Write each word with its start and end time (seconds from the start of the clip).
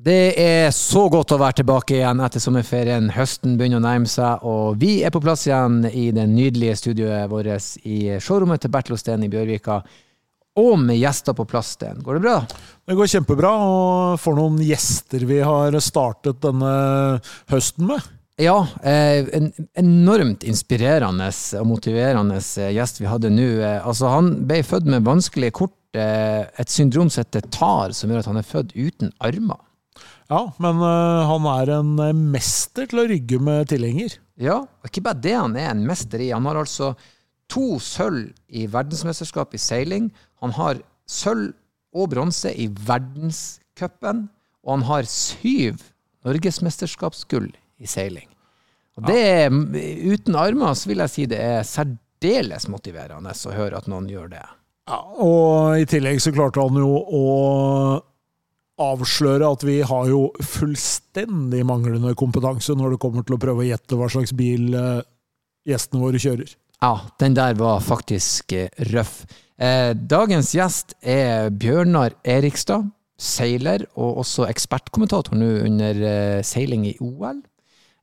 Det 0.00 0.32
er 0.40 0.70
så 0.72 1.02
godt 1.12 1.34
å 1.34 1.36
være 1.42 1.58
tilbake 1.58 1.98
igjen 1.98 2.22
etter 2.24 2.40
sommerferien. 2.40 3.10
Høsten 3.12 3.58
begynner 3.60 3.82
å 3.82 3.84
nærme 3.84 4.08
seg, 4.08 4.46
og 4.48 4.78
vi 4.80 5.02
er 5.04 5.12
på 5.12 5.20
plass 5.20 5.42
igjen 5.44 5.82
i 5.90 6.06
det 6.16 6.24
nydelige 6.30 6.78
studioet 6.80 7.28
vårt 7.28 7.76
i 7.84 8.14
showrommet 8.16 8.62
til 8.64 8.72
Bertil 8.72 8.96
Osten 8.96 9.26
i 9.26 9.28
Bjørvika. 9.28 9.82
Og 10.56 10.80
med 10.80 10.96
gjester 10.96 11.36
på 11.36 11.44
plass, 11.50 11.74
Sten. 11.76 12.00
Går 12.06 12.16
det 12.16 12.24
bra? 12.24 12.38
Det 12.88 12.96
går 12.96 13.12
kjempebra, 13.12 13.52
og 13.60 14.16
for 14.22 14.40
noen 14.40 14.56
gjester 14.64 15.28
vi 15.28 15.42
har 15.44 15.76
startet 15.84 16.40
denne 16.48 16.72
høsten 17.52 17.90
med. 17.92 18.10
Ja, 18.40 18.56
eh, 18.80 19.28
en 19.36 19.52
enormt 19.76 20.48
inspirerende 20.48 21.28
og 21.60 21.72
motiverende 21.74 22.40
gjest 22.40 23.02
vi 23.02 23.10
hadde 23.10 23.28
nå. 23.36 23.50
Eh, 23.60 23.82
altså, 23.84 24.08
han 24.16 24.38
ble 24.48 24.62
født 24.64 24.88
med 24.88 25.04
vanskelige 25.04 25.60
kort, 25.60 25.76
eh, 25.92 26.48
et 26.56 26.72
syndrom 26.72 27.12
som 27.12 27.20
heter 27.20 27.44
TAR, 27.52 27.92
som 27.92 28.08
gjør 28.08 28.24
at 28.24 28.30
han 28.32 28.40
er 28.40 28.48
født 28.48 28.72
uten 28.80 29.12
armer. 29.20 29.60
Ja, 30.30 30.44
men 30.62 30.78
uh, 30.78 31.26
han 31.26 31.46
er 31.50 31.72
en 31.80 31.94
uh, 31.98 32.10
mester 32.14 32.86
til 32.90 33.02
å 33.02 33.06
rygge 33.10 33.40
med 33.42 33.70
tilhenger. 33.72 34.14
Ja, 34.40 34.60
og 34.62 34.90
ikke 34.90 35.02
bare 35.08 35.22
det 35.24 35.34
han 35.34 35.56
er 35.58 35.72
en 35.72 35.82
mester 35.88 36.22
i. 36.22 36.30
Han 36.30 36.46
har 36.46 36.60
altså 36.60 36.92
to 37.50 37.80
sølv 37.82 38.30
i 38.46 38.68
verdensmesterskap 38.70 39.56
i 39.58 39.60
seiling. 39.60 40.10
Han 40.44 40.54
har 40.54 40.84
sølv 41.10 41.50
og 41.90 42.12
bronse 42.12 42.52
i 42.54 42.68
verdenscupen. 42.86 44.28
Og 44.62 44.76
han 44.76 44.86
har 44.86 45.08
syv 45.08 45.80
norgesmesterskapsgull 46.26 47.48
i 47.80 47.88
seiling. 47.88 48.28
Og 48.98 49.06
det 49.08 49.18
er, 49.18 49.48
Uten 49.50 50.36
armer 50.36 50.76
så 50.76 50.90
vil 50.90 51.02
jeg 51.04 51.12
si 51.14 51.26
det 51.30 51.40
er 51.40 51.66
særdeles 51.66 52.68
motiverende 52.70 53.32
å 53.32 53.56
høre 53.56 53.80
at 53.80 53.88
noen 53.90 54.08
gjør 54.10 54.30
det. 54.34 54.44
Ja, 54.90 55.00
og 55.22 55.80
i 55.80 55.86
tillegg 55.88 56.20
så 56.22 56.32
klarte 56.34 56.62
han 56.62 56.78
jo 56.78 56.90
å 57.00 57.24
avsløre 58.80 59.48
at 59.48 59.64
vi 59.66 59.80
har 59.86 60.08
jo 60.10 60.30
fullstendig 60.44 61.62
manglende 61.68 62.14
kompetanse 62.18 62.74
når 62.76 62.94
det 62.94 63.02
kommer 63.02 63.26
til 63.26 63.36
å 63.36 63.42
prøve 63.42 63.64
å 63.64 63.68
gjette 63.68 63.98
hva 63.98 64.08
slags 64.12 64.32
bil 64.36 64.72
eh, 64.76 65.04
gjestene 65.68 66.02
våre 66.02 66.22
kjører. 66.22 66.56
Ja, 66.80 66.94
den 67.20 67.36
der 67.36 67.58
var 67.60 67.84
faktisk 67.84 68.54
eh, 68.56 68.72
røff. 68.92 69.22
Eh, 69.60 69.92
dagens 69.94 70.54
gjest 70.56 70.96
er 71.02 71.52
Bjørnar 71.52 72.16
Erikstad, 72.24 72.88
seiler 73.20 73.84
og 74.00 74.22
også 74.22 74.46
ekspertkommentator 74.48 75.36
nå 75.36 75.50
under 75.66 75.98
seiling 76.46 76.86
i 76.88 76.94
OL. 77.04 77.42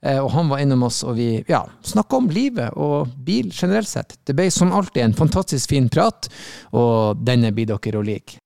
Og 0.08 0.28
han 0.30 0.46
var 0.46 0.62
innom 0.62 0.84
oss, 0.86 1.00
og 1.02 1.16
vi 1.18 1.40
ja, 1.50 1.64
snakka 1.82 2.20
om 2.20 2.28
livet 2.30 2.78
og 2.78 3.10
bil 3.26 3.50
generelt 3.50 3.90
sett. 3.90 4.14
Det 4.30 4.36
ble 4.38 4.46
som 4.54 4.70
alltid 4.78 5.02
en 5.08 5.18
fantastisk 5.18 5.74
fin 5.74 5.90
prat, 5.90 6.30
og 6.70 7.26
denne 7.26 7.50
blir 7.50 7.66
dere 7.66 7.98
å 7.98 8.06
like. 8.06 8.38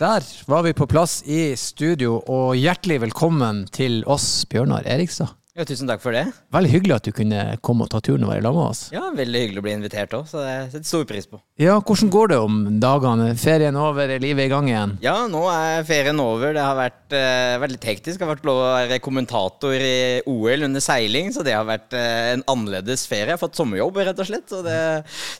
Der 0.00 0.24
var 0.48 0.62
vi 0.64 0.70
på 0.72 0.86
plass 0.88 1.18
i 1.28 1.52
studio, 1.60 2.22
og 2.24 2.54
hjertelig 2.56 3.02
velkommen 3.02 3.66
til 3.68 4.00
oss, 4.08 4.46
Bjørnar 4.48 4.88
Erikstad. 4.88 5.39
Ja, 5.60 5.66
tusen 5.68 5.90
takk 5.90 6.00
for 6.00 6.16
det. 6.16 6.22
Veldig 6.56 6.70
hyggelig 6.72 6.94
at 6.94 7.04
du 7.04 7.12
kunne 7.12 7.40
komme 7.60 7.84
og 7.84 7.90
ta 7.92 7.98
turen 8.00 8.22
og 8.24 8.30
være 8.30 8.40
sammen 8.40 8.56
med 8.56 8.70
oss. 8.72 8.78
Ja, 8.94 9.02
veldig 9.12 9.42
hyggelig 9.42 9.60
å 9.60 9.64
bli 9.66 9.74
invitert 9.76 10.14
òg, 10.16 10.22
så 10.30 10.40
det 10.40 10.54
setter 10.72 10.88
stor 10.88 11.02
pris 11.10 11.28
på. 11.28 11.36
Ja, 11.60 11.74
Hvordan 11.84 12.12
går 12.14 12.30
det 12.32 12.38
om 12.40 12.54
dagene? 12.80 13.26
Ferien 13.36 13.76
over, 13.76 14.08
er 14.08 14.22
livet 14.24 14.48
i 14.48 14.52
gang 14.54 14.70
igjen? 14.70 14.94
Ja, 15.04 15.26
nå 15.28 15.42
er 15.52 15.84
ferien 15.84 16.22
over. 16.24 16.54
Det 16.56 16.64
har 16.64 16.78
vært 16.78 17.12
uh, 17.12 17.58
veldig 17.60 17.80
hektisk. 17.90 18.14
Jeg 18.14 18.24
har 18.24 18.32
vært 18.32 18.48
lov 18.48 18.62
å 18.62 18.70
være 18.78 19.00
kommentator 19.04 19.76
i 19.84 19.98
OL 20.32 20.64
under 20.70 20.86
seiling, 20.86 21.28
så 21.36 21.44
det 21.44 21.58
har 21.58 21.68
vært 21.68 21.92
uh, 21.92 22.06
en 22.38 22.46
annerledes 22.54 23.04
ferie. 23.10 23.28
Jeg 23.28 23.36
har 23.36 23.44
fått 23.44 23.60
sommerjobb, 23.60 24.00
rett 24.08 24.24
og 24.24 24.30
slett, 24.32 24.48
så 24.48 24.62
det, 24.64 24.80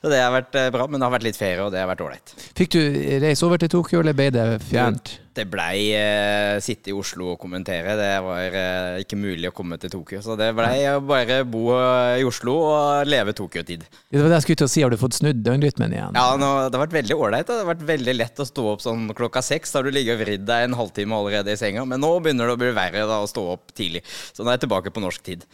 så 0.02 0.12
det 0.12 0.20
har 0.20 0.36
vært 0.36 0.60
uh, 0.60 0.68
bra. 0.76 0.84
Men 0.84 1.00
det 1.00 1.08
har 1.08 1.16
vært 1.16 1.28
litt 1.30 1.41
ferie, 1.41 1.64
og 1.64 1.72
det 1.72 1.80
har 1.80 1.88
vært 1.94 2.04
ålreit. 2.04 2.36
Fikk 2.60 2.76
du 2.76 2.80
reise 3.25 3.48
over 3.48 3.64
til 3.64 3.72
Tokyo, 3.72 4.04
eller 4.04 4.20
ble 4.20 4.28
det 4.36 4.48
fjernt? 4.69 5.16
Det 5.36 5.44
blei 5.46 5.92
eh, 5.94 6.56
sitte 6.64 6.91
i 6.91 6.94
Oslo 6.96 7.32
og 7.34 7.38
kommentere. 7.38 7.92
Det 7.98 8.08
var 8.24 8.56
eh, 8.58 9.00
ikke 9.04 9.18
mulig 9.20 9.46
å 9.50 9.54
komme 9.54 9.78
til 9.78 9.92
Tokyo. 9.92 10.18
Så 10.24 10.34
det 10.38 10.48
blei 10.58 10.82
bare 11.06 11.41
bo 11.46 11.76
i 12.18 12.24
Oslo 12.26 12.56
og 12.66 13.06
leve 13.06 13.34
Tokyo-tid. 13.38 13.84
Det 13.86 14.18
var 14.18 14.26
det 14.32 14.41
jeg 14.41 14.46
skulle 14.48 14.60
til 14.62 14.68
å 14.68 14.72
si. 14.72 14.82
Har 14.82 14.91
du 14.91 14.98
fått 15.00 15.20
snudd 15.20 15.42
døgnrytmen 15.46 15.94
igjen? 15.94 16.18
Ja, 16.18 16.34
nå, 16.41 16.50
det 16.66 16.74
har 16.74 16.84
vært 16.84 16.98
veldig 16.98 17.18
ålreit. 17.18 17.46
Det 17.46 17.60
har 17.60 17.70
vært 17.70 17.86
veldig 17.92 18.16
lett 18.18 18.42
å 18.42 18.48
stå 18.48 18.66
opp 18.72 18.82
sånn 18.84 19.06
klokka 19.16 19.42
seks. 19.46 19.70
Da 19.70 19.80
har 19.80 19.86
du 19.86 19.94
ligget 19.94 20.18
og 20.18 20.24
vridd 20.24 20.46
deg 20.50 20.66
en 20.66 20.78
halvtime 20.80 21.18
allerede 21.20 21.54
i 21.54 21.60
senga. 21.60 21.86
Men 21.86 22.02
nå 22.02 22.16
begynner 22.24 22.50
det 22.50 22.58
å 22.58 22.62
bli 22.64 22.74
verre 22.74 23.06
da, 23.06 23.20
å 23.22 23.30
stå 23.30 23.47
opp 23.54 23.70
tidlig. 23.76 24.02
Så 24.34 24.42
nå 24.42 24.50
er 24.50 24.58
jeg 24.58 24.66
tilbake 24.66 24.94
på 24.94 25.04
norsk 25.04 25.26
tid. 25.30 25.47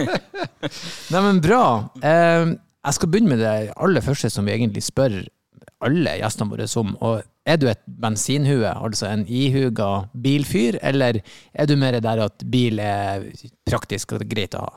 Nei, 1.12 1.20
men 1.20 1.38
bra. 1.44 1.64
Eh, 2.02 2.56
jeg 2.80 2.96
skal 2.96 3.12
begynne 3.12 3.36
med 3.36 3.44
det 3.44 3.54
aller 3.76 4.04
første 4.04 4.30
som 4.32 4.46
vi 4.48 4.56
egentlig 4.56 4.82
spør 4.86 5.20
alle 5.84 6.16
gjestene 6.20 6.52
våre 6.52 6.68
om. 6.80 6.96
og 7.00 7.22
er 7.48 7.56
du 7.56 7.66
et 7.70 7.82
bensinhue, 7.86 8.68
altså 8.68 9.08
en 9.08 9.24
ihuga 9.26 10.06
bilfyr, 10.12 10.78
eller 10.82 11.20
er 11.54 11.66
du 11.66 11.76
mer 11.80 11.98
der 12.00 12.24
at 12.26 12.44
bil 12.52 12.78
er 12.84 13.30
praktisk 13.68 14.12
og 14.16 14.26
greit 14.30 14.54
å 14.54 14.66
ha? 14.66 14.74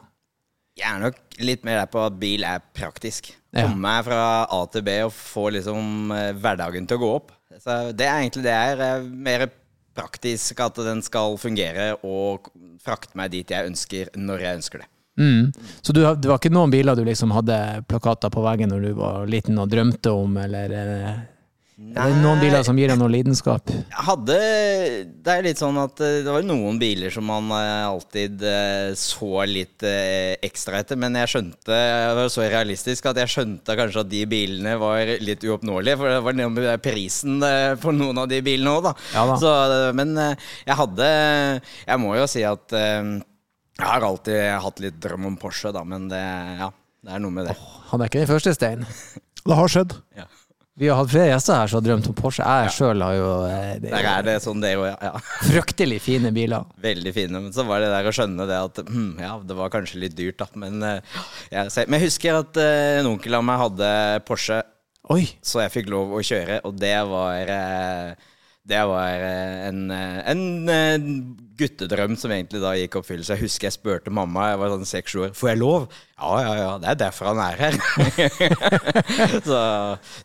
Jeg 0.79 0.89
er 0.89 1.01
nok 1.03 1.19
litt 1.43 1.65
mer 1.67 1.83
der 1.83 1.89
på 1.91 2.01
at 2.01 2.15
bil 2.17 2.45
er 2.49 2.63
praktisk. 2.73 3.29
Komme 3.53 3.75
ja. 3.75 3.81
meg 3.83 4.05
fra 4.07 4.21
A 4.49 4.61
til 4.73 4.85
B 4.85 4.95
og 5.05 5.11
få 5.13 5.51
liksom 5.53 6.13
eh, 6.15 6.31
hverdagen 6.33 6.87
til 6.89 6.97
å 6.97 7.03
gå 7.03 7.11
opp. 7.19 7.35
Så 7.61 7.75
det 7.93 8.07
er 8.07 8.23
egentlig 8.23 8.47
det 8.47 8.55
er. 8.55 8.81
Eh, 8.81 9.05
mer 9.05 9.45
praktisk 9.93 10.63
at 10.65 10.79
den 10.81 11.03
skal 11.05 11.37
fungere 11.37 11.91
og 12.01 12.49
frakte 12.81 13.19
meg 13.19 13.35
dit 13.35 13.53
jeg 13.53 13.69
ønsker, 13.69 14.09
når 14.17 14.47
jeg 14.47 14.61
ønsker 14.63 14.81
det. 14.81 14.89
Mm. 15.19 15.51
Så 15.81 15.93
du, 15.93 16.01
det 16.01 16.29
var 16.29 16.39
ikke 16.41 16.53
noen 16.53 16.73
biler 16.73 16.97
du 16.97 17.03
liksom 17.05 17.33
hadde 17.35 17.83
plakater 17.89 18.33
på 18.33 18.41
veggen 18.45 18.73
når 18.73 18.87
du 18.87 18.97
var 18.97 19.29
liten 19.29 19.61
og 19.61 19.69
drømte 19.69 20.13
om, 20.13 20.41
eller 20.41 20.73
eh, 20.79 21.13
Nei. 21.83 21.97
Er 21.97 22.11
det 22.13 22.19
noen 22.21 22.37
biler 22.39 22.61
som 22.63 22.77
gir 22.77 22.91
deg 22.91 22.99
noe 23.01 23.09
lidenskap? 23.11 23.71
Jeg 23.73 24.03
hadde 24.05 24.35
Det 25.25 25.33
er 25.33 25.41
litt 25.43 25.59
sånn 25.59 25.77
at 25.81 25.97
eh, 26.05 26.19
det 26.23 26.31
var 26.31 26.45
noen 26.45 26.77
biler 26.81 27.11
som 27.13 27.25
man 27.27 27.49
eh, 27.57 27.87
alltid 27.89 28.45
så 28.97 29.43
litt 29.49 29.85
ekstra 29.85 30.79
etter, 30.81 30.99
men 31.01 31.17
jeg 31.17 31.31
skjønte 31.33 31.77
Jeg 31.81 32.15
var 32.19 32.31
så 32.33 32.45
realistisk 32.45 33.09
at 33.09 33.19
jeg 33.23 33.33
skjønte 33.33 33.75
kanskje 33.77 34.05
at 34.05 34.11
de 34.13 34.21
bilene 34.29 34.77
var 34.81 35.13
litt 35.21 35.43
uoppnåelige. 35.45 35.97
For 35.99 36.13
det 36.13 36.21
var 36.29 36.39
noe 36.39 36.77
prisen 36.81 37.37
for 37.81 37.97
noen 37.97 38.21
av 38.23 38.31
de 38.31 38.41
bilene 38.45 38.77
òg, 38.77 38.89
da. 38.89 38.95
Ja, 39.17 39.27
da. 39.33 39.37
Så, 39.41 39.53
men 39.97 40.15
jeg 40.17 40.79
hadde 40.79 41.11
Jeg 41.11 42.01
må 42.01 42.15
jo 42.21 42.29
si 42.29 42.45
at 42.47 42.77
jeg 43.79 43.89
har 43.89 44.05
alltid 44.05 44.39
hatt 44.63 44.81
litt 44.83 45.01
drøm 45.01 45.31
om 45.31 45.35
Porsche, 45.41 45.73
da, 45.73 45.81
men 45.87 46.05
det, 46.11 46.21
ja, 46.59 46.69
det 47.03 47.15
er 47.15 47.23
noe 47.23 47.33
med 47.33 47.49
det. 47.49 47.57
Oh, 47.57 47.81
han 47.91 48.03
er 48.03 48.11
ikke 48.11 48.21
den 48.21 48.31
første, 48.31 48.55
Stein. 48.55 48.87
Det 49.43 49.55
har 49.59 49.67
skjedd. 49.67 49.91
Ja. 50.15 50.23
Vi 50.79 50.87
har 50.89 50.97
hatt 50.97 51.11
flere 51.11 51.27
gjester 51.29 51.59
her 51.59 51.69
som 51.69 51.77
har 51.77 51.83
drømt 51.85 52.07
om 52.09 52.15
Porsche. 52.17 52.41
Jeg 52.41 52.69
ja. 52.69 52.71
sjøl 52.73 53.03
har 53.05 53.13
jo 53.13 53.27
eh, 53.45 53.73
det, 53.83 53.91
Der 53.91 54.07
er 54.09 54.23
det 54.25 54.33
sånn 54.41 54.63
det 54.63 54.71
òg, 54.79 54.87
ja. 54.87 54.95
ja. 55.05 55.19
Fryktelig 55.51 55.99
fine 56.01 56.31
biler. 56.33 56.65
Veldig 56.81 57.13
fine. 57.13 57.41
Men 57.43 57.53
så 57.53 57.65
var 57.67 57.83
det 57.83 57.91
der 57.91 58.09
å 58.09 58.13
skjønne 58.15 58.47
det 58.49 58.57
at 58.57 58.81
mm, 58.87 59.11
ja, 59.21 59.35
det 59.45 59.57
var 59.59 59.73
kanskje 59.73 60.01
litt 60.01 60.15
dyrt, 60.17 60.39
da. 60.41 60.47
Men, 60.57 60.81
uh, 60.81 61.19
ja, 61.53 61.67
men 61.67 61.99
jeg 61.99 62.07
husker 62.07 62.39
at 62.39 62.57
uh, 62.57 62.69
en 63.03 63.11
onkel 63.11 63.37
av 63.37 63.45
meg 63.45 63.61
hadde 63.61 63.91
Porsche, 64.25 64.63
Oi. 65.13 65.27
så 65.45 65.61
jeg 65.61 65.75
fikk 65.75 65.93
lov 65.93 66.15
å 66.17 66.23
kjøre, 66.25 66.63
og 66.65 66.79
det 66.81 66.95
var 67.11 67.53
uh, 67.53 68.31
det 68.63 68.83
var 68.87 69.25
en, 69.67 69.79
en, 69.91 70.43
guttedrøm 71.59 72.15
som 72.19 72.31
egentlig 72.33 72.61
da 72.63 72.73
gikk 72.77 72.97
oppfyllelse. 72.99 73.35
Jeg 73.35 73.45
husker 73.45 73.67
jeg 73.69 73.75
spurte 73.75 74.13
mamma, 74.13 74.49
jeg 74.51 74.61
var 74.61 74.73
sånn 74.73 74.89
seks 74.89 75.15
år, 75.19 75.33
får 75.37 75.51
jeg 75.51 75.59
lov? 75.61 75.85
Ja, 76.17 76.31
ja, 76.41 76.53
ja, 76.59 76.71
det 76.81 76.89
er 76.91 77.01
derfor 77.03 77.29
han 77.31 77.41
er 77.43 77.59
her. 77.59 77.77
så 79.49 79.59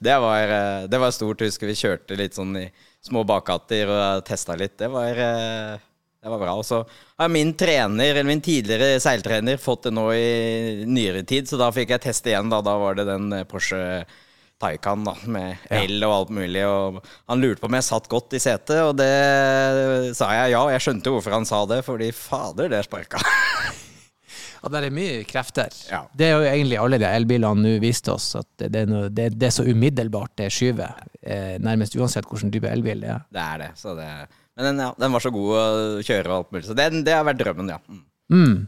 det 0.04 0.16
var, 0.24 0.54
det 0.88 1.02
var 1.02 1.14
stort. 1.14 1.42
Jeg 1.44 1.52
husker 1.52 1.70
vi 1.70 1.76
kjørte 1.78 2.18
litt 2.18 2.38
sånn 2.38 2.56
i 2.60 2.68
små 3.04 3.24
bakgater 3.28 3.90
og 3.92 4.24
testa 4.28 4.56
litt. 4.58 4.78
Det 4.80 4.88
var, 4.92 5.18
det 5.18 6.32
var 6.32 6.40
bra. 6.40 6.54
Og 6.58 6.64
så 6.66 6.80
har 7.20 7.32
min 7.32 7.52
trener, 7.58 8.12
eller 8.12 8.28
min 8.28 8.44
tidligere 8.44 9.00
seiltrener, 9.02 9.60
fått 9.60 9.88
det 9.88 9.94
nå 9.96 10.08
i 10.14 10.86
nyere 10.88 11.26
tid, 11.28 11.50
så 11.50 11.60
da 11.60 11.72
fikk 11.74 11.96
jeg 11.96 12.06
teste 12.08 12.32
igjen. 12.32 12.50
Da, 12.52 12.62
da 12.64 12.78
var 12.80 12.98
det 12.98 13.08
den 13.10 13.30
Porsche 13.50 13.82
Taycan 14.58 15.04
da, 15.06 15.14
med 15.30 15.68
el 15.70 16.02
og 16.02 16.14
alt 16.14 16.32
mulig. 16.34 16.62
Og 16.66 17.00
han 17.30 17.42
lurte 17.42 17.62
på 17.62 17.70
om 17.70 17.76
jeg 17.78 17.86
satt 17.86 18.08
godt 18.10 18.34
i 18.38 18.42
setet, 18.42 18.80
og 18.82 18.96
det 18.98 20.16
sa 20.18 20.32
jeg 20.34 20.54
ja. 20.56 20.64
Jeg 20.74 20.86
skjønte 20.86 21.14
hvorfor 21.14 21.36
han 21.38 21.46
sa 21.48 21.62
det, 21.70 21.84
fordi 21.86 22.10
fader, 22.16 22.72
det 22.72 22.86
sparka. 22.88 23.22
Ja, 24.58 24.68
det 24.74 24.88
er 24.88 24.90
mye 24.90 25.18
krefter. 25.28 25.74
Ja. 25.86 26.00
Det 26.18 26.26
er 26.26 26.32
jo 26.34 26.46
egentlig 26.48 26.78
alle 26.82 26.98
de 26.98 27.06
elbilene 27.06 27.62
nå 27.62 27.76
viste 27.82 28.10
oss, 28.10 28.32
at 28.40 28.48
det, 28.58 28.80
er, 28.82 28.88
noe, 28.90 29.06
det, 29.06 29.28
det 29.38 29.46
er, 29.46 29.52
så 29.54 29.62
umiddelbart 29.62 30.32
det 30.40 30.48
skyver. 30.50 30.96
Eh, 31.22 31.54
nærmest 31.62 31.94
uansett 31.94 32.26
hvilken 32.26 32.50
type 32.54 32.66
elbil 32.70 33.04
det 33.04 33.12
er. 33.14 33.22
Det 33.34 33.44
er 33.44 33.62
det. 33.62 33.68
det 34.00 34.08
men 34.58 34.66
den, 34.66 34.82
ja, 34.82 34.90
den, 34.98 35.14
var 35.14 35.22
så 35.22 35.30
god 35.30 35.52
å 35.54 35.62
kjøre 36.02 36.26
og 36.26 36.34
alt 36.40 36.50
mulig. 36.50 36.64
Så 36.66 36.74
det, 36.74 36.88
det 37.06 37.14
har 37.14 37.22
vært 37.28 37.38
drømmen, 37.44 37.70
ja. 37.70 37.78
Mm. 38.34 38.66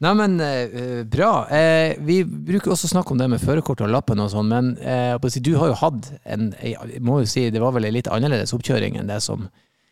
Mm. 0.00 0.06
Nei, 0.06 0.12
men 0.16 0.36
uh, 0.40 1.00
bra. 1.04 1.32
Uh, 1.50 1.98
vi 2.08 2.22
bruker 2.24 2.72
også 2.72 2.88
å 2.88 2.94
snakke 2.94 3.12
om 3.12 3.20
det 3.20 3.28
med 3.28 3.42
førerkort 3.42 3.82
og 3.84 3.92
lappen 3.92 4.22
og 4.24 4.30
sånn, 4.32 4.48
men 4.48 4.70
uh, 4.80 5.40
du 5.40 5.52
har 5.60 5.72
jo 5.72 5.80
hatt 5.82 6.12
en 6.24 6.54
Jeg 6.64 7.02
må 7.04 7.20
jo 7.20 7.28
si 7.28 7.50
det 7.52 7.60
var 7.60 7.74
vel 7.76 7.88
en 7.88 7.98
litt 7.98 8.08
annerledes 8.08 8.54
oppkjøring 8.56 8.96
enn 8.96 9.10
det 9.10 9.20
som 9.24 9.50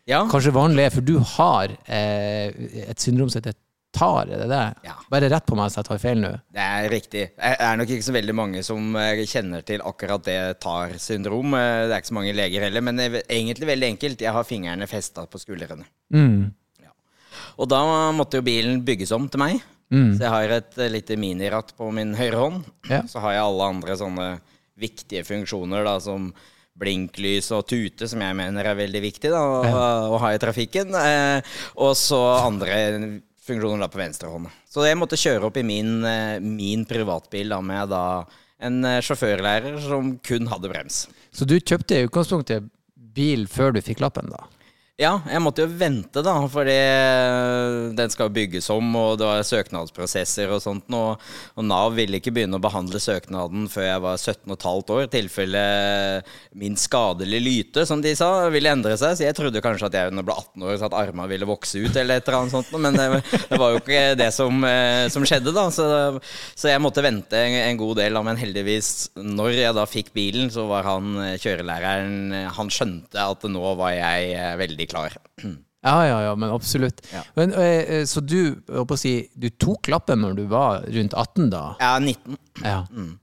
ja. 0.09 0.25
kanskje 0.31 0.53
vanlig 0.55 0.87
er, 0.87 0.93
for 0.93 1.05
du 1.05 1.17
har 1.35 1.73
eh, 1.85 2.49
et 2.89 3.01
syndrom 3.01 3.29
som 3.29 3.41
heter 3.41 3.57
TAR, 3.95 4.29
er 4.29 4.43
det 4.43 4.49
det? 4.51 4.65
Ja. 4.85 4.95
Bare 5.09 5.29
rett 5.31 5.47
på 5.49 5.57
meg 5.57 5.69
hvis 5.69 5.79
jeg 5.79 5.87
tar 5.87 6.01
feil 6.01 6.19
nå. 6.21 6.29
Det 6.53 6.65
er 6.65 6.91
riktig. 6.93 7.23
Det 7.33 7.53
er 7.65 7.79
nok 7.79 7.89
ikke 7.95 8.05
så 8.05 8.13
veldig 8.13 8.35
mange 8.37 8.61
som 8.65 8.93
eh, 9.01 9.23
kjenner 9.29 9.65
til 9.65 9.81
akkurat 9.85 10.25
det 10.27 10.37
TAR-syndrom. 10.61 11.57
Eh, 11.57 11.87
det 11.87 11.95
er 11.95 12.03
ikke 12.03 12.11
så 12.11 12.19
mange 12.19 12.35
leger 12.37 12.67
heller, 12.67 12.85
men 12.85 13.01
egentlig 13.01 13.71
veldig 13.71 13.89
enkelt. 13.95 14.23
Jeg 14.25 14.35
har 14.35 14.47
fingrene 14.47 14.89
festa 14.89 15.25
på 15.29 15.41
skuldrene. 15.41 15.89
Mm. 16.13 16.51
Ja. 16.85 16.93
Og 17.57 17.71
da 17.73 17.81
måtte 18.15 18.41
jo 18.41 18.45
bilen 18.45 18.83
bygges 18.85 19.13
om 19.17 19.25
til 19.29 19.41
meg. 19.41 19.65
Mm. 19.89 20.13
Så 20.15 20.23
jeg 20.25 20.33
har 20.33 20.55
et 20.59 20.77
eh, 20.77 20.91
lite 20.93 21.17
miniratt 21.19 21.73
på 21.77 21.89
min 21.95 22.13
høyre 22.17 22.43
hånd. 22.43 22.69
Ja. 22.89 23.01
Så 23.09 23.21
har 23.23 23.35
jeg 23.35 23.45
alle 23.47 23.69
andre 23.73 23.97
sånne 23.99 24.29
viktige 24.79 25.25
funksjoner 25.27 25.83
da, 25.87 25.97
som 26.03 26.29
blinklys 26.79 27.49
og 27.55 27.65
tute, 27.67 28.07
som 28.07 28.21
jeg 28.23 28.37
mener 28.37 28.69
er 28.69 28.77
veldig 28.79 29.01
viktig 29.03 29.31
da, 29.33 29.41
å, 29.43 29.79
å, 30.13 30.19
ha 30.23 30.33
i 30.33 30.41
trafikken. 30.41 30.93
Eh, 30.95 31.55
og 31.81 31.95
så 31.99 32.19
andre 32.37 33.19
funksjoner 33.49 33.83
da 33.83 33.89
på 33.91 34.01
venstre 34.01 34.29
hånd. 34.31 34.51
Så 34.69 34.85
jeg 34.85 34.99
måtte 34.99 35.19
kjøre 35.19 35.49
opp 35.49 35.57
i 35.59 35.65
min, 35.65 35.97
eh, 36.05 36.37
min 36.43 36.85
privatbil 36.87 37.51
da 37.55 37.59
med 37.65 37.91
da 37.91 38.03
en 38.63 38.83
eh, 38.85 39.01
sjåførlærer 39.05 39.79
som 39.83 40.15
kun 40.25 40.49
hadde 40.51 40.71
brems. 40.71 41.07
Så 41.35 41.47
du 41.47 41.57
kjøpte 41.59 41.97
i 41.97 42.07
utgangspunktet 42.07 42.69
bil 42.95 43.47
før 43.51 43.75
du 43.75 43.81
fikk 43.83 44.03
lappen, 44.03 44.31
da? 44.31 44.45
Ja, 44.99 45.13
jeg 45.31 45.39
måtte 45.39 45.63
jo 45.63 45.69
vente, 45.79 46.19
da, 46.19 46.33
fordi 46.51 46.73
den 47.95 48.11
skal 48.11 48.31
bygges 48.35 48.65
om, 48.73 48.89
og 48.99 49.13
det 49.21 49.29
var 49.29 49.45
søknadsprosesser 49.47 50.51
og 50.51 50.59
sånt. 50.59 50.89
Og, 50.91 51.21
og 51.55 51.63
Nav 51.63 51.93
ville 51.95 52.19
ikke 52.19 52.33
begynne 52.35 52.59
å 52.59 52.63
behandle 52.63 52.99
søknaden 52.99 53.69
før 53.71 53.85
jeg 53.87 54.01
var 54.03 54.17
17 54.19 54.57
15 54.57 54.91
år. 54.97 55.05
I 55.05 55.11
tilfelle 55.13 55.61
min 56.59 56.75
skadelige 56.75 57.45
lyte, 57.45 57.85
som 57.87 58.03
de 58.03 58.11
sa, 58.19 58.49
ville 58.51 58.73
endre 58.75 58.97
seg. 58.99 59.15
Så 59.15 59.23
jeg 59.23 59.37
trodde 59.37 59.61
kanskje 59.63 59.87
at 59.87 59.95
jeg 59.95 60.11
når 60.11 60.19
jeg 60.19 60.27
ble 60.27 60.35
18 60.35 60.67
år, 60.67 60.75
så 60.81 60.89
at 60.89 60.97
armene 61.05 61.29
ville 61.31 61.47
vokse 61.47 61.79
ut, 61.79 61.95
eller 61.95 62.19
et 62.19 62.27
eller 62.27 62.39
annet 62.41 62.57
sånt. 62.57 62.75
Men 62.75 62.99
det, 62.99 63.07
det 63.53 63.61
var 63.63 63.77
jo 63.77 63.79
ikke 63.79 64.03
det 64.19 64.29
som, 64.35 64.59
eh, 64.67 65.05
som 65.15 65.29
skjedde, 65.31 65.55
da. 65.55 65.65
Så, 65.71 65.87
så, 66.51 66.73
jeg 66.73 66.83
måtte 66.83 67.05
vente 67.07 67.39
en, 67.39 67.57
en 67.61 67.79
god 67.79 68.01
del. 68.01 68.19
Da. 68.19 68.25
Men 68.27 68.41
heldigvis, 68.43 68.91
når 69.15 69.55
jeg 69.61 69.79
da 69.79 69.87
fikk 69.87 70.11
bilen, 70.17 70.51
så 70.51 70.67
var 70.67 70.91
han 70.91 71.15
eh, 71.23 71.39
kjørelæreren 71.39 72.51
Han 72.59 72.67
skjønte 72.73 73.31
at 73.31 73.47
nå 73.47 73.75
var 73.79 73.95
jeg 73.95 74.35
eh, 74.35 74.53
veldig 74.59 74.88
klar. 74.89 75.15
Ja, 75.79 75.95
ja, 76.03 76.17
ja, 76.27 76.35
men 76.35 76.51
absolutt. 76.51 76.99
Ja. 77.13 77.23
Men, 77.37 77.53
eh, 77.55 78.03
så 78.09 78.19
du, 78.19 78.59
si, 78.99 79.13
du 79.33 79.47
tok 79.55 79.87
lappen 79.93 80.19
når 80.25 80.35
du 80.41 80.43
var 80.51 80.83
rundt 80.91 81.15
18, 81.15 81.49
da? 81.53 81.63
Ja, 81.79 81.93
19. 82.03 82.37
Ja. 82.65 82.81
Mm. 82.91 83.13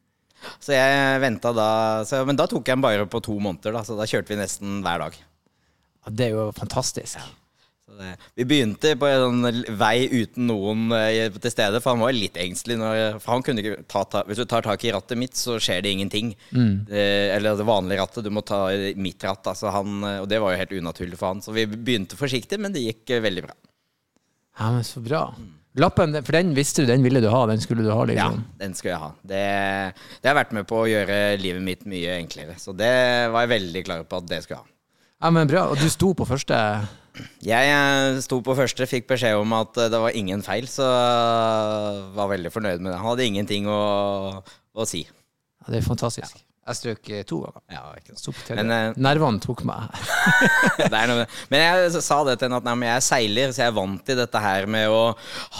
Så 0.62 0.76
jeg 0.76 1.20
venta 1.20 1.50
da 1.56 1.68
så, 2.06 2.20
Men 2.28 2.38
da 2.38 2.46
tok 2.46 2.68
jeg 2.68 2.76
den 2.76 2.84
bare 2.84 3.06
på 3.10 3.20
to 3.24 3.34
måneder, 3.42 3.74
da, 3.74 3.82
så 3.84 3.96
da 3.98 4.06
kjørte 4.08 4.32
vi 4.32 4.38
nesten 4.40 4.78
hver 4.84 5.02
dag. 5.04 5.18
Det 6.06 6.28
er 6.28 6.36
jo 6.36 6.46
fantastisk. 6.54 7.18
Ja. 7.18 7.26
Det, 7.86 8.16
vi 8.34 8.44
begynte 8.50 8.96
på 8.98 9.06
en 9.06 9.44
sånn 9.44 9.76
vei 9.78 10.08
uten 10.10 10.48
noen 10.50 10.88
uh, 10.90 11.36
til 11.38 11.52
stede, 11.52 11.78
for 11.78 11.94
han 11.94 12.02
var 12.02 12.16
litt 12.16 12.38
engstelig. 12.42 12.80
Når, 12.80 13.20
for 13.22 13.36
han 13.36 13.44
kunne 13.46 13.62
ikke 13.62 13.84
ta, 13.86 14.02
ta, 14.10 14.24
Hvis 14.26 14.40
du 14.42 14.46
tar 14.50 14.66
tak 14.66 14.82
i 14.82 14.90
rattet 14.94 15.20
mitt, 15.20 15.38
så 15.38 15.54
skjer 15.62 15.84
det 15.86 15.92
ingenting. 15.94 16.32
Mm. 16.50 16.72
Uh, 16.90 17.28
eller 17.36 17.60
det 17.60 17.68
vanlige 17.68 18.02
rattet. 18.02 18.26
Du 18.26 18.32
må 18.34 18.42
ta 18.46 18.64
mitt 18.98 19.22
ratt. 19.22 19.46
Altså 19.54 19.70
han, 19.70 20.00
uh, 20.02 20.16
og 20.24 20.26
det 20.32 20.42
var 20.42 20.52
jo 20.52 20.62
helt 20.64 20.74
unaturlig 20.80 21.20
for 21.20 21.30
han. 21.30 21.44
Så 21.46 21.54
vi 21.54 21.68
begynte 21.70 22.18
forsiktig, 22.18 22.58
men 22.58 22.74
det 22.74 22.84
gikk 22.88 23.16
veldig 23.22 23.46
bra. 23.46 23.54
Ja, 24.58 24.72
men 24.74 24.84
Så 24.84 25.04
bra. 25.04 25.28
Lappen, 25.76 26.16
for 26.24 26.32
den 26.32 26.54
visste 26.56 26.82
du, 26.82 26.88
den 26.88 27.02
ville 27.04 27.20
du 27.20 27.28
ha? 27.28 27.42
Den 27.50 27.60
skulle 27.60 27.84
du 27.84 27.90
ha? 27.92 28.00
Liksom. 28.08 28.38
Ja, 28.40 28.58
den 28.62 28.74
skulle 28.74 28.94
jeg 28.94 29.02
ha. 29.02 29.10
Det, 29.20 29.40
det 30.24 30.30
har 30.30 30.38
vært 30.38 30.54
med 30.56 30.64
på 30.66 30.78
å 30.80 30.86
gjøre 30.88 31.36
livet 31.36 31.60
mitt 31.62 31.82
mye 31.84 32.14
enklere. 32.16 32.56
Så 32.58 32.72
det 32.72 32.94
var 33.30 33.44
jeg 33.44 33.52
veldig 33.58 33.82
klar 33.84 34.06
på 34.08 34.22
at 34.22 34.30
det 34.30 34.40
skulle 34.42 34.62
jeg 34.62 34.64
ha. 34.64 34.72
Ja, 35.20 35.32
men 35.36 35.48
bra. 35.48 35.66
Og 35.72 35.80
du 35.80 35.86
sto 35.92 36.14
på 36.16 36.26
første? 36.28 36.56
Jeg 37.46 37.70
eh, 37.72 38.18
sto 38.24 38.40
på 38.44 38.56
første, 38.58 38.88
fikk 38.90 39.08
beskjed 39.12 39.38
om 39.40 39.54
at 39.56 39.78
eh, 39.80 39.90
det 39.92 40.00
var 40.02 40.16
ingen 40.18 40.42
feil, 40.46 40.66
så 40.70 40.86
var 42.16 42.32
veldig 42.32 42.52
fornøyd 42.54 42.82
med 42.82 42.92
det. 42.92 42.98
Han 42.98 43.12
hadde 43.12 43.30
ingenting 43.30 43.70
å, 43.70 43.78
å 44.42 44.88
si. 44.88 45.06
Ja, 45.06 45.70
det 45.70 45.80
er 45.80 45.88
fantastisk. 45.88 46.36
Ja. 46.36 46.42
Jeg 46.66 46.78
strøk 46.80 47.08
eh, 47.14 47.22
to 47.22 47.36
ganger. 47.44 47.62
Ja. 47.70 47.84
Men, 48.58 48.72
Nervene 48.98 49.38
tok 49.38 49.62
meg. 49.68 49.86
men 51.52 51.60
jeg 51.62 52.02
sa 52.02 52.18
det 52.26 52.40
til 52.40 52.48
henne 52.48 52.58
at 52.58 52.66
nei, 52.66 52.88
jeg 52.88 53.04
seiler, 53.06 53.54
så 53.54 53.62
jeg 53.62 53.70
er 53.70 53.76
vant 53.76 54.02
til 54.02 54.18
dette 54.18 54.42
her 54.42 54.66
med 54.66 54.90
å 54.90 55.02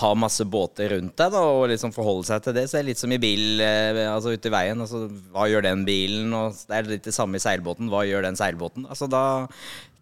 ha 0.01 0.11
masse 0.19 0.43
båter 0.51 0.97
rundt 0.97 1.15
deg 1.15 1.31
da, 1.37 1.45
og 1.47 1.69
liksom 1.71 1.95
forholde 1.95 2.27
seg 2.27 2.43
til 2.43 2.59
det. 2.59 2.67
Så 2.67 2.81
det 2.81 2.83
er 2.83 2.89
litt 2.91 3.05
som 3.05 3.15
i 3.15 3.21
bil, 3.23 3.63
altså 3.63 4.35
ute 4.35 4.51
i 4.51 4.57
veien. 4.57 4.83
Altså, 4.83 5.05
hva 5.31 5.47
gjør 5.53 5.69
den 5.69 5.87
bilen? 5.87 6.35
Og 6.35 6.59
det 6.67 6.81
er 6.81 6.91
litt 6.97 7.07
det 7.07 7.15
samme 7.15 7.39
i 7.39 7.45
seilbåten. 7.45 7.93
Hva 7.93 8.03
gjør 8.09 8.27
den 8.27 8.41
seilbåten? 8.43 8.91
Altså, 8.91 9.07
da, 9.07 9.47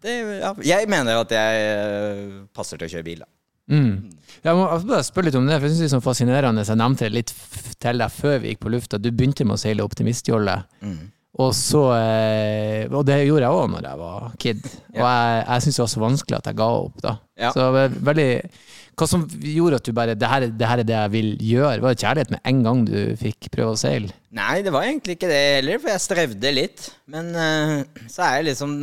det, 0.05 0.17
ja, 0.39 0.51
jeg 0.77 0.89
mener 0.91 1.23
at 1.23 1.33
jeg 1.33 2.45
passer 2.55 2.79
til 2.79 2.87
å 2.87 2.93
kjøre 2.93 3.07
bil. 3.07 3.23
da. 3.25 3.29
Mm. 3.65 4.11
Jeg 4.45 4.57
må 4.57 4.67
bare 4.69 5.01
spørre 5.05 5.29
litt 5.31 5.37
om 5.39 5.47
det, 5.49 5.57
for 5.57 5.65
jeg 5.65 5.73
synes 5.73 5.81
det 5.81 5.89
er 5.89 5.95
så 5.95 6.05
fascinerende. 6.05 6.65
Jeg 6.67 6.79
nevnte 6.79 7.07
det 7.07 7.15
litt 7.15 7.33
til 7.81 8.01
deg 8.03 8.13
før 8.13 8.39
vi 8.43 8.53
gikk 8.53 8.61
på 8.65 8.73
lufta. 8.73 9.01
Du 9.01 9.09
begynte 9.09 9.47
med 9.47 9.57
å 9.57 9.61
seile 9.61 9.85
optimistjolle. 9.85 10.59
Mm. 10.85 11.03
Og 11.43 11.51
så 11.51 11.81
eh, 11.97 12.85
Og 12.95 13.01
det 13.07 13.17
gjorde 13.25 13.43
jeg 13.43 13.57
òg 13.57 13.71
når 13.73 13.87
jeg 13.89 13.99
var 13.99 14.35
kid. 14.39 14.61
Og 14.93 15.01
jeg, 15.01 15.41
jeg 15.41 15.65
syns 15.65 15.79
det 15.79 15.83
var 15.83 15.91
så 15.91 16.03
vanskelig 16.05 16.37
at 16.37 16.49
jeg 16.51 16.59
ga 16.61 16.69
opp, 16.85 17.01
da. 17.03 17.15
Ja. 17.41 17.51
Så 17.55 17.65
veldig 17.75 18.29
Hva 18.95 19.07
som 19.09 19.25
gjorde 19.27 19.79
at 19.81 19.87
du 19.87 19.95
bare 19.95 20.13
det 20.15 20.29
her, 20.31 20.45
det 20.47 20.69
her, 20.69 20.81
er 20.81 20.87
det 20.87 20.95
jeg 20.95 21.13
vil 21.15 21.31
gjøre? 21.43 21.81
Var 21.83 21.95
det 21.95 22.03
kjærlighet 22.03 22.35
med 22.35 22.45
en 22.51 22.61
gang 22.67 22.83
du 22.87 22.99
fikk 23.19 23.49
prøve 23.51 23.73
å 23.73 23.79
seile? 23.79 24.13
Nei, 24.35 24.61
det 24.63 24.71
var 24.75 24.87
egentlig 24.87 25.17
ikke 25.17 25.31
det 25.31 25.41
heller, 25.57 25.81
for 25.83 25.91
jeg 25.91 26.03
strevde 26.05 26.53
litt. 26.55 26.87
Men 27.11 27.33
uh, 27.35 28.05
så 28.11 28.23
er 28.27 28.39
jeg 28.39 28.49
liksom 28.51 28.77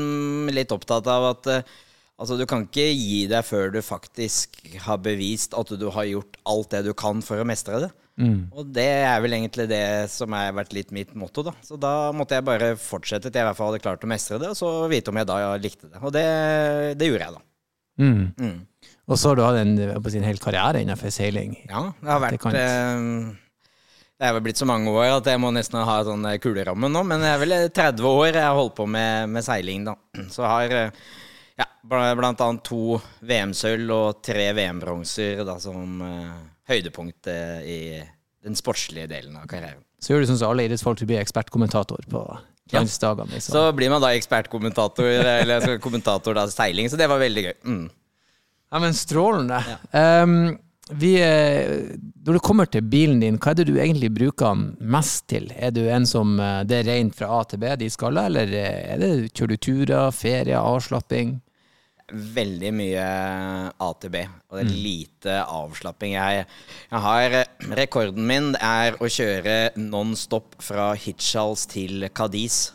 litt 0.52 0.74
opptatt 0.74 1.08
av 1.12 1.32
at 1.32 1.50
uh, 1.52 1.80
Altså, 2.22 2.36
du 2.38 2.44
kan 2.46 2.68
ikke 2.68 2.84
gi 2.86 3.24
deg 3.26 3.42
før 3.42 3.72
du 3.74 3.80
faktisk 3.82 4.60
har 4.84 5.00
bevist 5.02 5.56
at 5.58 5.72
du 5.74 5.88
har 5.90 6.06
gjort 6.06 6.36
alt 6.46 6.68
det 6.70 6.84
du 6.86 6.92
kan 6.94 7.18
for 7.24 7.40
å 7.42 7.46
mestre 7.48 7.80
det. 7.82 7.88
Mm. 8.20 8.52
Og 8.52 8.68
det 8.76 8.88
er 9.08 9.16
vel 9.24 9.34
egentlig 9.38 9.64
det 9.70 9.84
som 10.12 10.34
har 10.36 10.52
vært 10.54 10.74
litt 10.76 10.92
mitt 10.94 11.14
motto, 11.18 11.42
da. 11.46 11.54
Så 11.64 11.78
da 11.80 12.12
måtte 12.14 12.36
jeg 12.36 12.46
bare 12.46 12.74
fortsette 12.78 13.30
til 13.30 13.40
jeg 13.40 13.46
i 13.46 13.48
hvert 13.48 13.58
fall 13.58 13.72
hadde 13.72 13.82
klart 13.82 14.04
å 14.04 14.10
mestre 14.12 14.38
det, 14.38 14.52
og 14.52 14.58
så 14.60 14.70
vite 14.92 15.10
om 15.10 15.18
jeg 15.18 15.30
da 15.32 15.38
likte 15.58 15.88
det. 15.88 16.02
Og 16.02 16.12
det, 16.14 16.26
det 17.00 17.08
gjorde 17.08 17.26
jeg, 17.26 17.38
da. 17.38 17.42
Mm. 18.02 18.22
Mm. 18.38 18.60
Og 19.10 19.18
så 19.18 19.32
har 19.32 19.38
du 19.38 19.42
hatt 19.44 19.58
en, 19.58 19.72
en 19.80 20.26
hel 20.28 20.38
karriere 20.42 20.82
innenfor 20.82 21.10
seiling? 21.12 21.56
Ja, 21.66 21.88
det 21.98 22.12
har 22.12 22.20
vært 22.22 22.44
det, 22.54 22.62
eh, 22.62 23.32
det 24.22 24.28
er 24.28 24.36
vel 24.36 24.44
blitt 24.46 24.60
så 24.60 24.68
mange 24.68 24.92
år 24.94 25.16
at 25.16 25.26
jeg 25.26 25.40
må 25.42 25.50
nesten 25.54 25.80
ha 25.82 25.96
sånn 26.06 26.28
kuleramme 26.42 26.90
nå, 26.92 27.02
men 27.08 27.24
det 27.24 27.32
er 27.32 27.40
vel 27.42 27.54
30 27.74 28.06
år 28.06 28.28
jeg 28.30 28.44
har 28.46 28.54
holdt 28.54 28.76
på 28.78 28.86
med, 28.86 29.32
med 29.34 29.42
seiling, 29.42 29.88
da. 29.88 29.96
Så 30.30 30.46
har 30.46 30.74
eh, 30.78 31.02
ja, 31.58 31.66
blant 31.82 32.44
annet 32.46 32.62
to 32.68 33.00
VM-sølv 33.26 33.90
og 33.96 34.22
tre 34.24 34.46
VM-bronser 34.56 35.42
som 35.60 35.98
uh, 36.00 36.38
høydepunkt 36.70 37.28
i 37.28 37.80
den 38.42 38.56
sportslige 38.58 39.10
delen 39.10 39.34
av 39.36 39.50
karrieren. 39.50 39.82
Så 40.02 40.14
gjør 40.14 40.22
du 40.22 40.30
sånn 40.30 40.40
som 40.40 40.54
alle 40.54 40.64
idrettsfolk 40.66 41.02
blir 41.06 41.20
ekspertkommentator 41.20 42.06
på 42.10 42.22
landsdagene. 42.72 43.34
Liksom. 43.34 43.54
Så 43.54 43.64
blir 43.76 43.90
man 43.92 44.02
da 44.02 44.12
ekspertkommentator, 44.16 45.10
eller 45.42 45.76
kommentator 45.82 46.38
da 46.38 46.46
seiling, 46.50 46.88
så 46.90 46.98
det 46.98 47.10
var 47.10 47.20
veldig 47.22 47.44
gøy. 47.48 47.54
Mm. 47.66 47.84
Ja, 48.72 48.80
men 48.80 48.96
strålende. 48.96 49.60
Ja. 49.68 50.22
Um, 50.24 50.54
vi, 50.98 51.12
eh, 51.22 51.92
når 52.24 52.36
det 52.36 52.42
kommer 52.44 52.68
til 52.68 52.82
bilen 52.84 53.20
din, 53.22 53.38
hva 53.40 53.52
er 53.52 53.60
det 53.60 53.68
du 53.68 53.76
egentlig 53.76 54.10
bruker 54.16 54.56
den 54.56 54.90
mest 54.92 55.28
til? 55.30 55.46
Er 55.54 55.70
du 55.72 55.84
en 55.86 56.08
som 56.08 56.34
det 56.68 56.80
er 56.80 56.88
rent 56.88 57.16
fra 57.16 57.30
A 57.38 57.44
til 57.48 57.62
B, 57.62 57.70
de 57.80 57.88
skal, 57.92 58.18
eller 58.24 58.50
er 58.50 59.00
det, 59.00 59.12
kjører 59.32 59.54
du 59.54 59.62
turer, 59.68 60.10
ferie, 60.16 60.58
avslapping? 60.58 61.36
veldig 62.12 62.70
mye 62.76 63.02
A 63.72 63.88
til 64.00 64.12
B, 64.12 64.22
og 64.50 64.58
det 64.58 64.62
er 64.64 64.68
mm. 64.68 64.80
lite 64.84 65.36
avslapping. 65.42 66.14
Jeg, 66.16 66.44
jeg, 66.90 67.02
har 67.06 67.36
Rekorden 67.78 68.26
min 68.28 68.52
er 68.58 68.98
å 69.00 69.08
kjøre 69.10 69.56
non 69.80 70.14
stop 70.18 70.58
fra 70.62 70.92
Hitchhals 70.98 71.66
til 71.72 72.08
Cadiz. 72.14 72.72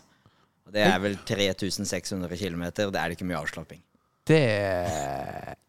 Det 0.74 0.84
er 0.84 0.98
vel 1.00 1.16
3600 1.28 2.40
km. 2.40 2.66
Det 2.76 2.90
er 3.00 3.14
ikke 3.14 3.28
mye 3.28 3.40
avslapping. 3.40 3.82
Det 4.28 4.40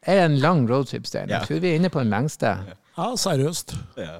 er 0.08 0.24
en 0.24 0.38
lang 0.42 0.64
roadtrip, 0.70 1.06
Stein. 1.06 1.30
Jeg 1.30 1.46
tror 1.46 1.60
vi 1.62 1.70
er 1.72 1.78
inne 1.78 1.90
på 1.92 2.02
den 2.02 2.10
lengste. 2.12 2.54
Ja, 2.98 3.10
seriøst. 3.20 3.74
Ja, 3.98 4.18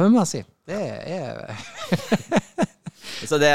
det 0.00 0.10
må 0.12 0.20
jeg 0.24 0.30
si. 0.32 0.42
Det 0.68 0.80
er 0.80 1.40
så, 3.28 3.38
det, 3.40 3.50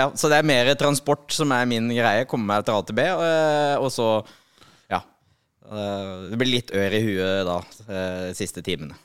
ja, 0.00 0.06
så 0.16 0.30
det 0.32 0.38
er 0.40 0.46
mer 0.48 0.70
transport 0.80 1.32
som 1.36 1.52
er 1.56 1.66
min 1.68 1.88
greie. 1.92 2.26
Komme 2.28 2.48
meg 2.50 2.64
til 2.66 2.76
A 2.76 2.84
til 2.88 2.96
B, 2.98 3.04
og, 3.14 3.86
og 3.86 3.90
så 3.92 4.08
Ja. 4.92 5.02
det 6.30 6.38
blir 6.40 6.54
litt 6.54 6.72
ør 6.72 6.96
i 6.96 7.02
huet 7.04 7.44
da, 7.48 7.58
de 7.88 7.98
eh, 7.98 8.30
siste 8.38 8.64
timene. 8.64 8.96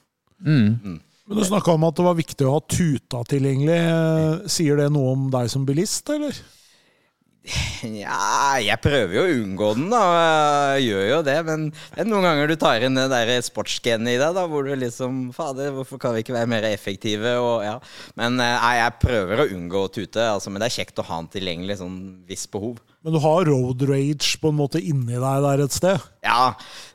Mm. 0.44 0.70
Mm. 0.84 1.00
Men 1.28 1.40
Du 1.40 1.44
snakka 1.48 1.72
om 1.78 1.84
at 1.88 1.96
det 1.96 2.04
var 2.04 2.16
viktig 2.20 2.48
å 2.48 2.58
ha 2.58 2.62
tuta 2.68 3.22
tilgjengelig. 3.32 3.80
Eh, 3.80 4.48
sier 4.52 4.80
det 4.80 4.90
noe 4.92 5.14
om 5.16 5.30
deg 5.32 5.52
som 5.52 5.64
bilist, 5.68 6.10
eller? 6.16 6.36
Ja, 7.84 8.56
jeg 8.64 8.80
prøver 8.80 9.18
jo 9.18 9.24
å 9.26 9.32
unngå 9.42 9.70
den, 9.76 9.90
da. 9.92 10.02
Jeg 10.78 10.86
gjør 10.88 11.04
jo 11.10 11.18
det. 11.28 11.36
Men 11.48 11.66
det 11.74 12.04
er 12.04 12.08
noen 12.08 12.24
ganger 12.24 12.48
du 12.48 12.56
tar 12.60 12.86
inn 12.88 12.96
det 12.96 13.10
der 13.12 13.32
sportsgenet 13.44 14.16
i 14.16 14.20
deg, 14.22 14.38
da, 14.38 14.46
hvor 14.48 14.64
du 14.64 14.72
liksom 14.80 15.26
Fader, 15.36 15.74
hvorfor 15.76 16.00
kan 16.00 16.16
vi 16.16 16.24
ikke 16.24 16.38
være 16.38 16.52
mer 16.54 16.68
effektive? 16.70 17.36
Og, 17.44 17.66
ja. 17.68 17.76
Men 18.20 18.40
eh, 18.40 18.56
nei, 18.56 18.72
jeg 18.80 18.96
prøver 19.04 19.44
å 19.44 19.50
unngå 19.58 19.84
å 19.84 19.92
tute, 19.92 20.24
altså, 20.38 20.54
men 20.54 20.64
det 20.64 20.70
er 20.70 20.78
kjekt 20.78 21.04
å 21.04 21.08
ha 21.10 21.20
den 21.20 21.30
tilgjengelig 21.36 21.82
sånn 21.82 22.00
hvis 22.30 22.48
behov. 22.54 22.80
Men 23.04 23.18
du 23.18 23.20
har 23.26 23.52
road 23.52 23.84
rage 23.90 24.40
på 24.40 24.54
en 24.54 24.60
måte 24.62 24.80
inni 24.80 25.20
deg 25.20 25.44
der 25.50 25.66
et 25.66 25.76
sted? 25.76 26.08
Ja, 26.24 26.54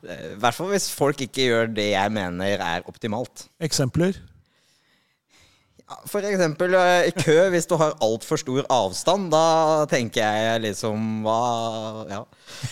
i 0.09 0.39
hvert 0.41 0.57
fall 0.57 0.73
hvis 0.73 0.89
folk 0.95 1.21
ikke 1.29 1.45
gjør 1.51 1.73
det 1.77 1.91
jeg 1.93 2.17
mener 2.17 2.65
er 2.65 2.89
optimalt. 2.89 3.45
Eksempler? 3.61 4.17
For 6.09 6.25
eksempel 6.29 6.75
eh, 6.77 7.09
i 7.09 7.13
kø, 7.17 7.37
hvis 7.53 7.65
du 7.69 7.73
har 7.81 7.95
altfor 8.05 8.41
stor 8.41 8.67
avstand, 8.73 9.31
da 9.33 9.87
tenker 9.89 10.21
jeg 10.21 10.63
liksom 10.67 11.23
hva 11.25 11.39
Ja. 12.11 12.21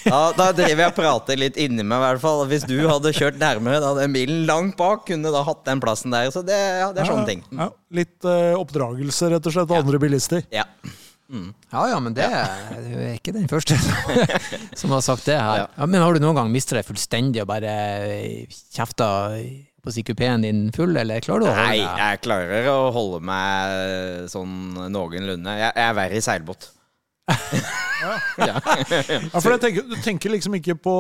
Da, 0.05 0.19
da 0.37 0.51
driver 0.57 0.83
jeg 0.83 0.91
og 0.91 0.97
prater 0.99 1.41
litt 1.41 1.57
inni 1.61 1.85
meg, 1.85 1.97
i 1.97 2.05
hvert 2.05 2.23
fall. 2.23 2.45
Hvis 2.51 2.67
du 2.69 2.77
hadde 2.89 3.15
kjørt 3.17 3.41
nærmere 3.41 3.81
da 3.81 3.95
den 3.99 4.13
bilen 4.17 4.45
langt 4.49 4.77
bak, 4.81 5.07
kunne 5.09 5.33
da 5.33 5.43
hatt 5.47 5.65
den 5.69 5.81
plassen 5.81 6.13
der. 6.13 6.29
Så 6.35 6.45
det, 6.45 6.57
ja, 6.57 6.93
det 6.93 7.05
er 7.05 7.11
sånne 7.11 7.27
ting. 7.29 7.43
Ja, 7.57 7.71
litt 7.97 8.29
uh, 8.29 8.57
oppdragelse, 8.61 9.31
rett 9.33 9.49
og 9.49 9.57
slett, 9.57 9.73
av 9.73 9.85
andre 9.85 10.01
bilister. 10.03 10.45
Ja. 10.53 10.67
Mm. 11.27 11.51
Ja 11.73 11.81
ja, 11.91 11.97
men 11.99 12.15
det 12.15 12.23
er, 12.23 12.51
det 12.85 12.99
er 13.03 13.15
ikke 13.17 13.33
den 13.35 13.49
første 13.51 13.75
som 14.79 14.93
har 14.95 15.03
sagt 15.09 15.27
det 15.27 15.39
her. 15.41 15.65
Ja, 15.67 15.89
men 15.89 16.05
har 16.05 16.15
du 16.15 16.23
noen 16.23 16.39
gang 16.39 16.53
mista 16.53 16.77
deg 16.79 16.87
fullstendig 16.87 17.43
og 17.43 17.49
bare 17.51 17.73
kjefta 18.77 19.09
på 19.87 19.95
si 19.95 20.03
kupeen 20.07 20.43
din 20.43 20.67
full, 20.75 20.97
eller 20.99 21.23
klarer 21.25 21.47
du 21.47 21.49
å 21.49 21.55
holde 21.55 21.67
deg? 21.71 21.85
Nei, 21.87 22.03
jeg 22.03 22.23
klarer 22.27 22.71
å 22.73 22.79
holde 22.95 23.21
meg 23.25 24.31
sånn 24.33 24.57
noenlunde. 24.91 25.59
Jeg, 25.61 25.71
jeg 25.71 25.87
er 25.87 26.01
verre 26.01 26.19
i 26.19 26.25
seilbåt. 26.25 26.73
ja. 28.03 28.13
ja. 28.39 28.61
for 29.35 29.51
jeg 29.51 29.61
tenker, 29.65 29.87
Du 29.91 29.95
tenker 29.99 30.31
liksom 30.31 30.55
ikke 30.61 30.77
på 30.79 30.95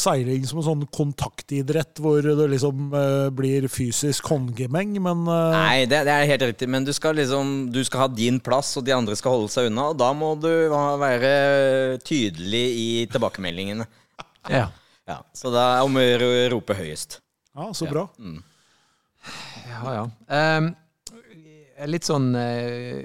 seiling 0.00 0.42
som 0.48 0.58
en 0.58 0.66
sånn 0.66 0.82
kontaktidrett 0.94 2.00
hvor 2.02 2.24
det 2.24 2.48
liksom 2.54 2.88
uh, 2.90 3.28
blir 3.34 3.68
fysisk 3.70 4.26
håndgemeng, 4.32 4.96
men 5.04 5.22
uh... 5.28 5.52
Nei, 5.54 5.86
det, 5.90 6.02
det, 6.08 6.16
er 6.16 6.32
helt 6.32 6.46
riktig, 6.50 6.70
men 6.70 6.86
du 6.88 6.90
skal 6.96 7.14
liksom 7.18 7.68
Du 7.74 7.78
skal 7.86 8.06
ha 8.06 8.08
din 8.10 8.40
plass, 8.42 8.74
og 8.80 8.88
de 8.88 8.96
andre 8.96 9.14
skal 9.18 9.36
holde 9.36 9.52
seg 9.54 9.70
unna. 9.70 9.90
Og 9.92 10.00
da 10.00 10.10
må 10.16 10.34
du 10.40 10.50
være 11.02 11.32
tydelig 12.06 12.66
i 12.74 12.90
tilbakemeldingene. 13.12 13.86
Ja. 14.50 14.68
ja 15.08 15.22
så 15.36 15.54
da 15.54 15.70
om 15.86 15.98
å 15.98 16.06
rope 16.54 16.76
høyest. 16.78 17.20
Ja, 17.58 17.68
så 17.74 17.88
bra. 17.90 18.06
Ja, 18.16 18.24
mm. 18.24 18.42
ja. 19.68 19.94
ja. 19.98 20.04
Um, 20.58 20.68
litt 21.90 22.06
sånn 22.06 22.30
uh, 22.38 23.02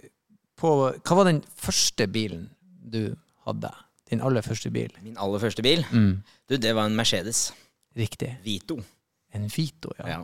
på 0.60 0.74
Hva 1.02 1.18
var 1.18 1.28
den 1.30 1.42
første 1.58 2.06
bilen 2.12 2.48
du 2.94 3.16
hadde? 3.48 3.72
Din 4.12 4.22
aller 4.22 4.46
første 4.46 4.70
bil? 4.74 4.94
Min 5.02 5.18
aller 5.18 5.42
første 5.42 5.66
bil? 5.66 5.82
Mm. 5.90 6.22
Du, 6.50 6.58
det 6.62 6.76
var 6.78 6.86
en 6.86 6.98
Mercedes. 6.98 7.48
Riktig. 7.98 8.30
Vito. 8.46 8.78
En 9.34 9.50
Vito, 9.50 9.94
ja. 9.98 10.20
ja. 10.20 10.22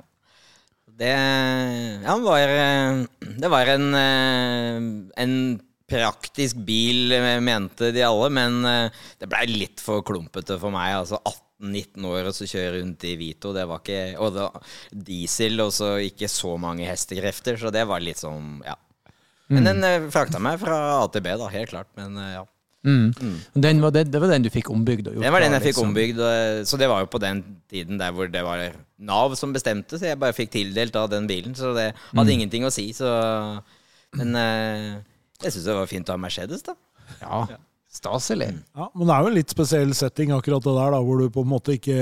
Det 0.99 1.09
Ja, 2.03 2.15
var, 2.21 2.53
det 3.39 3.49
var 3.49 3.71
en, 3.71 3.85
eh, 3.95 4.87
en 5.23 5.33
praktisk 5.89 6.59
bil, 6.67 7.13
mente 7.41 7.91
de 7.95 8.03
alle, 8.05 8.29
men 8.35 8.59
eh, 8.67 9.03
det 9.17 9.29
blei 9.31 9.45
litt 9.47 9.81
for 9.81 10.03
klumpete 10.05 10.59
for 10.61 10.75
meg. 10.75 10.97
Altså 10.99 11.21
18 11.23 11.48
19 11.59 12.05
år 12.07 12.29
og 12.29 12.35
så 12.35 12.47
kjøre 12.47 12.79
rundt 12.79 13.03
i 13.07 13.15
Vito. 13.19 13.51
Det 13.55 13.65
var 13.67 13.81
ikke 13.81 14.03
Og 14.23 14.35
det, 14.35 14.45
diesel, 15.09 15.59
og 15.63 15.73
så 15.75 15.97
ikke 16.03 16.29
så 16.31 16.55
mange 16.61 16.87
hestekrefter, 16.87 17.59
så 17.59 17.73
det 17.73 17.85
var 17.89 18.03
litt 18.03 18.21
sånn, 18.21 18.61
ja. 18.65 18.77
Men 19.49 19.65
mm. 19.65 19.67
den 19.67 19.85
uh, 19.87 20.07
frakta 20.13 20.39
meg 20.41 20.59
fra 20.61 20.77
A 20.99 21.03
til 21.11 21.25
B, 21.25 21.33
da, 21.41 21.49
helt 21.51 21.71
klart. 21.73 21.89
Men 21.97 22.17
uh, 22.19 22.31
ja. 22.37 22.45
Mm. 22.87 23.09
Mm. 23.11 23.79
Var 23.83 23.91
det, 23.91 24.05
det, 24.07 24.19
var 24.23 24.31
den 24.31 24.45
du 24.45 24.51
fikk 24.53 24.69
ombygd? 24.71 25.09
det 25.11 25.31
var 25.33 25.43
den 25.43 25.57
jeg 25.57 25.65
fikk 25.65 25.73
liksom. 25.73 25.89
ombygd. 25.89 26.21
Så 26.69 26.79
det 26.79 26.87
var 26.87 27.03
jo 27.03 27.09
på 27.11 27.19
den 27.19 27.41
tiden 27.67 27.99
der 27.99 28.13
hvor 28.15 28.29
det 28.31 28.43
var 28.45 28.61
Nav 29.03 29.35
som 29.35 29.51
bestemte, 29.51 29.99
så 29.99 30.13
jeg 30.13 30.19
bare 30.21 30.37
fikk 30.37 30.53
tildelt 30.53 30.95
av 30.95 31.09
den 31.11 31.27
bilen. 31.27 31.57
Så 31.59 31.73
det 31.75 31.89
hadde 31.91 32.29
mm. 32.29 32.35
ingenting 32.37 32.67
å 32.67 32.71
si. 32.71 32.87
Så 32.95 33.09
Men 34.15 34.31
jeg 35.43 35.51
syns 35.51 35.65
det 35.67 35.75
var 35.75 35.91
fint 35.91 36.07
å 36.07 36.15
ha 36.15 36.23
Mercedes, 36.23 36.63
da. 36.63 36.77
Ja. 37.19 37.41
ja. 37.51 37.59
Staselig. 37.89 38.51
Ja, 38.77 38.85
Men 38.93 39.09
det 39.09 39.13
er 39.15 39.23
jo 39.23 39.29
en 39.31 39.35
litt 39.39 39.51
spesiell 39.53 39.93
setting, 39.97 40.31
akkurat 40.35 40.61
det 40.61 40.75
der, 40.75 40.93
da, 40.93 41.01
hvor 41.01 41.23
du 41.23 41.31
på 41.33 41.41
en 41.41 41.49
måte 41.49 41.73
ikke, 41.79 41.97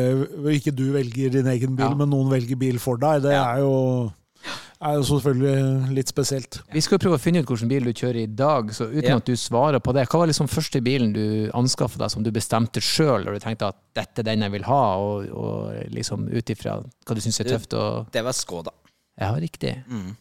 ikke 0.52 0.74
du 0.76 0.90
velger 0.92 1.32
din 1.38 1.48
egen 1.48 1.78
bil, 1.78 1.88
ja. 1.88 1.96
men 1.96 2.12
noen 2.12 2.28
velger 2.34 2.60
bil 2.60 2.80
for 2.84 3.00
deg. 3.00 3.24
Det 3.24 3.32
ja. 3.32 3.46
er, 3.54 3.62
jo, 3.64 4.58
er, 4.82 4.98
jo, 4.98 5.06
selvfølgelig 5.08 5.96
litt 5.96 6.12
spesielt. 6.12 6.60
Vi 6.76 6.84
skal 6.84 6.98
jo 6.98 7.06
prøve 7.06 7.22
å 7.22 7.24
finne 7.24 7.40
ut 7.40 7.48
hvilken 7.48 7.72
bil 7.72 7.88
du 7.88 7.94
kjører 7.94 8.20
i 8.26 8.28
dag, 8.28 8.76
så 8.76 8.90
uten 8.92 9.16
at 9.16 9.32
du 9.32 9.40
svarer 9.40 9.80
på 9.80 9.96
det, 9.96 10.04
hva 10.12 10.22
var 10.26 10.32
liksom 10.34 10.52
første 10.52 10.84
bilen 10.84 11.16
du 11.16 11.26
anskaffa 11.56 12.04
deg 12.04 12.12
som 12.12 12.28
du 12.28 12.34
bestemte 12.36 12.84
sjøl, 12.84 13.24
når 13.24 13.40
du 13.40 13.48
tenkte 13.48 13.72
at 13.72 13.80
dette 13.96 14.26
er 14.26 14.32
den 14.34 14.44
jeg 14.44 14.58
vil 14.58 14.68
ha, 14.68 14.84
og, 15.00 15.32
og 15.32 15.92
liksom 15.96 16.28
ut 16.28 16.52
ifra 16.52 16.82
hva 16.84 17.16
du 17.16 17.24
syns 17.24 17.40
er 17.46 17.54
tøft? 17.56 17.80
Og... 17.80 18.12
Det 18.12 18.28
var 18.28 18.36
Skoda. 18.36 18.76
Ja, 19.18 19.32
riktig. 19.40 19.78
Mm. 19.88 20.18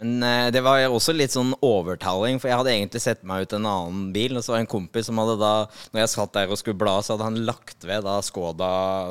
Men 0.00 0.24
uh, 0.24 0.48
det 0.52 0.62
var 0.64 0.80
også 0.88 1.12
litt 1.12 1.34
sånn 1.34 1.52
overtaling, 1.60 2.40
for 2.40 2.48
jeg 2.48 2.56
hadde 2.56 2.72
egentlig 2.72 3.02
sett 3.04 3.20
meg 3.26 3.44
ut 3.44 3.54
en 3.56 3.68
annen 3.68 4.06
bil. 4.14 4.32
Og 4.38 4.44
så 4.44 4.54
var 4.54 4.60
det 4.60 4.64
en 4.64 4.72
kompis 4.72 5.10
som 5.10 5.20
hadde 5.20 5.36
da, 5.42 5.52
når 5.92 6.02
jeg 6.02 6.12
satt 6.14 6.32
der 6.38 6.54
og 6.54 6.60
skulle 6.60 6.80
bla, 6.80 6.96
så 7.04 7.14
hadde 7.14 7.28
han 7.28 7.40
lagt 7.48 7.84
ved 7.84 8.06
da 8.08 8.16
Skoda 8.24 8.70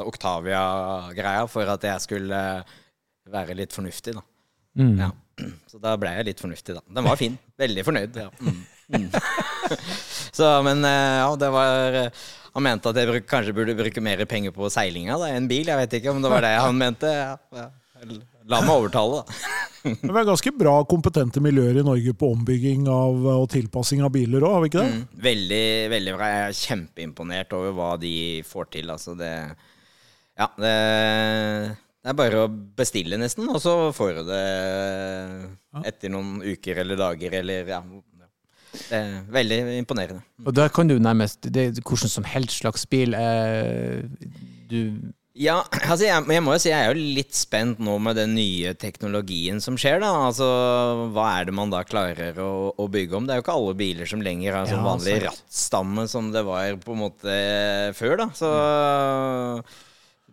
Oktavia-greia 0.09 1.45
for 1.51 1.69
at 1.69 1.85
jeg 1.85 2.05
skulle 2.07 2.41
være 3.29 3.57
litt 3.59 3.75
fornuftig, 3.75 4.15
da. 4.17 4.25
Mm. 4.79 4.95
Ja. 4.97 5.11
Så 5.69 5.79
da 5.81 5.93
ble 5.99 6.11
jeg 6.17 6.31
litt 6.31 6.41
fornuftig, 6.41 6.79
da. 6.79 6.83
Den 6.97 7.05
var 7.05 7.19
fin. 7.21 7.37
Veldig 7.61 7.85
fornøyd. 7.85 8.17
Ja. 8.25 8.31
Mm. 8.41 8.59
Mm. 8.89 9.09
så, 10.39 10.47
men 10.65 10.81
uh, 10.81 11.19
ja, 11.21 11.27
det 11.37 11.49
var 11.53 11.97
Han 12.55 12.63
mente 12.65 12.89
at 12.89 12.97
jeg 12.97 13.11
bruk, 13.11 13.27
kanskje 13.29 13.53
burde 13.53 13.77
bruke 13.77 14.01
mer 14.01 14.23
penger 14.25 14.55
på 14.55 14.71
seilinga 14.73 15.19
enn 15.29 15.45
bil. 15.51 15.69
Jeg 15.69 15.83
vet 15.83 15.99
ikke 15.99 16.15
om 16.15 16.25
det 16.25 16.33
var 16.33 16.41
det 16.47 16.55
han 16.57 16.81
mente. 16.81 17.13
Ja. 17.13 17.69
La 18.49 18.61
meg 18.65 18.71
overtale, 18.73 19.19
da. 19.21 19.57
Men 20.03 20.11
vi 20.11 20.19
er 20.19 20.27
ganske 20.27 20.51
bra 20.57 20.73
kompetente 20.89 21.41
miljøer 21.43 21.79
i 21.79 21.85
Norge 21.85 22.13
på 22.17 22.31
ombygging 22.33 22.87
av, 22.91 23.27
og 23.43 23.45
tilpassing 23.53 24.01
av 24.03 24.11
biler 24.15 24.43
òg, 24.43 24.55
har 24.55 24.63
vi 24.63 24.71
ikke 24.71 24.81
det? 24.83 24.95
Mm, 24.95 25.19
veldig, 25.27 25.67
veldig 25.93 26.15
bra. 26.17 26.31
Jeg 26.33 26.47
er 26.47 26.57
kjempeimponert 26.63 27.55
over 27.55 27.75
hva 27.77 27.91
de 28.01 28.13
får 28.47 28.71
til. 28.75 28.89
Altså 28.95 29.15
det 29.19 29.31
Ja, 30.39 30.47
det, 30.59 30.73
det 31.99 32.11
er 32.11 32.17
bare 32.19 32.43
å 32.45 32.49
bestille, 32.49 33.19
nesten, 33.21 33.47
og 33.51 33.61
så 33.63 33.75
får 33.95 34.19
du 34.19 34.21
det 34.31 34.43
etter 35.85 36.11
noen 36.11 36.39
uker 36.43 36.81
eller 36.83 36.99
dager 36.99 37.39
eller 37.41 37.69
ja. 37.75 37.83
Det 38.69 38.93
er 38.93 39.23
veldig 39.33 39.57
imponerende. 39.79 40.21
Og 40.45 40.53
da 40.53 40.67
kan 40.69 40.89
du 40.89 40.99
nærmest 41.01 41.47
det 41.49 41.71
Hvordan 41.81 42.11
som 42.11 42.25
helst 42.27 42.59
slags 42.61 42.83
bil 42.89 43.15
eh, 43.17 44.03
du 44.69 45.09
ja, 45.37 45.59
altså 45.91 46.07
jeg, 46.07 46.25
jeg, 46.33 46.43
må 46.43 46.55
jo 46.55 46.61
si 46.61 46.71
jeg 46.71 46.79
er 46.79 46.89
jo 46.89 47.09
litt 47.17 47.35
spent 47.37 47.81
nå 47.83 47.97
med 48.01 48.17
den 48.17 48.33
nye 48.37 48.73
teknologien 48.79 49.61
som 49.61 49.77
skjer. 49.79 50.01
da 50.01 50.11
Altså, 50.25 50.47
Hva 51.13 51.27
er 51.37 51.49
det 51.49 51.55
man 51.55 51.73
da 51.73 51.83
klarer 51.87 52.39
å, 52.41 52.71
å 52.73 52.87
bygge 52.91 53.19
om? 53.19 53.27
Det 53.27 53.35
er 53.35 53.41
jo 53.41 53.45
ikke 53.45 53.59
alle 53.59 53.75
biler 53.79 54.09
som 54.09 54.23
lenger 54.25 54.57
har 54.57 54.71
sånn 54.71 54.85
vanlig 54.85 55.19
ja, 55.19 55.29
rattstamme 55.29 56.07
som 56.09 56.33
det 56.33 56.43
var 56.47 56.79
på 56.81 56.95
en 56.95 57.03
måte 57.05 57.37
før. 57.99 58.17
da 58.23 58.29
Så 58.35 58.49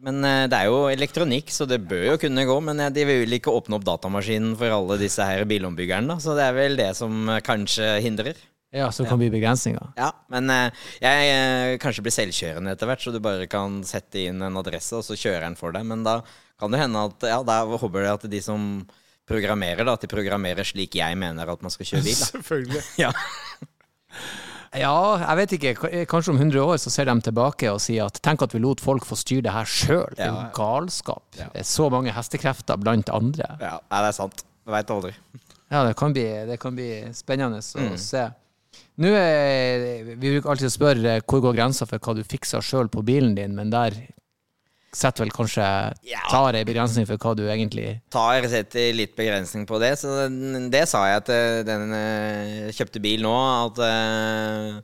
Men 0.06 0.24
eh, 0.24 0.48
det 0.48 0.62
er 0.62 0.72
jo 0.72 0.88
elektronikk, 0.88 1.52
så 1.52 1.68
det 1.68 1.82
bør 1.84 2.12
jo 2.14 2.18
kunne 2.24 2.48
gå. 2.48 2.58
Men 2.64 2.86
de 2.96 3.06
vil 3.08 3.38
ikke 3.38 3.52
åpne 3.52 3.78
opp 3.78 3.86
datamaskinen 3.86 4.56
for 4.56 4.72
alle 4.80 5.00
disse 5.02 5.28
her 5.28 5.44
bilombyggerne, 5.48 6.16
da 6.16 6.20
så 6.22 6.38
det 6.38 6.48
er 6.48 6.56
vel 6.56 6.80
det 6.80 6.92
som 6.98 7.36
kanskje 7.44 7.98
hindrer. 8.04 8.40
Ja, 8.76 8.90
så 8.92 9.02
det 9.04 9.11
kan 9.11 9.21
bli 9.21 9.30
begrensninger. 9.33 9.95
Ja, 9.97 10.11
men 10.33 10.52
uh, 10.52 10.87
jeg 11.00 11.30
uh, 11.33 11.78
kanskje 11.80 12.04
blir 12.04 12.14
selvkjørende 12.14 12.75
etter 12.76 12.90
hvert, 12.90 13.02
så 13.02 13.14
du 13.14 13.23
bare 13.25 13.49
kan 13.50 13.80
sette 13.88 14.26
inn 14.28 14.45
en 14.45 14.61
adresse, 14.61 14.92
og 14.99 15.06
så 15.06 15.16
kjører 15.16 15.47
den 15.47 15.56
for 15.59 15.73
deg. 15.73 15.87
Men 15.88 16.04
da 16.04 16.21
kan 16.61 16.73
det 16.73 16.83
hende 16.83 17.06
at 17.09 17.28
ja, 17.28 17.40
da 17.47 17.62
håper 17.64 18.04
jeg 18.04 18.18
at 18.18 18.26
de 18.33 18.42
som 18.45 18.66
programmerer, 19.26 19.83
da, 19.85 19.97
at 19.97 20.04
de 20.04 20.11
programmerer 20.11 20.66
slik 20.66 20.99
jeg 20.99 21.16
mener 21.18 21.49
at 21.50 21.64
man 21.64 21.73
skal 21.73 21.88
kjøre 21.88 22.04
bil. 22.04 22.18
Da. 22.21 22.28
Selvfølgelig. 22.35 22.85
ja. 23.04 23.11
ja, 24.85 24.95
jeg 25.25 25.40
vet 25.40 25.56
ikke. 25.59 25.75
Kanskje 26.12 26.35
om 26.35 26.40
100 26.40 26.62
år 26.62 26.76
så 26.83 26.92
ser 26.95 27.11
de 27.11 27.16
tilbake 27.26 27.73
og 27.73 27.83
sier 27.83 28.06
at 28.11 28.21
tenk 28.25 28.45
at 28.47 28.54
vi 28.54 28.62
lot 28.62 28.85
folk 28.85 29.09
få 29.09 29.18
styre 29.18 29.49
det 29.49 29.56
her 29.56 29.68
sjøl. 29.68 30.12
Det 30.14 30.28
er 30.28 30.33
jo 30.33 30.47
galskap. 30.56 31.26
Ja. 31.38 31.50
Det 31.54 31.64
er 31.64 31.68
så 31.73 31.90
mange 31.92 32.14
hestekrefter 32.14 32.80
blant 32.80 33.12
andre. 33.14 33.56
Ja, 33.62 33.78
det 33.80 34.12
er 34.12 34.18
sant. 34.21 34.47
Veit 34.66 34.90
aldri. 34.90 35.12
Ja, 35.71 35.83
det 35.87 35.95
kan 35.99 36.14
bli, 36.14 36.26
det 36.47 36.56
kan 36.62 36.75
bli 36.75 36.90
spennende 37.14 37.59
å 37.59 37.87
mm. 37.88 37.97
se. 37.99 38.28
Nå 38.97 39.12
er, 39.12 40.14
Vi 40.16 40.33
bruker 40.33 40.52
alltid 40.52 40.71
å 40.71 40.73
spørre 40.73 41.16
hvor 41.23 41.42
går 41.45 41.56
grensa 41.59 41.88
for 41.88 42.00
hva 42.00 42.16
du 42.16 42.23
fikser 42.25 42.64
sjøl 42.64 42.88
på 42.92 43.04
bilen 43.06 43.35
din, 43.37 43.56
men 43.59 43.73
der 43.73 43.97
setter 44.97 45.26
vel 45.26 45.33
kanskje 45.35 45.64
ja. 46.09 46.23
tar 46.30 46.56
ei 46.56 46.64
begrensning 46.64 47.04
for 47.09 47.21
hva 47.21 47.35
du 47.37 47.45
egentlig 47.45 47.99
Tar 48.12 48.47
setter 48.49 48.95
litt 48.97 49.12
begrensning 49.18 49.66
på 49.68 49.80
det, 49.83 49.92
så 50.00 50.26
det 50.73 50.85
sa 50.88 51.04
jeg 51.11 51.26
til 51.28 51.64
den 51.68 51.92
uh, 51.92 52.68
kjøpte 52.73 53.02
bil 53.04 53.25
nå, 53.26 53.35
at 53.66 53.83
uh, 53.83 54.78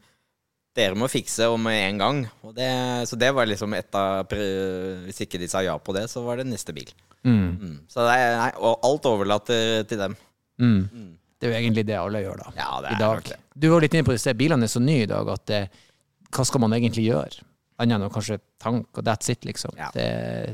dere 0.77 0.99
må 0.99 1.09
fikse 1.13 1.49
om 1.53 1.67
en 1.69 1.99
gang. 2.01 2.21
Det, 2.57 2.69
så 3.09 3.17
det 3.21 3.29
var 3.37 3.49
liksom 3.49 3.75
et 3.77 3.97
av 3.99 4.31
Hvis 5.05 5.21
ikke 5.25 5.41
de 5.41 5.49
sa 5.53 5.61
ja 5.65 5.75
på 5.77 5.93
det, 5.97 6.07
så 6.09 6.23
var 6.25 6.41
det 6.41 6.49
neste 6.49 6.73
bil. 6.77 6.89
Mm. 7.25 7.59
Mm. 7.61 7.75
Så 7.93 8.05
det 8.07 8.15
er, 8.17 8.37
nei, 8.41 8.53
alt 8.89 9.09
overlater 9.11 9.85
til 9.89 10.01
dem. 10.01 10.17
Mm. 10.61 11.13
Det 11.43 11.49
er 11.51 11.57
jo 11.57 11.59
egentlig 11.59 11.87
det 11.91 11.99
alle 11.99 12.23
gjør, 12.23 12.39
da. 12.47 12.53
Ja, 12.55 12.73
det 12.85 12.93
i 12.93 12.95
er 12.95 13.01
dag. 13.03 13.17
nok 13.19 13.33
det. 13.35 13.41
Du 13.59 13.69
var 13.75 13.83
litt 13.83 13.95
inne 13.99 14.07
på 14.07 14.15
det, 14.15 14.37
bilene 14.39 14.69
er 14.71 14.71
så 14.71 14.81
nye 14.81 15.03
i 15.05 15.11
dag 15.11 15.29
at 15.35 15.49
det, 15.51 15.65
hva 16.33 16.45
skal 16.47 16.63
man 16.63 16.73
egentlig 16.79 17.09
gjøre? 17.11 17.43
Annet 17.83 17.97
enn 17.97 18.05
å 18.07 18.11
kanskje 18.15 18.37
tanke, 18.63 19.01
og 19.01 19.03
that's 19.09 19.27
it, 19.33 19.43
liksom. 19.49 19.73
Ja. 19.81 19.89
Det, 19.91 20.05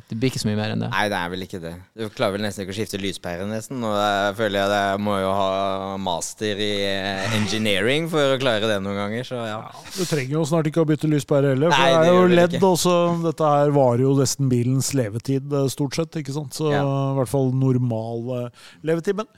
det 0.08 0.16
blir 0.16 0.30
ikke 0.30 0.40
så 0.40 0.48
mye 0.48 0.56
mer 0.56 0.70
enn 0.72 0.80
det. 0.80 0.88
Nei, 0.94 1.02
det 1.12 1.16
er 1.18 1.32
vel 1.34 1.42
ikke 1.44 1.58
det. 1.60 1.72
Du 1.98 2.04
klarer 2.14 2.36
vel 2.38 2.44
nesten 2.46 2.62
ikke 2.64 2.72
å 2.72 2.76
skifte 2.78 3.00
lyspære, 3.02 3.44
nesten. 3.50 3.82
Og 3.84 3.92
jeg 3.98 4.36
føler 4.38 4.62
jeg 4.62 4.70
det 4.72 5.00
må 5.04 5.16
jo 5.20 5.32
ha 5.36 5.96
master 6.00 6.62
i 6.64 6.70
eh, 6.86 7.34
engineering 7.36 8.06
for 8.08 8.32
å 8.32 8.38
klare 8.40 8.70
det 8.70 8.78
noen 8.86 8.96
ganger, 9.02 9.26
så 9.28 9.42
ja. 9.44 9.58
Du 9.98 10.06
trenger 10.08 10.38
jo 10.38 10.44
snart 10.48 10.70
ikke 10.70 10.86
å 10.86 10.88
bytte 10.88 11.10
lyspære 11.10 11.52
heller, 11.52 11.74
for 11.74 11.84
Nei, 11.84 11.90
det 11.90 11.98
det 12.06 12.14
er 12.14 12.16
jo 12.22 12.30
ledd 12.38 12.56
også. 12.70 12.94
Dette 13.26 13.50
her 13.58 13.74
varer 13.76 14.04
jo 14.06 14.14
nesten 14.22 14.48
bilens 14.54 14.94
levetid, 14.96 15.52
eh, 15.52 15.68
stort 15.74 15.98
sett. 16.00 16.16
ikke 16.22 16.32
sant? 16.38 16.56
Så 16.56 16.72
Ja. 16.72 16.80
i 16.86 17.18
hvert 17.18 17.34
fall 17.34 17.52
normal 17.52 18.24
eh, 18.38 18.48
levetid. 18.88 19.18
Men 19.20 19.28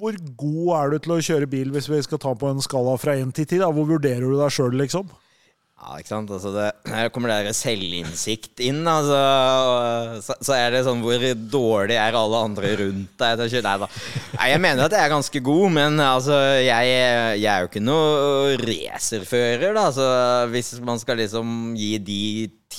hvor 0.00 0.16
god 0.40 0.70
er 0.78 0.92
du 0.92 1.02
til 1.04 1.16
å 1.16 1.24
kjøre 1.30 1.48
bil, 1.50 1.72
hvis 1.74 1.90
vi 1.92 2.00
skal 2.06 2.20
ta 2.22 2.32
på 2.36 2.48
en 2.50 2.62
skala 2.64 2.96
fra 3.00 3.18
1 3.20 3.34
til 3.36 3.46
10? 3.46 3.60
Da? 3.62 3.72
Hvor 3.74 3.88
vurderer 3.88 4.24
du 4.24 4.38
deg 4.38 4.54
sjøl, 4.54 4.78
liksom? 4.80 5.10
Ja, 5.80 5.96
ikke 5.96 6.10
sant. 6.10 6.28
Altså 6.28 6.50
det, 6.52 6.66
her 6.92 7.08
kommer 7.12 7.30
det 7.32 7.38
der 7.46 7.56
selvinnsikt 7.56 8.60
inn. 8.64 8.82
Altså, 8.84 9.16
og 9.16 10.18
så, 10.26 10.36
så 10.44 10.56
er 10.58 10.74
det 10.74 10.82
sånn 10.84 11.00
Hvor 11.00 11.24
dårlig 11.54 11.96
er 11.96 12.18
alle 12.20 12.42
andre 12.50 12.74
rundt 12.82 13.14
deg 13.22 13.38
til 13.38 13.46
å 13.46 13.50
kjøre? 13.54 13.64
Nei 13.64 13.76
da. 13.80 13.88
Jeg 14.50 14.62
mener 14.66 14.84
at 14.84 14.96
jeg 14.96 15.06
er 15.06 15.14
ganske 15.14 15.42
god, 15.46 15.66
men 15.78 15.96
altså, 16.04 16.36
jeg, 16.60 16.92
jeg 17.40 17.48
er 17.48 17.64
jo 17.64 17.70
ikke 17.70 17.84
noe 17.84 18.58
racerfører, 18.60 19.72
da. 19.78 19.86
Så 19.96 20.10
hvis 20.52 20.74
man 20.84 21.00
skal 21.00 21.22
liksom 21.22 21.72
gi 21.80 21.94
de 22.04 22.22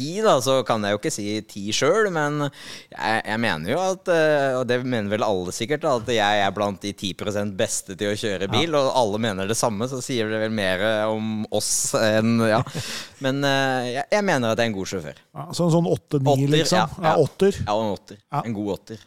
ti, 0.02 0.22
da, 0.26 0.34
så 0.42 0.58
kan 0.66 0.82
jeg 0.86 0.96
jo 0.96 1.00
ikke 1.02 1.12
si 1.14 1.26
ti 1.46 1.64
sjøl, 1.76 2.10
men 2.14 2.48
jeg, 2.48 3.22
jeg 3.28 3.42
mener 3.44 3.74
jo 3.76 3.80
at, 3.84 4.10
eh, 4.14 4.56
og 4.58 4.66
det 4.70 4.80
mener 4.82 5.12
vel 5.14 5.26
alle 5.26 5.54
sikkert, 5.54 5.86
at 5.86 6.10
jeg 6.10 6.42
er 6.46 6.54
blant 6.56 6.82
de 6.82 6.94
10% 6.94 7.54
beste 7.60 7.96
til 8.00 8.12
å 8.14 8.18
kjøre 8.18 8.50
bil, 8.52 8.74
og 8.80 8.90
alle 8.98 9.22
mener 9.22 9.50
det 9.50 9.58
samme, 9.60 9.86
så 9.92 10.02
sier 10.04 10.30
det 10.32 10.42
vel 10.48 10.54
mer 10.58 10.82
om 11.12 11.44
oss 11.54 11.94
enn 11.98 12.40
Ja. 12.50 12.62
Men 13.22 13.44
eh, 13.46 13.92
jeg, 14.00 14.06
jeg 14.18 14.26
mener 14.26 14.52
at 14.56 14.58
jeg 14.60 14.66
er 14.70 14.72
en 14.72 14.78
god 14.80 14.90
sjåfør. 14.90 15.20
Ja, 15.38 15.48
så 15.54 15.68
en 15.68 15.74
sånn 15.78 15.90
åtte-ni, 15.92 16.48
liksom? 16.50 16.80
ja, 16.82 16.88
Ja, 16.98 17.12
ja. 17.14 17.18
åtter. 17.22 17.58
Ja, 17.62 17.76
en 17.78 17.94
åtter. 17.94 18.18
Ja. 18.32 18.42
En 18.48 18.56
god 18.58 18.74
åtter. 18.80 19.04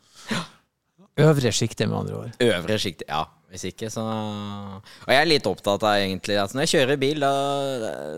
Øvre 1.25 1.51
sjiktet, 1.55 1.87
med 1.91 1.99
andre 2.05 2.17
ord. 2.19 2.37
Øvre 2.43 2.79
sjiktet, 2.83 3.07
ja. 3.11 3.25
Hvis 3.55 3.69
ikke, 3.71 3.87
så 3.93 4.03
Og 4.03 5.11
jeg 5.13 5.21
er 5.21 5.29
litt 5.31 5.47
opptatt 5.47 5.85
av 5.87 6.01
egentlig 6.01 6.35
altså 6.43 6.59
Når 6.59 6.65
jeg 6.67 6.73
kjører 6.75 6.99
bil, 6.99 7.23
da 7.23 7.31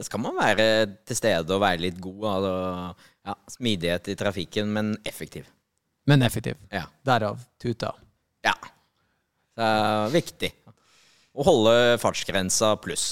skal 0.07 0.23
man 0.25 0.39
være 0.39 0.69
til 1.05 1.19
stede 1.19 1.53
og 1.53 1.61
være 1.61 1.83
litt 1.85 1.99
god. 2.01 2.25
Altså, 2.31 2.55
ja, 3.29 3.35
smidighet 3.57 4.09
i 4.13 4.17
trafikken, 4.17 4.73
men 4.73 4.95
effektiv. 5.05 5.45
Men 6.09 6.23
effektiv. 6.25 6.57
Ja. 6.73 6.87
Derav 7.05 7.41
tuta. 7.61 7.93
ja. 8.47 8.55
Det 9.57 9.65
er 9.65 10.11
viktig. 10.13 10.49
Å 11.37 11.45
holde 11.47 11.73
fartsgrensa 12.01 12.75
pluss. 12.85 13.07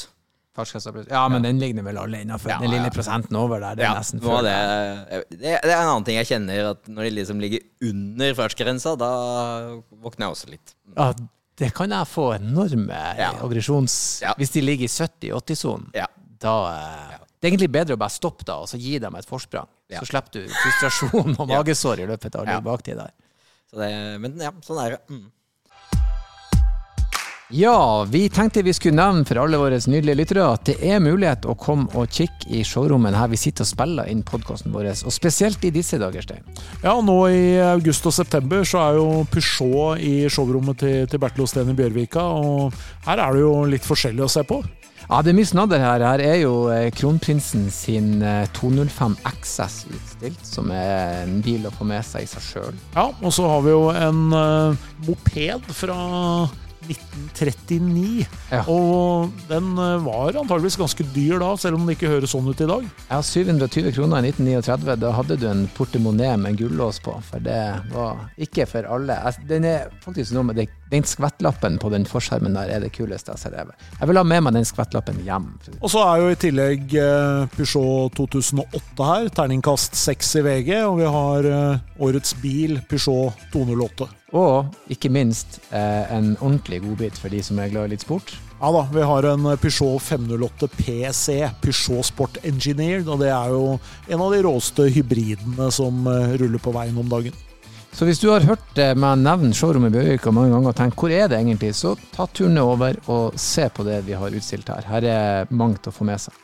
Fartsgrensa 0.55 0.93
pluss. 0.93 1.07
Ja, 1.09 1.23
men 1.33 1.43
den 1.45 1.57
ligner 1.61 1.83
vel 1.87 1.97
alle 2.03 2.21
innafor. 2.21 2.53
Ja, 2.53 2.59
den 2.61 2.71
lille 2.71 2.91
prosenten 2.93 3.37
over 3.41 3.63
der. 3.65 3.79
Det 3.81 3.87
er 3.89 3.97
nesten 3.97 4.21
før. 4.23 4.43
det, 4.45 4.53
det, 5.33 5.55
det 5.65 5.73
er 5.73 5.81
en 5.81 5.89
annen 5.95 6.05
ting 6.07 6.19
jeg 6.21 6.29
kjenner, 6.29 6.69
at 6.75 6.85
når 6.93 7.09
de 7.09 7.15
liksom 7.17 7.41
ligger 7.43 7.65
under 7.89 8.37
fartsgrensa, 8.39 8.93
da 9.01 9.09
våkner 10.05 10.27
jeg 10.29 10.37
også 10.37 10.53
litt. 10.53 10.77
Ja, 10.93 11.09
det 11.61 11.71
kan 11.75 11.91
jeg 11.95 12.07
få 12.11 12.25
enorme 12.39 13.01
Ja. 13.19 13.33
aggresjons... 13.45 14.21
Ja. 14.23 14.33
Hvis 14.39 14.51
de 14.57 14.61
ligger 14.65 14.85
i 14.85 14.89
70-80-sonen, 14.91 15.91
Ja. 15.95 16.07
da 16.43 16.55
eh, 16.75 17.19
Det 17.41 17.47
er 17.49 17.53
egentlig 17.53 17.71
bedre 17.73 17.95
å 17.95 18.01
bare 18.01 18.11
stoppe 18.11 18.45
da, 18.49 18.57
og 18.63 18.69
så 18.71 18.79
gi 18.81 18.99
dem 18.99 19.15
et 19.15 19.27
forsprang. 19.29 19.69
Ja. 19.93 20.01
Så 20.01 20.07
slipper 20.09 20.33
du 20.33 20.49
frustrasjon 20.49 21.37
og 21.39 21.49
magesår 21.53 22.01
i 22.01 22.07
løpet 22.09 22.35
av 22.41 22.47
Ja. 22.49 22.61
baktid 22.65 22.97
der. 22.97 23.13
Det, 23.75 23.91
men 24.23 24.39
ja, 24.41 24.51
sånn 24.65 24.79
er 24.85 24.91
det. 24.97 25.01
Mm. 25.11 25.25
Ja, 27.53 28.05
vi 28.05 28.29
tenkte 28.29 28.63
vi 28.63 28.73
skulle 28.73 28.97
nevne 28.97 29.27
for 29.29 29.37
alle 29.43 29.59
våre 29.61 29.77
nydelige 29.77 30.17
lyttere 30.17 30.47
at 30.49 30.65
det 30.65 30.79
er 30.81 31.03
mulighet 31.05 31.45
å 31.45 31.53
komme 31.61 31.91
og 31.93 32.09
kikke 32.09 32.49
i 32.49 32.63
showrommet 32.65 33.13
her 33.19 33.29
vi 33.29 33.37
sitter 33.37 33.67
og 33.67 33.69
spiller 33.69 34.09
inn 34.09 34.23
podkasten 34.25 34.73
vår, 34.73 34.89
og 35.05 35.13
spesielt 35.13 35.67
i 35.69 35.73
disse 35.75 36.01
dager, 36.01 36.25
Stein. 36.25 36.41
Ja, 36.81 36.95
nå 37.05 37.19
i 37.29 37.43
august 37.67 38.09
og 38.09 38.17
september 38.17 38.65
så 38.65 38.81
er 38.87 38.97
jo 38.97 39.09
Peugeot 39.29 40.01
i 40.01 40.15
showrommet 40.33 40.81
til, 40.81 41.05
til 41.05 41.21
Bertil 41.21 41.45
Osten 41.45 41.69
i 41.69 41.77
Bjørvika, 41.77 42.25
og 42.25 42.73
her 43.05 43.21
er 43.21 43.37
det 43.37 43.45
jo 43.45 43.53
litt 43.77 43.85
forskjellig 43.85 44.25
å 44.25 44.33
se 44.39 44.47
på. 44.49 44.63
Ja, 45.05 45.21
det 45.21 45.35
er 45.35 45.37
mye 45.37 45.53
snadder 45.53 45.85
her. 45.85 46.01
Her 46.01 46.25
er 46.25 46.39
jo 46.41 46.53
eh, 46.73 46.89
kronprinsen 46.97 47.67
sin 47.69 48.23
eh, 48.25 48.49
205 48.57 49.19
XS 49.35 49.79
utstilt, 49.93 50.45
som 50.49 50.73
er 50.73 51.27
en 51.27 51.43
bil 51.45 51.69
å 51.69 51.77
få 51.77 51.85
med 51.93 52.01
seg 52.09 52.25
i 52.25 52.31
seg 52.31 52.47
sjøl. 52.49 52.85
Ja, 52.97 53.11
og 53.13 53.37
så 53.37 53.45
har 53.53 53.65
vi 53.67 53.75
jo 53.75 53.91
en 53.93 54.31
uh, 54.33 54.87
moped 55.05 55.75
fra 55.77 55.99
1939, 56.89 58.27
Ja. 58.51 58.63
og 58.71 59.33
den 59.49 59.73
eh, 59.79 59.97
var 60.05 60.37
antageligvis 60.41 60.77
ganske 60.81 61.07
dyr 61.15 61.39
da, 61.43 61.51
selv 61.61 61.79
om 61.79 61.87
det 61.89 61.97
ikke 61.99 62.11
høres 62.13 62.33
sånn 62.35 62.47
ut 62.51 62.61
i 62.61 62.69
dag. 62.71 62.87
Ja, 63.11 63.21
720 63.25 63.93
kroner 63.97 64.23
i 64.25 64.31
1939. 64.33 64.97
Da 65.03 65.13
hadde 65.17 65.39
du 65.41 65.47
en 65.51 65.65
portemonee 65.77 66.37
med 66.41 66.53
en 66.55 66.59
gullås 66.61 67.01
på, 67.05 67.17
for 67.27 67.43
det 67.45 67.59
var 67.93 68.25
ikke 68.39 68.67
for 68.71 68.87
alle. 68.97 69.17
Den 69.49 69.65
er 69.69 69.89
faktisk 70.05 70.35
noe 70.37 70.51
med 70.51 70.57
det, 70.61 70.69
Den 70.95 71.03
skvettlappen 71.03 71.79
på 71.83 71.89
den 71.91 72.05
forskjermen 72.07 72.55
der 72.55 72.69
er 72.71 72.83
det 72.85 72.93
kuleste 72.95 73.33
jeg 73.33 73.51
har 73.51 73.67
sett. 73.67 73.87
Jeg 73.99 74.07
vil 74.11 74.19
ha 74.21 74.23
med 74.23 74.45
meg 74.47 74.55
den 74.55 74.67
skvettlappen 74.69 75.17
hjem. 75.27 75.49
Og 75.81 75.91
så 75.91 76.05
er 76.07 76.21
jo 76.23 76.29
i 76.31 76.37
tillegg 76.39 76.95
eh, 77.01 77.47
Peugeot 77.57 78.15
2008 78.15 79.09
her, 79.09 79.29
terningkast 79.35 79.97
6 79.99 80.35
i 80.39 80.45
VG, 80.47 80.71
og 80.87 81.01
vi 81.01 81.09
har 81.17 81.49
eh, 81.51 82.05
årets 82.05 82.37
bil, 82.43 82.79
Peugeot 82.91 83.35
208. 83.53 84.07
Og 84.35 84.91
ikke 84.91 85.13
minst 85.15 85.61
eh, 85.71 86.11
en 86.11 86.33
ordentlig 86.41 86.81
godbit 86.83 87.19
for 87.21 87.31
de 87.31 87.43
som 87.45 87.61
er 87.63 87.71
glad 87.71 87.87
i 87.87 87.95
litt 87.95 88.03
sport. 88.03 88.35
Ja 88.59 88.71
da, 88.75 88.83
vi 88.91 89.07
har 89.07 89.27
en 89.29 89.47
Peugeot 89.61 90.03
508 90.03 90.69
PC, 90.75 91.39
Peugeot 91.63 92.07
Sport 92.09 92.39
Engineered, 92.43 93.07
og 93.07 93.21
det 93.23 93.31
er 93.31 93.55
jo 93.55 93.77
en 94.09 94.25
av 94.25 94.35
de 94.35 94.43
råeste 94.47 94.89
hybridene 94.95 95.71
som 95.75 96.07
eh, 96.11 96.35
ruller 96.41 96.63
på 96.63 96.75
veien 96.75 96.99
om 96.99 97.11
dagen. 97.11 97.37
Så 97.95 98.09
hvis 98.09 98.19
du 98.19 98.27
har 98.33 98.43
hørt 98.43 98.79
eh, 98.83 98.97
meg 98.99 99.21
nevne 99.23 99.55
showrommet 99.55 99.93
i 99.93 99.99
Bjørvika 100.01 100.33
mange 100.35 100.51
ganger 100.51 100.73
og 100.73 100.79
tenkt 100.81 100.99
hvor 100.99 101.15
er 101.15 101.29
det 101.31 101.39
egentlig, 101.39 101.71
så 101.79 101.95
ta 102.17 102.27
turen 102.27 102.59
over 102.59 102.99
og 103.07 103.39
se 103.39 103.69
på 103.71 103.87
det 103.87 104.01
vi 104.09 104.19
har 104.19 104.35
utstilt 104.35 104.73
her. 104.73 104.89
Her 104.91 105.11
er 105.13 105.55
mangt 105.55 105.87
å 105.87 105.95
få 105.95 106.09
med 106.09 106.25
seg. 106.25 106.41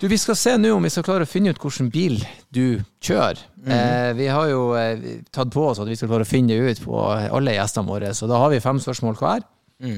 Du, 0.00 0.06
Vi 0.08 0.18
skal 0.18 0.36
se 0.38 0.52
nå 0.58 0.70
om 0.76 0.84
vi 0.86 0.90
skal 0.94 1.02
klare 1.06 1.26
å 1.26 1.28
finne 1.28 1.50
ut 1.50 1.58
hvilken 1.58 1.88
bil 1.90 2.20
du 2.54 2.78
kjører. 3.02 3.40
eh, 3.66 4.12
vi 4.14 4.28
har 4.30 4.46
jo 4.52 4.60
eh, 4.78 5.00
tatt 5.34 5.50
på 5.50 5.64
oss 5.72 5.80
at 5.82 5.88
vi 5.90 5.96
skal 5.98 6.10
klare 6.12 6.26
å 6.26 6.28
finne 6.28 6.54
det 6.54 6.76
ut 6.76 6.82
på 6.84 7.00
alle 7.02 7.56
gjestene 7.56 7.90
våre, 7.90 8.12
så 8.14 8.28
da 8.30 8.38
har 8.38 8.52
vi 8.52 8.60
fem 8.62 8.78
spørsmål 8.78 9.18
hver. 9.18 9.42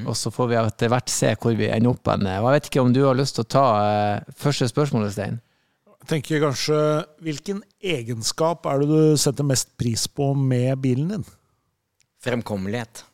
Og 0.05 0.13
så 0.17 0.29
får 0.33 0.49
vi 0.51 0.57
etter 0.61 0.91
hvert 0.93 1.09
se 1.09 1.35
hvor 1.41 1.55
vi 1.57 1.69
ender 1.73 1.95
opp. 1.95 2.09
En, 2.13 2.27
Og 2.27 2.49
Jeg 2.51 2.57
vet 2.57 2.67
ikke 2.69 2.83
om 2.83 2.93
du 2.93 3.03
har 3.07 3.17
lyst 3.17 3.37
til 3.39 3.45
å 3.47 3.49
ta 3.49 3.67
eh, 3.85 4.33
første 4.37 4.69
spørsmålet, 4.69 5.13
Stein? 5.15 5.39
Jeg 6.01 6.09
tenker 6.15 6.41
kanskje, 6.47 6.81
Hvilken 7.21 7.63
egenskap 7.81 8.65
er 8.69 8.81
det 8.81 8.89
du 8.89 9.17
setter 9.21 9.45
mest 9.45 9.73
pris 9.81 10.07
på 10.09 10.33
med 10.37 10.81
bilen 10.81 11.13
din? 11.15 11.25
Fremkommelighet. 12.25 13.05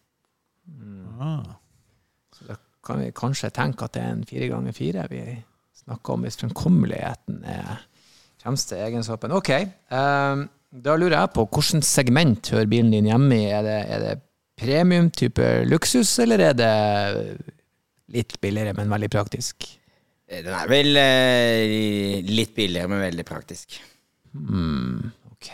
Så 2.34 2.46
da 2.46 2.56
kan 2.86 3.02
vi 3.02 3.10
kanskje 3.14 3.50
tenke 3.54 3.86
at 3.86 3.94
det 3.94 4.02
er 4.02 4.14
en 4.14 4.24
fire 4.26 4.48
ganger 4.50 4.74
fire 4.74 5.06
vi 5.10 5.22
snakker 5.86 6.16
om 6.16 6.26
hvis 6.26 6.38
fremkommeligheten 6.40 7.42
er 7.46 7.80
fremste 8.42 8.78
egenskapen. 8.78 9.34
Ok, 9.34 9.50
um, 9.90 10.46
da 10.70 10.94
lurer 10.98 11.16
jeg 11.20 11.34
på 11.34 11.46
hvilket 11.46 11.86
segment 11.86 12.52
hører 12.52 12.70
bilen 12.70 12.92
din 12.94 13.08
hjemme 13.10 13.38
i? 13.38 13.48
Er 13.54 13.64
det, 13.66 13.80
er 13.94 14.04
det 14.04 14.14
premium 14.58 15.10
type 15.14 15.48
luksus, 15.68 16.12
eller 16.22 16.42
er 16.50 16.56
det 16.58 16.72
litt 18.14 18.38
billigere, 18.42 18.76
men 18.76 18.92
veldig 18.92 19.10
praktisk? 19.12 19.66
Eh, 20.28 20.42
Den 20.44 20.54
er 20.54 20.70
vel 20.70 20.96
eh, 21.00 22.22
litt 22.26 22.54
billigere, 22.56 22.90
men 22.90 23.04
veldig 23.04 23.26
praktisk. 23.28 23.78
Mm, 24.32 25.12
ok. 25.32 25.52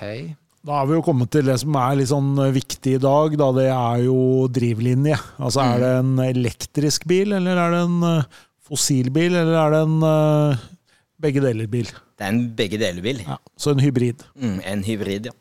Da 0.62 0.78
er 0.78 0.86
vi 0.86 0.94
jo 0.94 1.02
kommet 1.04 1.32
til 1.34 1.48
det 1.48 1.58
som 1.58 1.74
er 1.80 1.96
litt 1.98 2.10
sånn 2.12 2.36
viktig 2.54 2.96
i 2.96 3.02
dag. 3.02 3.34
Da. 3.38 3.48
Det 3.56 3.66
er 3.72 4.04
jo 4.06 4.18
drivlinje. 4.52 5.18
Altså 5.42 5.64
Er 5.64 5.82
det 5.82 5.92
en 6.04 6.12
elektrisk 6.22 7.08
bil, 7.10 7.34
eller 7.38 7.58
er 7.58 7.74
det 7.74 7.82
en 7.88 7.98
eh, 8.06 8.42
fossilbil, 8.66 9.34
eller 9.34 9.58
er 9.58 9.74
det 9.74 9.82
en 9.86 9.98
uh, 10.06 10.64
begge 11.22 11.42
deler-bil? 11.44 11.90
Det 12.18 12.26
er 12.26 12.34
en 12.34 12.42
begge 12.56 12.78
deler-bil. 12.80 13.22
Ja, 13.26 13.38
så 13.58 13.74
en 13.74 13.82
hybrid. 13.82 14.24
Mm, 14.36 14.58
en 14.72 14.84
hybrid, 14.86 15.30
ja. 15.30 15.36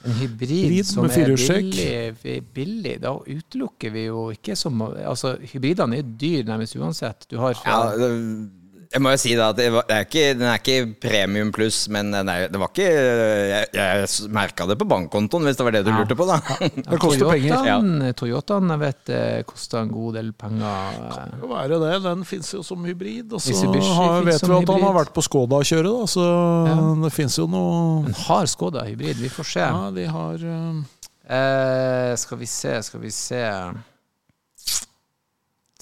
En 0.00 0.14
hybrid, 0.16 0.48
Hybrid 0.48 0.86
som 0.88 1.04
er 1.04 1.34
billig, 1.36 2.36
billig, 2.56 2.94
da 3.02 3.10
utelukker 3.20 3.92
vi 3.92 4.06
jo 4.06 4.30
ikke 4.32 4.54
som 4.56 4.80
Altså, 4.86 5.34
hybridene 5.52 5.98
er 6.00 6.14
dyr 6.22 6.46
nærmest 6.48 6.78
uansett. 6.80 7.26
Du 7.28 7.36
har 7.42 7.52
fra 7.58 7.74
ja 7.74 7.96
det- 8.00 8.59
Jeg 8.90 9.02
må 9.04 9.12
jo 9.14 9.18
si 9.22 9.36
da 9.38 9.52
at 9.52 9.58
det, 9.60 9.68
var, 9.70 9.84
det 9.86 9.94
er 9.94 10.06
ikke, 10.08 10.22
den 10.34 10.48
er 10.50 10.56
ikke 10.58 10.94
premium 10.98 11.52
pluss, 11.54 11.84
men 11.94 12.08
den 12.10 12.26
er, 12.32 12.48
det 12.50 12.58
var 12.58 12.72
ikke 12.72 12.86
Jeg, 12.90 13.68
jeg 13.76 14.30
merka 14.34 14.66
det 14.66 14.76
på 14.80 14.88
bankkontoen, 14.90 15.46
hvis 15.46 15.60
det 15.60 15.66
var 15.68 15.76
det 15.76 15.84
du 15.86 15.92
lurte 15.94 16.16
på, 16.18 16.26
da. 16.26 16.40
Det 16.58 16.98
koster 17.04 17.30
penger. 17.30 17.54
Toyotaen, 17.54 17.92
Toyotaen 18.18 18.74
jeg 18.74 18.82
vet 18.82 19.02
det 19.12 19.22
koster 19.46 19.84
en 19.84 19.92
god 19.94 20.18
del 20.18 20.32
penger. 20.34 20.98
Det 21.30 21.38
kan 21.44 21.52
være 21.54 21.78
det. 21.84 21.92
Den 22.08 22.26
fins 22.26 22.50
jo 22.56 22.64
som 22.66 22.82
hybrid. 22.88 23.30
Og 23.38 23.44
så 23.44 23.54
har, 23.62 24.26
vet 24.26 24.42
vi 24.42 24.56
at 24.58 24.74
han 24.74 24.86
har 24.88 24.96
vært 24.98 25.14
på 25.14 25.24
Skoda-kjøret, 25.28 25.92
da, 25.94 26.10
så 26.10 26.26
Ja. 26.66 26.78
det 27.06 27.12
fins 27.14 27.38
jo 27.38 27.46
noe 27.50 28.02
Men 28.08 28.16
har 28.26 28.50
Skoda 28.50 28.82
hybrid? 28.88 29.22
Vi 29.22 29.30
får 29.30 29.52
se. 29.54 29.68
Ja, 29.70 29.90
de 29.94 30.08
har 30.10 30.48
Uh... 30.50 30.82
Eh, 31.30 32.16
skal 32.18 32.38
vi 32.40 32.46
se, 32.50 32.72
skal 32.82 33.00
vi 33.04 33.10
se 33.14 33.38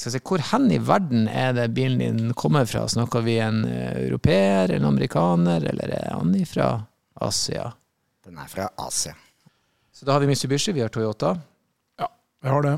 skal 0.01 0.15
si, 0.15 0.21
Hvor 0.25 0.43
hen 0.53 0.69
i 0.75 0.79
verden 0.83 1.29
er 1.29 1.55
det 1.57 1.69
bilen 1.77 1.99
din 2.03 2.35
kommer 2.39 2.67
fra? 2.69 2.87
Snakker 2.89 3.25
vi 3.27 3.39
en 3.43 3.65
eh, 3.67 4.05
europeer, 4.07 4.75
en 4.77 4.87
amerikaner, 4.89 5.65
eller 5.73 5.95
er 5.99 6.13
han 6.15 6.35
fra 6.47 6.69
Asia? 7.29 7.73
Den 8.25 8.39
er 8.39 8.51
fra 8.51 8.69
Asia. 8.79 9.15
Så 9.93 10.07
da 10.07 10.15
har 10.15 10.23
vi 10.23 10.31
Mitsubishi, 10.31 10.73
vi 10.73 10.85
har 10.85 10.93
Toyota. 10.95 11.35
Ja, 11.99 12.07
vi 12.43 12.49
har 12.53 12.63
det. 12.63 12.77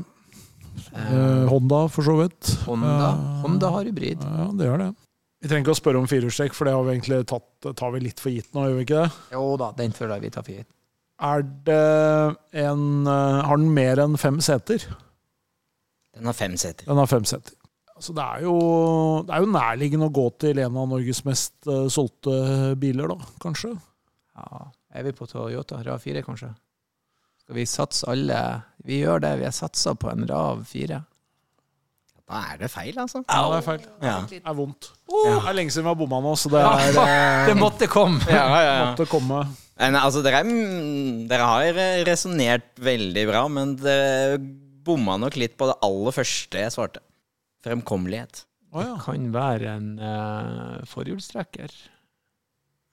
Eh, 0.95 1.45
Honda, 1.51 1.87
for 1.91 2.07
så 2.07 2.15
vidt. 2.23 2.55
Honda. 2.65 3.11
Eh, 3.11 3.39
Honda 3.43 3.69
har 3.75 3.85
hybrid. 3.85 4.23
Ja, 4.25 4.47
det 4.57 4.69
gjør 4.69 4.85
det. 4.85 4.91
Vi 5.41 5.49
trenger 5.49 5.65
ikke 5.65 5.73
å 5.73 5.79
spørre 5.79 6.01
om 6.01 6.09
firehjulstrekk, 6.09 6.53
for 6.53 6.69
det 6.69 6.73
har 6.75 6.83
vi 6.85 6.93
egentlig 6.95 7.23
tatt, 7.29 7.73
tar 7.77 7.93
vi 7.95 8.03
litt 8.03 8.21
for 8.21 8.33
gitt 8.33 8.51
nå, 8.53 8.67
gjør 8.67 8.77
vi 8.77 8.85
ikke 8.85 8.99
det? 9.03 9.21
Jo 9.33 9.45
da, 9.57 9.71
den 9.77 9.93
føler 9.97 10.15
jeg 10.17 10.25
vi 10.27 10.33
tar 10.35 10.45
for 10.45 10.53
gitt. 10.59 10.69
Er 11.21 11.45
det 11.65 11.79
en 12.63 12.83
eh, 13.05 13.39
Har 13.45 13.61
den 13.61 13.73
mer 13.73 14.01
enn 14.01 14.17
fem 14.21 14.39
seter? 14.41 14.85
Den 16.17 16.27
har 16.27 16.35
fem 16.37 16.57
seter. 16.59 16.87
Den 16.87 16.99
har 16.99 17.09
fem 17.09 17.25
seter. 17.27 17.55
Så 18.01 18.15
det, 18.17 18.23
er 18.23 18.47
jo, 18.47 18.55
det 19.27 19.35
er 19.35 19.43
jo 19.43 19.53
nærliggende 19.53 20.07
å 20.09 20.13
gå 20.15 20.25
til 20.41 20.57
en 20.63 20.77
av 20.81 20.89
Norges 20.89 21.21
mest 21.27 21.53
uh, 21.69 21.85
solgte 21.91 22.73
biler, 22.81 23.11
da, 23.13 23.29
kanskje. 23.43 23.75
Ja, 24.39 24.65
er 24.97 25.05
vi 25.05 25.13
på 25.13 25.27
Toyota 25.29 25.83
RAV4, 25.85 26.23
kanskje? 26.25 26.49
Skal 27.43 27.57
vi 27.57 27.67
satse 27.69 28.07
alle 28.09 28.39
Vi 28.87 29.01
gjør 29.03 29.21
det, 29.21 29.35
vi 29.41 29.45
har 29.45 29.53
satsa 29.53 29.93
på 29.93 30.09
en 30.09 30.25
RAV4. 30.29 30.97
Da 32.31 32.41
er 32.53 32.61
det 32.61 32.69
feil, 32.71 32.95
altså. 32.95 33.21
Ja, 33.27 33.41
det 33.51 33.59
er 33.59 33.65
feil. 33.65 33.85
Ja. 34.01 34.15
Det 34.29 34.39
er 34.39 34.55
vondt. 34.55 34.87
Det 35.11 35.33
er 35.35 35.55
lenge 35.57 35.73
siden 35.73 35.85
vi 35.85 35.91
har 35.91 35.99
bomma 35.99 36.21
nå, 36.23 36.31
så 36.39 36.49
det 36.53 36.61
er 36.63 36.93
ja, 36.97 37.05
Det 37.49 37.57
måtte 37.59 37.89
komme! 37.91 38.23
Ja, 38.31 38.45
ja, 38.47 38.61
ja. 38.65 38.89
måtte 38.89 39.07
komme. 39.11 39.43
Men, 39.81 39.97
altså, 39.99 40.23
dere, 40.25 40.41
dere 41.29 41.49
har 41.49 41.81
resonnert 42.07 42.71
veldig 42.81 43.27
bra, 43.29 43.45
men 43.51 43.75
dere 43.81 44.39
bomma 44.85 45.17
nok 45.21 45.37
litt 45.39 45.57
på 45.59 45.67
det 45.69 45.77
aller 45.85 46.15
første 46.15 46.61
jeg 46.63 46.73
svarte. 46.73 47.01
Fremkommelighet. 47.65 48.43
Oh, 48.71 48.81
ja. 48.83 48.95
Kan 49.03 49.29
være 49.35 49.73
en 49.75 49.89
uh, 49.99 50.79
forhjulstrekker. 50.89 51.73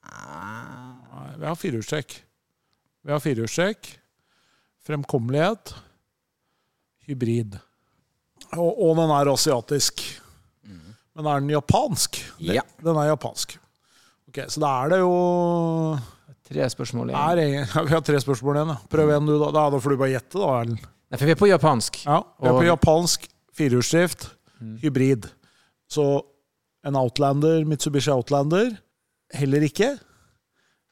Ah, 0.09 0.97
Nei, 1.13 1.29
Vi 1.39 1.47
har 1.47 1.59
firehjulstrekk. 1.59 2.17
Vi 3.07 3.13
har 3.15 3.23
firehjulstrekk. 3.23 3.91
Fremkommelighet. 4.89 5.75
Hybrid. 7.09 7.59
Og, 8.57 8.69
og 8.73 8.97
den 8.99 9.13
er 9.15 9.31
asiatisk. 9.33 10.05
Men 11.19 11.27
er 11.27 11.41
den 11.43 11.51
japansk? 11.51 12.21
Ja. 12.47 12.63
Den 12.85 12.99
er 13.01 13.09
japansk. 13.11 13.57
Ok, 14.29 14.45
Så 14.53 14.61
da 14.63 14.71
er 14.85 14.93
det 14.93 15.01
jo 15.01 15.15
Tre 16.49 16.65
spørsmål 16.73 17.11
igjen. 17.11 17.19
er, 17.19 17.41
ja, 17.75 17.83
Vi 17.85 17.93
har 17.93 18.05
tre 18.07 18.21
spørsmål 18.23 18.61
igjen. 18.61 18.77
Prøv 18.93 19.11
igjen, 19.11 19.27
du. 19.29 19.35
Da 19.43 19.51
da 19.73 19.81
får 19.83 19.95
du 19.95 19.99
bare 20.01 20.15
gjette, 20.15 20.39
da. 20.39 20.53
Erlend. 20.63 20.87
Nei, 21.09 21.17
for 21.19 21.25
vi 21.25 21.33
er 21.33 21.41
på 21.41 21.49
japansk. 21.49 22.03
Ja, 22.05 22.19
vi 22.43 22.49
er 22.51 22.57
på 22.59 22.67
japansk 22.69 23.29
firehjulsdrift, 23.57 24.31
Mm. 24.61 24.75
hybrid. 24.83 25.27
Så 25.89 26.05
en 26.85 26.97
Outlander, 26.99 27.65
Mitsubishi 27.65 28.11
Outlander, 28.11 28.73
heller 29.33 29.63
ikke. 29.63 29.93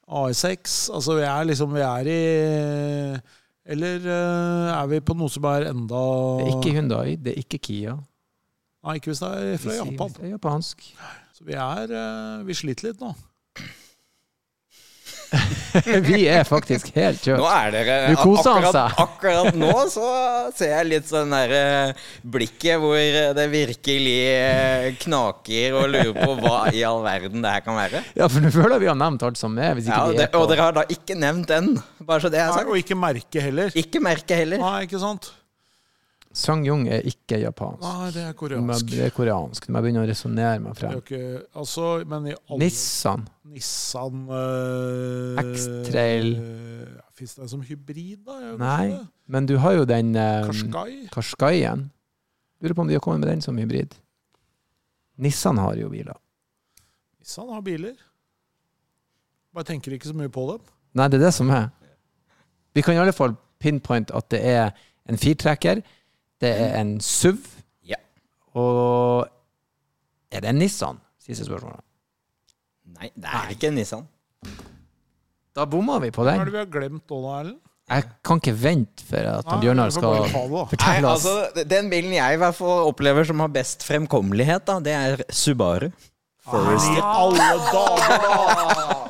AS6, 0.07 0.91
altså 0.95 1.17
vi 1.19 1.23
er 1.27 1.45
liksom 1.49 1.73
Vi 1.75 1.81
er 1.83 2.07
i 2.07 3.21
Eller 3.67 3.97
eh, 4.07 4.69
er 4.77 4.87
vi 4.87 5.01
på 5.03 5.17
noe 5.19 5.29
som 5.29 5.43
er 5.51 5.67
enda 5.73 6.03
Det 6.39 6.47
er 6.47 6.53
ikke 6.61 6.75
Hyundai, 6.77 7.17
det 7.17 7.33
er 7.33 7.41
ikke 7.43 7.59
Kia. 7.59 7.97
Nei, 8.87 8.95
ikke 9.01 9.11
hvis 9.11 9.19
det 9.25 9.31
er 9.35 9.57
fra 9.59 9.75
Japan. 9.81 10.13
Det 10.15 10.23
er 10.29 10.31
japansk. 10.37 10.85
Så 11.35 11.43
vi 11.49 11.57
er 11.59 11.91
eh, 11.91 12.45
Vi 12.47 12.55
sliter 12.55 12.93
litt 12.93 13.01
nå. 13.03 13.11
vi 16.09 16.21
er 16.31 16.45
faktisk 16.47 16.91
helt 16.97 17.25
Nå 17.29 17.47
er 17.51 17.73
dere 17.75 17.97
Du 18.12 18.19
koser 18.21 18.53
han 18.55 18.67
akkurat, 18.67 18.77
seg. 18.77 19.01
akkurat 19.07 19.59
nå 19.59 19.73
så 19.93 20.11
ser 20.57 20.73
jeg 20.73 20.89
litt 20.91 21.09
sånn 21.11 21.35
derre 21.35 21.62
blikket 22.23 22.81
hvor 22.83 23.19
det 23.39 23.47
virkelig 23.53 24.17
eh, 24.33 24.89
knaker 25.03 25.79
og 25.81 25.89
lurer 25.95 26.12
på 26.17 26.37
hva 26.43 26.61
i 26.75 26.85
all 26.87 27.03
verden 27.05 27.45
det 27.45 27.55
her 27.57 27.65
kan 27.67 27.79
være. 27.79 28.03
Ja, 28.19 28.29
for 28.31 28.45
nå 28.45 28.53
føler 28.55 28.77
jeg 28.77 28.87
vi 28.87 28.91
har 28.93 29.01
nevnt 29.01 29.27
alt 29.27 29.41
som 29.41 29.57
er. 29.59 29.75
Hvis 29.79 29.89
ikke 29.91 29.97
Ja, 29.97 30.05
og, 30.07 30.15
vi 30.15 30.21
det, 30.23 30.29
er 30.31 30.39
og 30.41 30.51
dere 30.53 30.69
har 30.69 30.77
da 30.79 30.87
ikke 30.97 31.19
nevnt 31.19 31.51
den, 31.51 31.73
bare 32.07 32.25
så 32.25 32.33
det 32.33 32.43
er 32.43 32.55
Nei, 32.55 32.62
og 32.67 32.81
ikke 32.81 32.99
merke 32.99 33.43
heller. 33.49 33.75
Ikke 33.79 34.03
merke 34.05 34.39
heller. 34.39 34.62
Nei, 34.62 34.79
ikke 34.89 35.03
sant? 35.03 35.33
Sangyong 36.37 36.85
er 36.92 37.07
ikke 37.09 37.38
japansk. 37.40 37.81
Nei, 37.81 38.09
det 38.12 38.20
er 38.20 38.27
Men 38.29 38.37
koreansk. 38.37 38.90
Det 38.90 39.05
er 39.07 39.12
koreansk. 39.16 39.66
Nå 39.68 39.72
må 39.72 39.81
jeg 39.81 39.87
begynne 39.87 40.03
å 40.03 40.09
resonnere 40.11 40.61
meg 40.61 40.77
frem. 40.77 40.99
ikke, 41.01 41.20
altså, 41.57 41.87
alle 42.05 42.59
Nissan. 42.61 43.25
Nissan 43.55 44.27
uh, 44.29 45.40
X-Trail. 45.40 46.29
Fins 47.16 47.33
det 47.38 47.46
en 47.46 47.53
som 47.55 47.62
hybrid, 47.64 48.18
da? 48.27 48.37
Nei, 48.61 48.90
det. 48.92 49.01
men 49.33 49.49
du 49.49 49.55
har 49.62 49.79
jo 49.79 49.87
den 49.88 50.12
eh, 50.20 50.44
Qashqai? 50.44 50.99
Qashqaien. 51.14 51.87
Lurer 52.61 52.77
på 52.77 52.85
om 52.85 52.90
de 52.90 52.99
har 52.99 53.05
kommet 53.05 53.25
med 53.25 53.33
den 53.33 53.44
som 53.44 53.57
hybrid. 53.57 53.96
Nissan 55.16 55.57
har 55.62 55.81
jo 55.81 55.88
biler. 55.88 56.20
Nissan 57.16 57.49
har 57.49 57.64
biler. 57.64 57.96
Bare 59.57 59.70
tenker 59.72 59.96
ikke 59.96 60.11
så 60.11 60.18
mye 60.18 60.29
på 60.29 60.44
dem. 60.51 60.61
Nei, 61.01 61.09
det 61.09 61.16
er 61.16 61.31
det 61.31 61.35
som 61.38 61.49
er. 61.49 61.70
Vi 62.77 62.85
kan 62.85 62.92
i 62.92 63.01
alle 63.01 63.16
fall 63.16 63.33
pinpoint 63.57 64.12
at 64.12 64.29
det 64.29 64.42
er 64.44 64.75
en 65.09 65.16
firtrekker, 65.16 65.81
det 66.40 66.51
er 66.61 66.75
en 66.81 66.96
SUV, 67.01 67.38
Ja. 67.88 67.96
og 68.55 69.27
er 70.31 70.40
det 70.44 70.51
en 70.53 70.59
Nissan? 70.61 70.99
Siste 71.22 71.44
spørsmål. 71.49 71.81
Nei, 72.96 73.11
det 73.16 73.25
er 73.33 73.49
ikke 73.55 73.68
en 73.72 73.75
Nissan. 73.81 74.07
Da 75.57 75.64
bomma 75.64 75.99
vi 76.03 76.11
på 76.12 76.22
Hva 76.25 76.35
er 76.35 76.38
den. 76.44 76.51
det 76.51 76.53
vi 76.53 76.59
har 76.61 76.66
glemt 76.72 77.07
nå, 77.09 77.22
da, 77.25 77.38
Erlend? 77.40 77.61
Jeg 77.88 78.05
kan 78.27 78.40
ikke 78.40 78.53
vente 78.59 79.05
for 79.07 79.16
at 79.31 79.46
han 79.46 79.61
Nei, 79.61 79.62
Bjørnar 79.62 79.87
vi 79.87 79.94
får 79.94 80.01
skal 80.01 80.11
bare 80.11 80.31
ta 80.33 80.40
det, 80.42 80.51
da. 80.51 80.57
Nei, 80.59 80.70
fortelle 80.72 81.09
oss. 81.12 81.27
altså, 81.27 81.64
Den 81.70 81.90
bilen 81.90 82.12
jeg 82.16 82.35
i 82.35 82.40
hvert 82.42 82.55
fall 82.59 82.88
opplever 82.90 83.25
som 83.29 83.40
har 83.44 83.49
best 83.55 83.85
fremkommelighet, 83.87 84.64
da, 84.66 84.79
det 84.83 84.92
er 84.99 85.22
Subaru. 85.31 85.88
I 86.46 87.01
alle 87.03 87.46
dager, 87.72 88.18
da! 88.22 89.03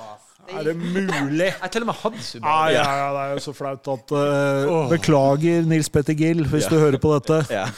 Er 0.52 0.64
det 0.68 0.76
mulig? 0.78 1.50
Jeg 1.62 1.70
til 1.74 1.86
og 1.86 1.90
med 1.90 2.00
hadde 2.02 2.22
Subaru. 2.22 2.46
Subaru. 2.46 2.72
ja, 2.76 2.86
ja, 3.00 3.06
det 3.16 3.22
er 3.26 3.32
jo 3.36 3.44
så 3.46 3.54
flaut 3.56 3.92
at 3.96 4.16
eh, 4.20 4.90
Beklager, 4.92 5.66
Nils 5.66 5.90
Petter 5.90 6.14
Gill, 6.18 6.44
hvis 6.52 6.68
du 6.70 6.78
hører 6.78 6.98
på 7.02 7.14
dette. 7.18 7.42
Ja. 7.56 7.68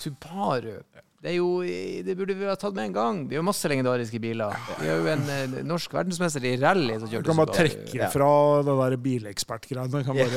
Subaru. 0.00 0.80
Det, 1.20 1.34
er 1.34 1.36
jo, 1.36 1.48
det 1.60 2.14
burde 2.16 2.32
vi 2.32 2.46
ha 2.48 2.54
tatt 2.56 2.72
med 2.72 2.86
en 2.88 2.94
gang. 2.94 3.16
Det 3.28 3.34
er 3.36 3.42
jo 3.42 3.44
masse 3.44 3.68
legendariske 3.68 4.16
biler. 4.22 4.54
Vi 4.78 4.86
har 4.88 5.02
jo 5.02 5.08
en 5.12 5.26
eh, 5.34 5.56
norsk 5.68 5.92
verdensmester 5.92 6.46
i 6.48 6.54
rally 6.56 6.94
som 7.02 7.10
Du 7.12 7.18
kan 7.26 7.36
bare 7.36 7.52
trekke 7.58 7.82
trekke 7.90 8.08
fra 8.14 8.30
det 8.64 8.76
der 8.78 8.96
bilekspertgreiene. 9.04 10.00
Kan 10.06 10.16
det, 10.16 10.30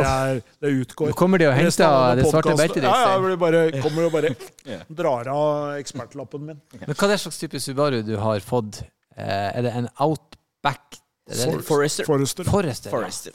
er, 0.00 0.40
det 0.64 0.72
utgår. 0.78 1.12
Nå 1.12 1.18
kommer 1.20 1.42
de 1.42 1.50
og 1.50 1.58
henter 1.58 2.16
det 2.16 2.24
svarte 2.30 2.56
beltet 2.56 2.80
ditt. 2.80 2.88
Ja, 2.88 3.18
ja, 3.20 3.36
bare, 3.42 3.66
kommer 3.84 4.08
og 4.08 4.16
bare 4.16 4.32
Ja. 4.70 4.80
drar 4.88 5.28
av 5.34 5.76
ekspertlappen 5.76 6.48
min. 6.48 6.62
Men 6.78 6.94
hva 6.96 7.10
er 7.10 7.12
det 7.12 7.20
slags 7.26 7.42
type 7.42 7.60
Subaru 7.60 8.00
du 8.06 8.16
har 8.22 8.40
fått? 8.40 8.80
Eh, 9.20 9.58
er 9.58 9.66
det 9.66 9.72
en 9.76 9.88
Outback? 10.00 10.98
Er 11.30 11.60
Forester. 11.62 12.04
Forester. 12.08 12.90
Forester. 12.90 13.30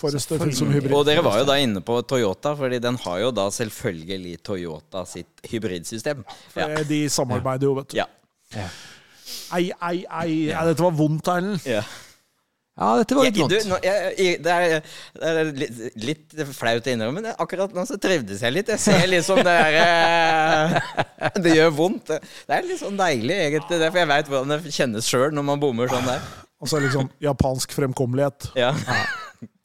Og 0.92 1.06
dere 1.08 1.24
var 1.24 1.38
jo 1.40 1.46
da 1.48 1.56
inne 1.64 1.80
på 1.86 2.02
Toyota, 2.04 2.52
fordi 2.60 2.82
den 2.84 2.98
har 3.06 3.22
jo 3.22 3.30
da 3.32 3.46
selvfølgelig 3.56 4.34
Toyota 4.44 5.06
sitt 5.08 5.46
hybridsystem. 5.48 6.26
Ja. 6.58 6.68
De 6.84 7.06
samarbeider 7.10 7.70
jo, 7.70 7.78
vet 7.80 7.94
du. 7.94 8.02
Ja. 8.02 8.68
Ei, 9.56 9.70
ei, 9.72 10.02
ei. 10.04 10.34
Ja, 10.50 10.66
dette 10.68 10.84
var 10.84 10.92
vondt, 10.98 11.30
Erlend. 11.32 11.64
ja. 11.70 11.86
Ja, 12.76 12.88
dette 13.00 13.16
var 13.16 13.24
Jeg, 13.24 13.32
litt 13.38 13.50
du, 13.50 13.56
vondt. 13.56 13.68
nå, 13.72 13.78
jeg, 13.86 14.16
jeg, 14.20 14.40
det, 14.44 14.52
er, 14.52 14.88
det 15.16 15.30
er 15.32 15.52
litt, 15.56 15.78
litt 16.04 16.34
flaut 16.58 16.84
å 16.90 16.92
innrømme, 16.92 17.22
men 17.22 17.30
akkurat 17.40 17.72
nå 17.72 17.86
så 17.88 17.96
trivdes 18.04 18.42
jeg 18.44 18.52
litt. 18.52 18.68
Jeg 18.74 18.82
ser 18.84 19.06
liksom 19.08 19.40
det 19.48 19.54
er 19.62 19.78
eh, 19.80 21.30
Det 21.40 21.54
gjør 21.56 21.72
vondt. 21.78 22.12
Det 22.18 22.52
er 22.58 22.68
litt 22.68 22.82
sånn 22.82 22.98
deilig, 23.00 23.38
egentlig, 23.46 23.80
det, 23.80 23.88
for 23.94 24.02
jeg 24.04 24.10
veit 24.12 24.28
hvordan 24.34 24.52
det 24.58 24.74
kjennes 24.76 25.08
sjøl 25.08 25.32
når 25.38 25.48
man 25.54 25.62
bommer 25.64 25.88
sånn 25.94 26.04
der. 26.10 26.28
Og 26.60 26.68
så 26.72 26.80
liksom 26.84 27.08
japansk 27.24 27.72
fremkommelighet. 27.76 28.50
Ja. 28.60 28.74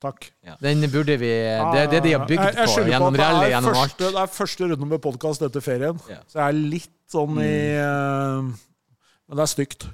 Takk. 0.00 0.30
Den 0.62 0.80
burde 0.90 1.14
vi 1.20 1.28
Det 1.28 1.80
er 1.82 1.90
det 1.92 2.00
de 2.06 2.12
har 2.14 2.22
bygd 2.30 2.40
Jeg- 2.40 2.56
jeg 2.56 2.70
på 2.72 2.84
gjennom 2.88 3.10
at 3.10 3.18
det 3.18 3.26
er 3.26 3.34
rally, 3.34 3.50
gjennom 3.52 3.74
alt. 3.74 3.82
første, 3.90 4.06
Det 4.14 4.22
er 4.22 4.30
første 4.38 4.68
runde 4.70 4.86
med 4.94 5.02
podkast 5.04 5.42
etter 5.50 5.60
ferien, 5.64 5.98
Ja. 6.08 6.22
så 6.30 6.38
jeg 6.40 6.46
er 6.46 6.52
litt 6.76 6.94
sånn 7.12 7.42
i 7.42 7.54
eh, 7.74 8.50
Men 9.28 9.36
det 9.38 9.44
er 9.44 9.50
stygt. 9.50 9.86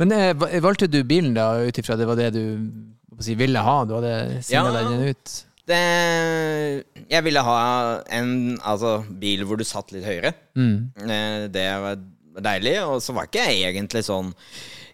Men 0.00 0.12
eh, 0.16 0.60
valgte 0.64 0.88
du 0.90 1.02
bilen 1.04 1.34
da 1.36 1.52
ut 1.66 1.78
ifra 1.82 1.96
det 2.00 2.06
var 2.08 2.16
det 2.20 2.30
du 2.36 2.42
si, 3.20 3.34
ville 3.36 3.60
ha? 3.60 3.78
Du 3.84 3.94
hadde 3.98 4.42
sinna 4.42 4.72
Ja. 4.72 4.84
den 4.88 5.08
ut? 5.12 5.36
Det, 5.70 5.80
jeg 7.12 7.22
ville 7.22 7.42
ha 7.46 7.58
en 8.10 8.30
altså, 8.66 9.04
bil 9.20 9.44
hvor 9.46 9.60
du 9.60 9.64
satt 9.68 9.92
litt 9.94 10.06
høyere. 10.08 10.32
Mm. 10.58 10.90
Eh, 11.04 11.48
Det 11.52 11.66
var 11.84 12.00
deilig. 12.40 12.76
Og 12.88 13.02
så 13.04 13.14
var 13.14 13.28
ikke 13.28 13.44
jeg 13.50 13.68
egentlig 13.74 14.02
sånn 14.06 14.32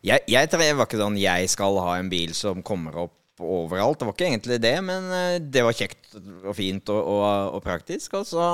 jeg, 0.07 0.21
jeg, 0.31 0.49
jeg 0.53 0.77
var 0.79 0.87
ikke 0.87 1.01
sånn 1.01 1.17
jeg 1.19 1.49
skal 1.51 1.79
ha 1.83 1.97
en 1.99 2.11
bil 2.13 2.35
som 2.37 2.61
kommer 2.67 2.95
opp 3.07 3.15
overalt. 3.43 4.01
Det 4.01 4.09
var 4.09 4.17
ikke 4.17 4.29
egentlig 4.31 4.59
det, 4.63 4.75
men 4.85 5.11
eh, 5.13 5.37
det 5.43 5.65
var 5.67 5.77
kjekt 5.77 6.17
og 6.17 6.55
fint 6.57 6.93
og, 6.93 7.01
og, 7.17 7.27
og 7.59 7.63
praktisk. 7.65 8.17
Og 8.21 8.27
så, 8.29 8.49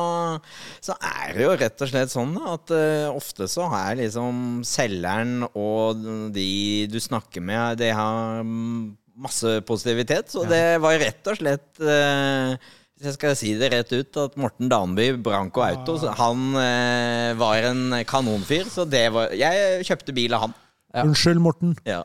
så, 0.83 0.97
er 0.99 1.37
det 1.37 1.47
jo 1.47 1.55
rett 1.61 1.87
og 1.87 1.93
slett 1.93 2.13
sånn 2.13 2.35
at 2.41 2.75
uh, 2.75 3.09
ofte 3.13 3.49
så 3.51 3.69
er 3.79 4.01
liksom 4.03 4.63
selgeren 4.67 5.47
og 5.53 6.03
de 6.35 6.51
du 6.91 6.99
snakker 7.03 7.45
med, 7.45 7.81
de 7.83 7.93
har 7.95 8.43
masse 8.43 9.59
positivitet. 9.69 10.33
Så 10.33 10.47
det 10.49 10.81
var 10.83 11.01
rett 11.03 11.31
og 11.31 11.39
slett 11.39 11.83
uh, 11.85 12.57
jeg 13.03 13.17
skal 13.17 13.33
si 13.35 13.53
det 13.59 13.73
rett 13.73 13.91
ut, 13.91 14.19
at 14.23 14.37
Morten 14.39 14.69
Danby, 14.71 15.09
Branco 15.19 15.65
Auto, 15.65 15.97
han 16.21 16.53
eh, 16.61 17.33
var 17.39 17.67
en 17.73 17.97
kanonfyr. 18.07 18.69
Så 18.71 18.87
det 18.87 19.09
var 19.15 19.33
Jeg 19.35 19.87
kjøpte 19.89 20.15
bil 20.15 20.37
av 20.37 20.47
han. 20.47 20.55
Ja. 20.95 21.07
Unnskyld, 21.09 21.43
Morten. 21.43 21.75
Ja. 21.89 22.05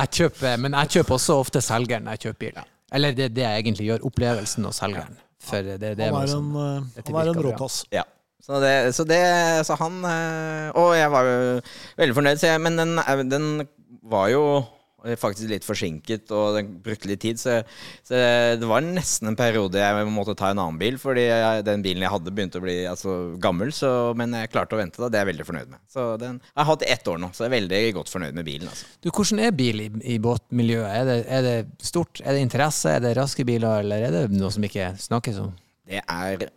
Jeg 0.00 0.12
kjøper, 0.18 0.60
men 0.60 0.76
jeg 0.78 0.94
kjøper 0.96 1.16
også 1.16 1.36
ofte 1.40 1.62
selgeren 1.64 2.06
når 2.06 2.18
jeg 2.18 2.26
kjøper 2.28 2.40
bil. 2.46 2.62
Eller 2.92 3.14
det 3.16 3.28
er 3.28 3.34
det 3.34 3.44
jeg 3.44 3.64
egentlig 3.64 3.86
gjør. 3.86 4.06
Opplevelsen 4.10 4.66
og 4.66 4.74
selgeren. 4.74 5.18
For 5.40 5.64
det, 5.64 5.78
det 5.98 6.08
han 6.10 6.16
er 6.18 6.34
en, 6.36 6.50
uh, 6.56 7.04
han 7.06 7.20
er 7.22 7.30
en 7.32 7.44
råtass. 7.46 7.84
Ja. 7.94 8.04
Så, 8.40 8.58
det, 8.60 8.72
så, 8.96 9.04
det, 9.04 9.20
så 9.68 9.76
han 9.76 9.98
eh, 10.08 10.70
Og 10.80 10.94
jeg 10.96 11.10
var 11.12 11.26
jo 11.28 11.34
veldig 12.00 12.14
fornøyd, 12.16 12.40
jeg, 12.42 12.60
men 12.64 12.78
den, 12.80 12.94
den 13.28 13.44
var 14.10 14.30
jo 14.32 14.42
faktisk 15.20 15.50
litt 15.50 15.66
forsinket, 15.66 16.30
og 16.34 16.56
det 16.56 16.64
brukte 16.84 17.10
litt 17.10 17.22
tid. 17.22 17.40
Så, 17.40 17.60
så, 18.06 18.20
det 18.60 18.68
var 18.68 18.84
nesten 18.84 19.30
en 19.30 19.38
periode 19.38 19.80
jeg 19.80 20.08
måtte 20.12 20.36
ta 20.38 20.50
en 20.52 20.60
annen 20.62 20.80
bil, 20.80 20.98
fordi 21.00 21.26
jeg, 21.26 21.64
den 21.66 21.84
bilen 21.84 22.04
jeg 22.04 22.14
hadde, 22.14 22.34
begynte 22.34 22.60
å 22.60 22.64
bli 22.64 22.76
altså, 22.90 23.16
gammel. 23.42 23.72
Så, 23.76 23.90
men 24.18 24.36
jeg 24.36 24.52
klarte 24.52 24.76
å 24.76 24.82
vente, 24.82 25.00
da. 25.00 25.10
Det 25.10 25.20
er 25.20 25.26
jeg 25.26 25.32
veldig 25.32 25.48
fornøyd 25.48 25.72
med. 25.72 25.82
Så 25.90 26.06
den, 26.20 26.38
jeg 26.50 26.60
har 26.62 26.70
hatt 26.72 26.86
ett 26.96 27.10
år 27.12 27.20
nå, 27.22 27.32
så 27.34 27.44
jeg 27.44 27.52
er 27.52 27.56
veldig 27.58 27.82
godt 28.00 28.14
fornøyd 28.14 28.38
med 28.38 28.48
bilen. 28.48 28.70
Altså. 28.70 28.92
Du, 29.00 29.10
Hvordan 29.10 29.42
er 29.46 29.56
bil 29.56 29.84
i, 29.86 29.90
i 30.14 30.20
båtmiljøet? 30.22 30.92
Er 30.92 31.10
det, 31.10 31.18
er 31.26 31.46
det, 31.46 31.58
stort? 31.84 32.22
Er 32.24 32.36
det 32.36 32.46
interesse? 32.46 32.96
Er 32.96 33.04
det 33.04 33.16
raske 33.18 33.46
biler, 33.48 33.84
eller 33.84 34.08
er 34.08 34.16
det 34.16 34.24
noe 34.36 34.52
som 34.54 34.64
ikke 34.66 34.92
snakkes 35.00 35.42
om? 35.42 35.52
Det 35.90 36.04
er 36.04 36.50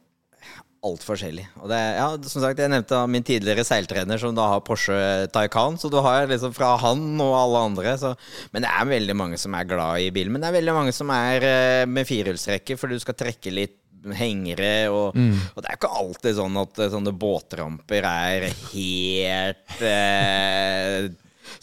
alt 0.84 1.04
forskjellig. 1.06 1.46
Og 1.62 1.70
det, 1.72 1.80
ja, 1.98 2.08
som 2.28 2.44
sagt, 2.44 2.60
Jeg 2.60 2.72
nevnte 2.72 3.00
min 3.12 3.26
tidligere 3.26 3.66
seiltrener 3.68 4.20
som 4.20 4.36
da 4.36 4.50
har 4.52 4.64
Porsche 4.66 5.28
Taycan. 5.34 5.80
Så 5.80 5.90
du 5.92 6.00
har 6.04 6.28
liksom 6.30 6.54
fra 6.56 6.74
han 6.82 7.06
og 7.24 7.36
alle 7.38 7.64
andre. 7.70 7.96
Så, 8.00 8.14
men 8.52 8.66
det 8.66 8.72
er 8.72 8.92
veldig 8.92 9.16
mange 9.18 9.40
som 9.40 9.56
er 9.56 9.70
glad 9.70 10.04
i 10.04 10.12
bilen. 10.16 10.34
Men 10.34 10.44
det 10.44 10.52
er 10.52 10.60
veldig 10.60 10.76
mange 10.76 10.96
som 10.96 11.12
er 11.16 11.48
uh, 11.48 11.86
med 11.90 12.08
firehjulstrekker, 12.10 12.80
for 12.80 12.92
du 12.92 13.00
skal 13.02 13.18
trekke 13.20 13.56
litt 13.56 13.80
hengere. 14.20 14.92
Og, 14.92 15.16
mm. 15.16 15.34
og, 15.56 15.64
det 15.64 15.72
er 15.72 15.80
ikke 15.80 15.96
alltid 16.04 16.40
sånn 16.40 16.62
at 16.66 16.84
uh, 16.84 16.92
sånne 16.92 17.16
båtramper 17.16 18.08
er 18.10 18.50
helt 18.74 19.84
eh, 19.88 21.12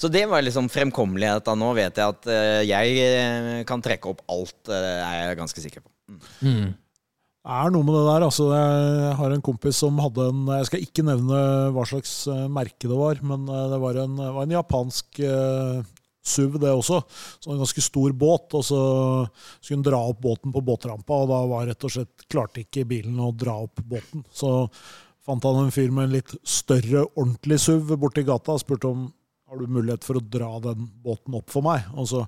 så 0.01 0.09
det 0.13 0.23
var 0.29 0.45
liksom 0.45 0.69
fremkommelighet. 0.73 1.45
Da 1.45 1.57
nå 1.59 1.73
vet 1.77 1.99
jeg 1.99 2.15
at 2.15 2.29
jeg 2.69 3.65
kan 3.69 3.83
trekke 3.85 4.13
opp 4.13 4.21
alt, 4.33 4.55
det 4.69 4.77
er 4.79 5.17
jeg 5.19 5.39
ganske 5.41 5.65
sikker 5.65 5.85
på. 5.85 5.93
Mm. 6.45 6.71
Det 7.41 7.57
er 7.57 7.71
noe 7.73 7.87
med 7.87 7.95
det 7.97 8.03
der. 8.05 8.25
altså 8.27 8.47
Jeg 8.53 9.15
har 9.17 9.33
en 9.33 9.45
kompis 9.45 9.79
som 9.81 10.01
hadde 10.03 10.27
en 10.29 10.43
Jeg 10.59 10.67
skal 10.69 10.83
ikke 10.85 11.05
nevne 11.07 11.39
hva 11.73 11.87
slags 11.89 12.13
eh, 12.29 12.45
merke 12.53 12.85
det 12.85 12.99
var, 12.99 13.23
men 13.25 13.49
eh, 13.49 13.69
det 13.73 13.79
var 13.81 14.01
en, 14.03 14.19
var 14.37 14.45
en 14.45 14.53
japansk 14.59 15.23
eh, 15.25 15.81
SUV, 16.21 16.59
det 16.61 16.69
også. 16.69 16.99
Så 17.41 17.55
en 17.55 17.63
ganske 17.63 17.85
stor 17.85 18.13
båt. 18.13 18.53
Og 18.59 18.67
så 18.69 18.81
skulle 19.57 19.79
hun 19.79 19.87
dra 19.87 20.03
opp 20.11 20.21
båten 20.21 20.53
på 20.53 20.61
båtrampa, 20.67 21.23
og 21.23 21.33
da 21.33 21.39
var 21.49 21.71
rett 21.71 21.89
og 21.89 21.95
slett 21.95 22.27
klarte 22.29 22.61
ikke 22.61 22.85
bilen 22.91 23.17
å 23.25 23.33
dra 23.33 23.57
opp 23.65 23.81
båten. 23.89 24.27
Så 24.29 24.69
fant 25.25 25.49
han 25.49 25.63
en 25.65 25.73
fyr 25.73 25.89
med 25.97 26.11
en 26.11 26.19
litt 26.19 26.37
større, 26.45 27.07
ordentlig 27.15 27.61
SUV 27.65 27.97
borti 28.05 28.27
gata 28.29 28.59
og 28.59 28.63
spurte 28.63 28.93
om 28.93 29.09
har 29.51 29.59
du 29.59 29.73
mulighet 29.73 30.05
for 30.07 30.21
å 30.21 30.23
dra 30.23 30.53
den 30.69 30.85
båten 31.03 31.41
opp 31.41 31.49
for 31.51 31.65
meg. 31.65 31.89
Og 31.97 32.13
så 32.13 32.27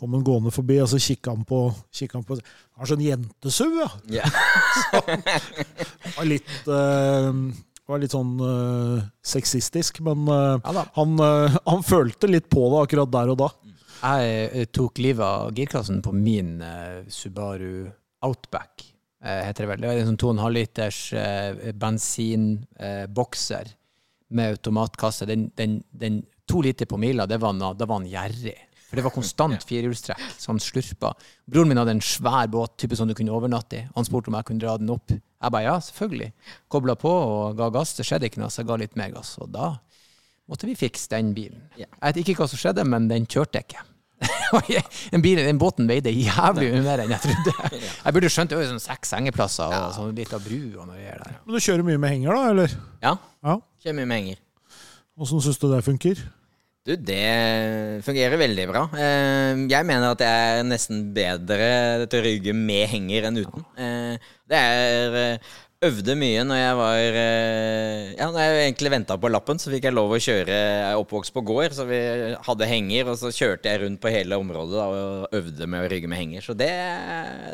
kom 0.00 0.14
han 0.16 0.24
gående 0.24 0.52
forbi, 0.54 0.78
og 0.80 0.88
så 0.88 1.00
kikka 1.02 1.34
han 1.34 1.42
på, 1.48 1.64
kikka 1.92 2.20
han 2.20 2.26
på 2.28 2.38
Har 2.80 2.88
sånn 2.88 3.02
jentesau, 3.04 3.68
ja! 3.76 3.88
Yeah. 4.08 4.30
så, 4.80 5.02
var 6.16 6.28
litt 6.28 6.54
uh, 6.70 7.32
var 7.90 8.00
litt 8.00 8.14
sånn 8.14 8.38
uh, 8.40 9.02
sexistisk, 9.20 10.00
men 10.06 10.24
uh, 10.30 10.56
ja, 10.62 10.86
han, 10.96 11.18
han, 11.20 11.82
følte 11.84 12.30
litt 12.30 12.48
på 12.52 12.68
det 12.72 12.84
akkurat 12.86 13.12
der 13.12 13.34
og 13.34 13.42
da. 13.42 13.50
Jeg 14.00 14.70
tok 14.72 14.96
livet 15.04 15.26
av 15.26 15.50
girkassen 15.52 15.98
på 16.00 16.14
min 16.16 16.54
Subaru 17.12 17.90
Outback, 18.24 18.86
heter 19.20 19.66
det 19.66 19.68
vel. 19.74 19.82
Det 19.82 19.90
var 19.90 20.00
en 20.00 20.08
sånn 20.14 20.22
2,5 20.22 20.54
liters 20.56 21.00
bensinbokser 21.82 23.74
med 24.32 24.54
automatkasse. 24.54 25.28
Den, 25.28 25.50
den, 25.60 25.82
den, 25.92 26.22
to 26.48 26.62
liter 26.64 26.88
på 26.88 26.96
mila, 26.96 27.28
det 27.28 27.42
var, 27.42 27.52
da 27.76 27.84
var 27.84 28.00
han 28.00 28.08
gjerrig. 28.08 28.56
For 28.90 28.98
det 28.98 29.04
var 29.06 29.14
konstant 29.14 29.62
firehjulstrekk, 29.68 30.22
så 30.34 30.50
han 30.50 30.58
slurpa. 30.62 31.12
Broren 31.46 31.70
min 31.70 31.78
hadde 31.78 31.94
en 31.94 32.02
svær 32.02 32.48
båt, 32.50 32.74
type 32.82 32.98
sånn 32.98 33.12
du 33.12 33.14
kunne 33.14 33.34
overnatte 33.36 33.78
i. 33.78 33.84
Han 33.94 34.06
spurte 34.08 34.32
om 34.32 34.38
jeg 34.40 34.48
kunne 34.48 34.64
dra 34.64 34.74
den 34.80 34.90
opp. 34.90 35.14
Jeg 35.14 35.54
ba 35.54 35.60
ja, 35.62 35.76
selvfølgelig. 35.86 36.32
Kobla 36.74 36.96
på 36.98 37.12
og 37.12 37.54
ga 37.60 37.70
gass. 37.74 37.94
Det 37.94 38.08
skjedde 38.08 38.26
ikke 38.26 38.42
noe, 38.42 38.50
så 38.50 38.64
jeg 38.64 38.70
ga 38.72 38.80
litt 38.82 38.98
mer 38.98 39.14
gass. 39.14 39.36
Og 39.38 39.52
da 39.54 39.76
måtte 40.50 40.66
vi 40.66 40.74
fikse 40.78 41.06
den 41.14 41.30
bilen. 41.36 41.62
Jeg 41.78 41.88
vet 42.02 42.20
ikke 42.24 42.40
hva 42.42 42.50
som 42.50 42.58
skjedde, 42.58 42.84
men 42.90 43.06
den 43.12 43.30
kjørte 43.30 43.62
ikke. 43.62 43.86
den, 45.14 45.22
bilen, 45.22 45.46
den 45.46 45.62
båten 45.62 45.86
veide 45.88 46.10
jævlig 46.12 46.72
mye 46.74 46.82
mer 46.84 47.04
enn 47.04 47.14
jeg 47.14 47.22
trodde. 47.24 47.78
Jeg 48.04 48.12
burde 48.16 48.28
skjønt 48.34 48.50
det 48.52 48.58
var 48.58 48.66
sånn 48.68 48.82
seks 48.82 49.14
sengeplasser 49.14 49.72
og 49.72 49.94
sånn 49.96 50.10
litt 50.18 50.34
av 50.36 50.42
bru. 50.44 50.58
og 50.82 50.90
noe 50.90 50.98
der. 50.98 51.38
Men 51.46 51.56
Du 51.56 51.62
kjører 51.62 51.86
mye 51.86 52.02
med 52.02 52.12
henger, 52.16 52.36
da? 52.36 52.50
eller? 52.52 52.74
Ja. 53.00 53.14
ja. 53.46 53.54
Kjører 53.80 53.96
mye 54.02 54.10
med 54.10 54.20
henger. 54.20 54.42
Åssen 55.20 55.40
syns 55.44 55.60
du 55.62 55.70
det 55.70 55.80
funker? 55.86 56.20
Du, 56.90 56.96
det 56.98 58.02
fungerer 58.02 58.40
veldig 58.40 58.66
bra. 58.66 58.84
Eh, 58.98 59.64
jeg 59.70 59.86
mener 59.86 60.10
at 60.10 60.22
jeg 60.24 60.52
er 60.58 60.66
nesten 60.66 61.10
bedre 61.14 62.06
til 62.10 62.18
å 62.18 62.26
rygge 62.26 62.54
med 62.56 62.88
henger 62.90 63.28
enn 63.28 63.38
uten. 63.38 63.66
Eh, 63.78 64.30
det 64.50 64.58
er 64.58 65.18
eh, 65.20 65.52
øvde 65.86 66.16
mye 66.18 66.42
når 66.44 66.58
jeg 66.58 66.72
var 66.80 66.96
Ja, 66.98 68.26
når 68.26 68.40
jeg 68.42 68.64
egentlig 68.64 68.92
venta 68.92 69.16
på 69.22 69.30
lappen, 69.30 69.62
så 69.62 69.70
fikk 69.70 69.86
jeg 69.86 69.94
lov 69.96 70.12
å 70.12 70.18
kjøre 70.20 70.56
Jeg 70.56 70.88
er 70.88 70.98
oppvokst 70.98 71.32
på 71.32 71.44
gård, 71.46 71.76
så 71.78 71.86
vi 71.88 72.00
hadde 72.48 72.68
henger, 72.68 73.12
og 73.14 73.20
så 73.22 73.30
kjørte 73.32 73.70
jeg 73.70 73.84
rundt 73.84 74.02
på 74.02 74.12
hele 74.12 74.40
området 74.42 74.76
da, 74.76 74.88
og 74.90 75.38
øvde 75.40 75.70
med 75.70 75.86
å 75.86 75.94
rygge 75.94 76.10
med 76.10 76.20
henger. 76.24 76.44
Så 76.44 76.58
det, 76.58 76.72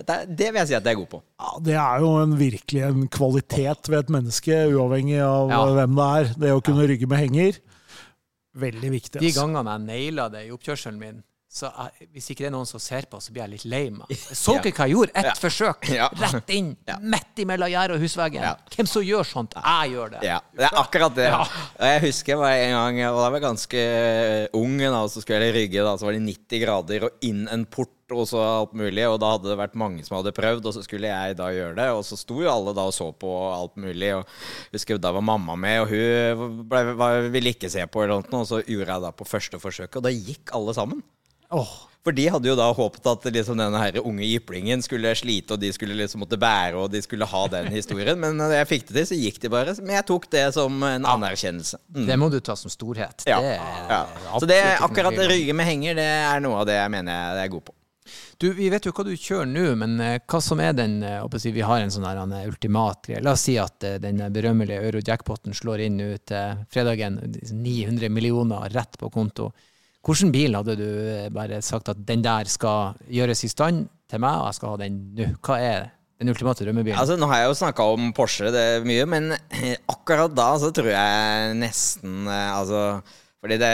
det, 0.08 0.18
det, 0.32 0.48
vil 0.48 0.62
jeg 0.62 0.72
si 0.72 0.78
at 0.80 0.88
jeg 0.88 0.96
er 0.96 1.00
god 1.04 1.12
på. 1.12 1.22
Ja, 1.44 1.52
Det 1.68 1.78
er 1.84 2.06
jo 2.06 2.16
en, 2.24 2.34
virkelig 2.40 2.86
en 2.88 3.06
kvalitet 3.20 3.92
ved 3.92 4.00
et 4.00 4.16
menneske, 4.16 4.64
uavhengig 4.72 5.20
av 5.28 5.52
ja. 5.52 5.62
hvem 5.76 6.00
det 6.00 6.10
er. 6.16 6.34
Det 6.46 6.56
å 6.56 6.64
kunne 6.64 6.88
rygge 6.88 7.12
med 7.12 7.26
henger. 7.26 7.64
Veldig 8.56 8.90
viktig. 8.94 9.20
De 9.20 9.32
gangene 9.36 9.74
jeg 9.76 9.84
naila 9.84 10.28
det 10.32 10.46
i 10.46 10.52
oppkjørselen 10.54 11.00
min, 11.00 11.18
så 11.56 11.70
jeg, 11.72 12.06
hvis 12.12 12.26
ikke 12.32 12.44
det 12.44 12.48
er 12.50 12.52
noen 12.52 12.68
som 12.68 12.80
ser 12.82 13.06
på, 13.08 13.16
så 13.22 13.32
blir 13.32 13.46
jeg 13.46 13.52
litt 13.54 13.64
lei 13.72 13.84
meg. 13.94 14.10
Så 14.36 14.58
ikke 14.58 14.74
hva 14.76 14.86
jeg 14.90 14.96
gjorde. 14.96 15.14
Ett 15.16 15.28
ja. 15.30 15.34
forsøk. 15.40 15.88
Ja. 15.88 16.08
Rett 16.20 16.52
inn. 16.52 16.74
Ja. 16.84 16.98
Midt 17.00 17.40
imellom 17.40 17.70
gjerdet 17.72 17.96
og 17.96 18.04
husveggen. 18.04 18.44
Hvem 18.74 18.90
som 18.90 19.04
gjør 19.06 19.24
sånt? 19.24 19.56
Jeg 19.56 19.94
gjør 19.94 20.12
det. 20.16 20.20
Ja, 20.26 20.36
Det 20.52 20.66
er 20.68 20.80
akkurat 20.82 21.16
det. 21.16 21.30
Jeg 21.80 22.02
husker 22.04 22.44
jeg 22.44 22.66
en 22.68 22.76
gang 22.76 23.00
og 23.08 23.22
da 23.22 23.30
var 23.30 23.38
jeg 23.38 23.46
ganske 23.46 23.84
ung, 24.60 24.76
da, 24.82 25.00
og 25.00 25.12
så 25.14 25.24
skulle 25.24 25.48
jeg 25.48 25.56
rygge. 25.56 25.86
Da, 25.86 25.96
så 25.96 26.10
var 26.10 26.18
det 26.18 26.26
90 26.26 26.62
grader 26.66 27.08
og 27.08 27.26
inn 27.30 27.46
en 27.48 27.64
port 27.64 27.94
og 28.12 28.22
så 28.28 28.38
alt 28.44 28.76
mulig. 28.76 29.02
Og 29.08 29.16
da 29.22 29.32
hadde 29.32 29.48
det 29.48 29.58
vært 29.62 29.80
mange 29.80 30.04
som 30.04 30.18
hadde 30.18 30.36
prøvd, 30.36 30.68
og 30.68 30.76
så 30.76 30.84
skulle 30.84 31.08
jeg 31.08 31.40
da 31.40 31.48
gjøre 31.56 31.76
det. 31.80 31.88
Og 31.96 32.04
så 32.06 32.20
sto 32.20 32.38
jo 32.44 32.52
alle 32.52 32.76
da 32.76 32.84
og 32.90 32.94
så 32.94 33.08
på 33.16 33.32
alt 33.48 33.80
mulig. 33.80 34.12
Og 34.18 34.22
jeg 34.28 34.76
husker 34.76 35.00
da 35.00 35.16
var 35.16 35.24
mamma 35.24 35.56
med, 35.56 35.82
og 35.86 35.92
hun 35.96 36.62
ble, 36.68 37.10
ville 37.32 37.56
ikke 37.56 37.72
se 37.72 37.88
på, 37.88 38.04
eller 38.04 38.28
noe, 38.28 38.44
og 38.44 38.50
så 38.52 38.60
gjorde 38.60 38.92
jeg 38.92 39.08
da 39.08 39.16
på 39.16 39.28
første 39.28 39.62
forsøk, 39.62 39.96
og 39.96 40.04
da 40.04 40.12
gikk 40.12 40.52
alle 40.56 40.76
sammen. 40.76 41.04
Oh. 41.54 41.86
For 42.06 42.14
de 42.14 42.28
hadde 42.30 42.46
jo 42.46 42.54
da 42.54 42.68
håpet 42.70 43.08
at 43.10 43.24
liksom 43.34 43.58
denne 43.58 43.78
her 43.82 43.96
unge 43.98 44.22
jyplingen 44.28 44.82
skulle 44.84 45.10
slite, 45.18 45.56
og 45.56 45.62
de 45.62 45.72
skulle 45.74 45.96
liksom 45.98 46.20
måtte 46.22 46.38
bære, 46.38 46.78
og 46.78 46.92
de 46.92 47.00
skulle 47.02 47.26
ha 47.26 47.40
den 47.50 47.66
historien. 47.74 48.20
Men 48.22 48.38
når 48.38 48.54
jeg 48.60 48.68
fikk 48.70 48.84
det 48.86 48.94
til, 49.00 49.08
så 49.10 49.18
gikk 49.18 49.40
de 49.42 49.50
bare. 49.50 49.74
Men 49.80 49.96
jeg 49.98 50.06
tok 50.06 50.28
det 50.30 50.44
som 50.54 50.86
en 50.86 51.08
anerkjennelse. 51.16 51.80
Mm. 51.96 52.04
Det 52.06 52.18
må 52.22 52.30
du 52.30 52.38
ta 52.38 52.54
som 52.54 52.70
storhet. 52.70 53.26
Ja. 53.26 53.40
Det 53.42 53.56
ja. 53.58 53.98
Så 54.38 54.46
det, 54.46 54.60
akkurat 54.86 55.18
rygge 55.18 55.56
med 55.58 55.66
henger, 55.66 55.98
det 55.98 56.06
er 56.06 56.46
noe 56.46 56.62
av 56.62 56.70
det 56.70 56.78
jeg 56.78 56.94
mener 56.94 57.18
jeg 57.40 57.48
er 57.48 57.52
god 57.56 57.66
på. 57.72 57.76
Du, 58.38 58.50
Vi 58.54 58.70
vet 58.70 58.86
jo 58.86 58.92
hva 58.94 59.02
du 59.02 59.14
kjører 59.16 59.50
nå, 59.50 59.68
men 59.80 59.98
uh, 59.98 60.16
hva 60.30 60.38
som 60.44 60.62
er 60.62 60.76
den 60.78 61.00
uh, 61.02 61.38
si, 61.42 61.50
Vi 61.56 61.64
har 61.66 61.82
en 61.82 61.90
sånn 61.90 62.06
her, 62.06 62.20
uh, 62.22 62.42
ultimat 62.46 63.08
greie. 63.08 63.24
La 63.24 63.34
oss 63.34 63.48
si 63.48 63.56
at 63.58 63.82
den 63.82 64.22
berømmelige 64.30 64.78
euro-jackpoten 64.92 65.58
slår 65.58 65.88
inn 65.88 65.98
nå 65.98 66.12
til 66.22 66.66
fredagen. 66.70 67.18
900 67.50 68.14
millioner 68.14 68.70
rett 68.70 68.94
på 69.00 69.10
konto. 69.10 69.50
Hvilken 70.06 70.30
bil 70.34 70.54
hadde 70.54 70.76
du 70.78 70.88
bare 71.34 71.58
sagt 71.66 71.90
at 71.90 71.98
den 72.06 72.22
der 72.22 72.46
skal 72.50 72.94
gjøres 73.10 73.42
i 73.42 73.50
stand 73.50 73.88
til 74.06 74.22
meg, 74.22 74.38
og 74.38 74.48
jeg 74.48 74.58
skal 74.60 74.72
ha 74.72 74.80
den 74.84 74.98
nå? 75.18 75.28
Hva 75.42 75.58
er 75.58 75.88
den 76.20 76.30
ultimate 76.30 76.62
drømmebilen? 76.62 76.98
Altså, 77.00 77.18
nå 77.18 77.26
har 77.30 77.42
jeg 77.42 77.50
jo 77.50 77.58
snakka 77.58 77.86
om 77.96 78.12
Porsche 78.16 78.52
det 78.54 78.62
er 78.76 78.86
mye, 78.86 79.06
men 79.10 79.34
akkurat 79.94 80.34
da 80.36 80.52
så 80.62 80.70
tror 80.74 80.92
jeg 80.92 81.56
nesten 81.58 82.30
Altså, 82.30 82.82
fordi 83.42 83.58
det 83.60 83.72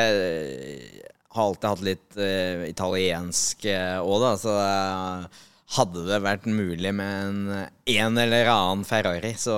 har 1.32 1.48
alltid 1.48 1.68
hatt 1.68 1.84
litt 1.86 2.18
uh, 2.20 2.64
italiensk 2.68 3.64
òg, 3.68 4.16
uh, 4.16 4.22
da. 4.24 4.32
Så 4.40 4.56
uh, 4.56 5.44
hadde 5.78 6.06
det 6.08 6.20
vært 6.24 6.48
mulig 6.48 6.92
med 6.96 7.12
en 7.28 7.68
en 7.88 8.24
eller 8.24 8.50
annen 8.52 8.84
Ferrari, 8.88 9.32
så 9.40 9.56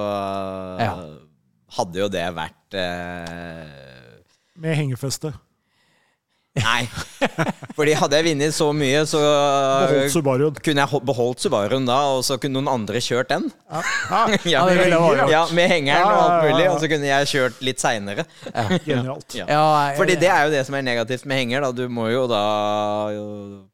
ja. 0.78 0.92
hadde 1.78 2.04
jo 2.04 2.10
det 2.12 2.28
vært 2.37 2.78
uh, 2.78 4.04
Med 4.62 4.78
hengefeste. 4.78 5.34
Nei. 6.55 6.85
Fordi 7.75 7.95
hadde 7.99 8.19
jeg 8.21 8.25
vunnet 8.29 8.55
så 8.55 8.69
mye, 8.77 9.01
så 9.11 9.19
Beholdt 9.19 10.12
Subaruen. 10.14 10.59
kunne 10.62 10.85
jeg 10.85 11.01
beholdt 11.09 11.43
Subaruen 11.43 11.88
da, 11.88 11.97
og 12.14 12.21
så 12.27 12.37
kunne 12.38 12.61
noen 12.61 12.71
andre 12.71 13.01
kjørt 13.03 13.33
den. 13.33 13.49
Ja. 13.73 13.81
Ja, 14.55 14.61
med, 14.69 14.93
ja, 15.33 15.40
med 15.57 15.71
hengeren 15.73 16.07
og 16.07 16.21
alt 16.23 16.45
mulig, 16.47 16.69
og 16.71 16.79
så 16.83 16.90
kunne 16.93 17.09
jeg 17.09 17.31
kjørt 17.33 17.59
litt 17.67 17.83
seinere. 17.83 18.27
Ja. 18.87 19.03
Ja, 19.35 19.64
Fordi 19.99 20.14
det 20.21 20.31
er 20.31 20.47
jo 20.47 20.53
det 20.55 20.62
som 20.69 20.77
er 20.79 20.87
negativt 20.87 21.27
med 21.27 21.43
henger, 21.43 21.67
da. 21.67 21.73
Du 21.75 21.88
må 21.90 22.07
jo 22.12 22.27
da 22.31 22.43
jo, 23.17 23.25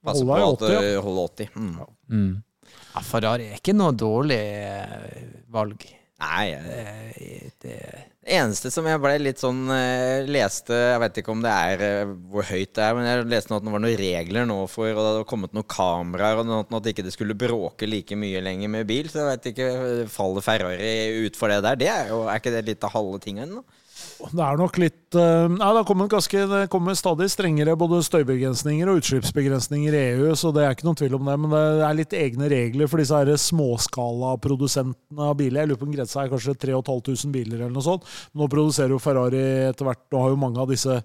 passe 0.07 0.25
Holde 0.25 0.41
på 0.41 0.53
at 0.55 0.65
80, 0.71 0.95
du 0.95 1.03
holder 1.05 1.35
80. 1.37 1.51
Mm. 1.57 1.75
Mm. 2.11 2.31
Ja, 2.95 3.05
Ferrari 3.07 3.51
er 3.53 3.61
ikke 3.61 3.77
noe 3.77 3.93
dårlig 3.95 4.41
eh, 4.41 5.21
valg. 5.53 5.85
Nei, 6.21 6.47
Eh, 6.57 7.51
det, 7.63 7.77
det 8.21 8.35
eneste 8.37 8.69
som 8.69 8.85
jeg 8.85 9.01
ble 9.01 9.15
litt 9.23 9.41
sånn 9.41 9.63
eh, 9.73 10.27
Leste 10.29 10.77
Jeg 10.77 11.01
vet 11.01 11.21
ikke 11.23 11.33
om 11.33 11.41
det 11.41 11.53
er 11.53 11.85
eh, 11.87 12.11
hvor 12.29 12.45
høyt 12.45 12.75
det 12.77 12.83
er, 12.85 12.97
men 12.97 13.07
jeg 13.09 13.29
leste 13.33 13.49
nå 13.49 13.57
at 13.57 13.65
det 13.65 13.73
var 13.73 13.81
noen 13.81 13.97
regler 13.97 14.49
nå 14.49 14.59
for 14.69 14.91
Og 14.93 15.01
det 15.01 15.07
hadde 15.09 15.29
kommet 15.31 15.57
noen 15.57 15.69
kameraer, 15.73 16.43
og 16.43 16.51
noe, 16.51 16.67
at 16.77 16.91
ikke 16.93 17.07
det 17.07 17.15
skulle 17.15 17.39
bråke 17.39 17.89
like 17.89 18.19
mye 18.21 18.43
lenger 18.45 18.73
med 18.77 18.85
bil. 18.91 19.09
Så 19.09 19.23
jeg 19.23 19.31
vet 19.31 19.49
ikke 19.55 19.71
Faller 20.13 20.45
Ferrari 20.45 21.25
ut 21.25 21.41
for 21.41 21.49
det 21.49 21.63
der? 21.65 21.81
Det 21.81 21.89
er 21.89 22.13
jo 22.13 22.27
Er 22.27 22.43
ikke 22.43 22.53
det 22.59 22.67
litt 22.69 22.85
av 22.85 22.93
halve 22.99 23.23
tingen? 23.25 23.57
da? 23.57 23.80
Det 24.31 24.43
er 24.45 24.59
nok 24.61 24.77
litt 24.79 25.17
eh, 25.19 25.47
Nei, 25.51 25.71
det 25.77 25.85
kommer, 25.89 26.11
ganske 26.13 26.43
Det 26.51 26.61
kommer 26.73 26.97
stadig 26.99 27.31
strengere 27.33 27.77
både 27.79 28.03
støybegrensninger 28.07 28.91
og 28.91 29.01
utslippsbegrensninger 29.01 29.97
i 29.97 30.03
EU, 30.13 30.35
så 30.39 30.53
det 30.55 30.67
er 30.67 30.77
ikke 30.77 30.87
noen 30.89 31.01
tvil 31.01 31.17
om 31.19 31.31
det. 31.31 31.39
Men 31.45 31.55
det 31.55 31.87
er 31.87 31.97
litt 31.99 32.19
egne 32.19 32.51
regler 32.53 32.91
for 32.91 33.03
disse 33.03 33.17
her 33.17 33.33
småskalaprodusentene 33.47 35.31
av 35.31 35.35
biler. 35.41 35.63
Jeg 35.63 35.73
lurer 35.73 35.81
på 35.81 35.89
om 35.89 35.97
grensa 35.97 36.23
er 36.23 36.31
kanskje 36.35 36.59
3500 36.67 37.35
biler 37.35 37.65
eller 37.65 37.75
noe 37.75 37.87
sånt. 37.87 38.07
Nå 38.37 38.51
produserer 38.53 38.95
jo 38.95 39.03
Ferrari 39.03 39.43
etter 39.71 39.89
hvert, 39.89 40.07
og 40.13 40.25
har 40.25 40.35
jo 40.35 40.45
mange 40.45 40.63
av 40.63 40.71
disse 40.71 41.01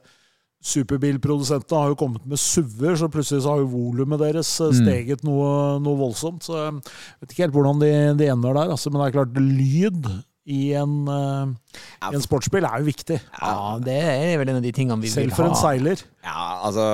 superbilprodusentene 0.66 1.82
har 1.82 1.92
jo 1.94 1.98
kommet 2.00 2.24
med 2.30 2.42
SUV-er, 2.42 2.96
så 2.98 3.10
plutselig 3.12 3.44
så 3.46 3.54
har 3.54 3.62
jo 3.62 3.74
volumet 3.74 4.22
deres 4.22 4.50
eh, 4.64 4.74
steget 4.74 5.26
noe, 5.28 5.50
noe 5.84 6.00
voldsomt. 6.00 6.46
Så 6.48 6.56
jeg 6.58 6.78
vet 6.82 7.34
ikke 7.34 7.46
helt 7.46 7.58
hvordan 7.58 7.84
de, 7.84 7.92
de 8.22 8.32
ender 8.34 8.58
der, 8.58 8.74
altså. 8.74 8.92
Men 8.92 9.04
det 9.04 9.10
er 9.10 9.18
klart, 9.20 9.38
lyd 9.38 10.10
i 10.46 10.74
en, 10.78 10.92
uh, 11.10 11.80
en 12.06 12.22
sportsbil 12.22 12.66
er 12.68 12.82
jo 12.84 12.86
viktig. 12.90 13.18
ja, 13.42 13.54
det 13.82 13.96
er 13.98 14.36
vel 14.42 14.52
en 14.54 14.60
av 14.60 14.66
de 14.66 14.74
tingene 14.76 15.02
vi 15.02 15.10
vil 15.10 15.16
Selv 15.16 15.38
for 15.38 15.50
en 15.50 15.58
seiler. 15.58 16.04
Ja, 16.26 16.44
altså 16.68 16.86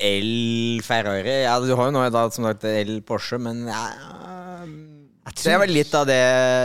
El 0.00 0.80
Ferrari 0.82 1.42
Ja, 1.44 1.58
du 1.60 1.74
har 1.76 1.90
jo 1.90 1.92
nå 1.94 2.02
da 2.10 2.24
som 2.32 2.46
sagt 2.48 2.64
El 2.64 3.02
Porsche, 3.06 3.38
men 3.38 3.66
ja, 3.68 3.82
Det 5.30 5.52
er 5.52 5.60
vel 5.62 5.74
litt 5.76 5.94
av 5.94 6.06
det 6.08 6.18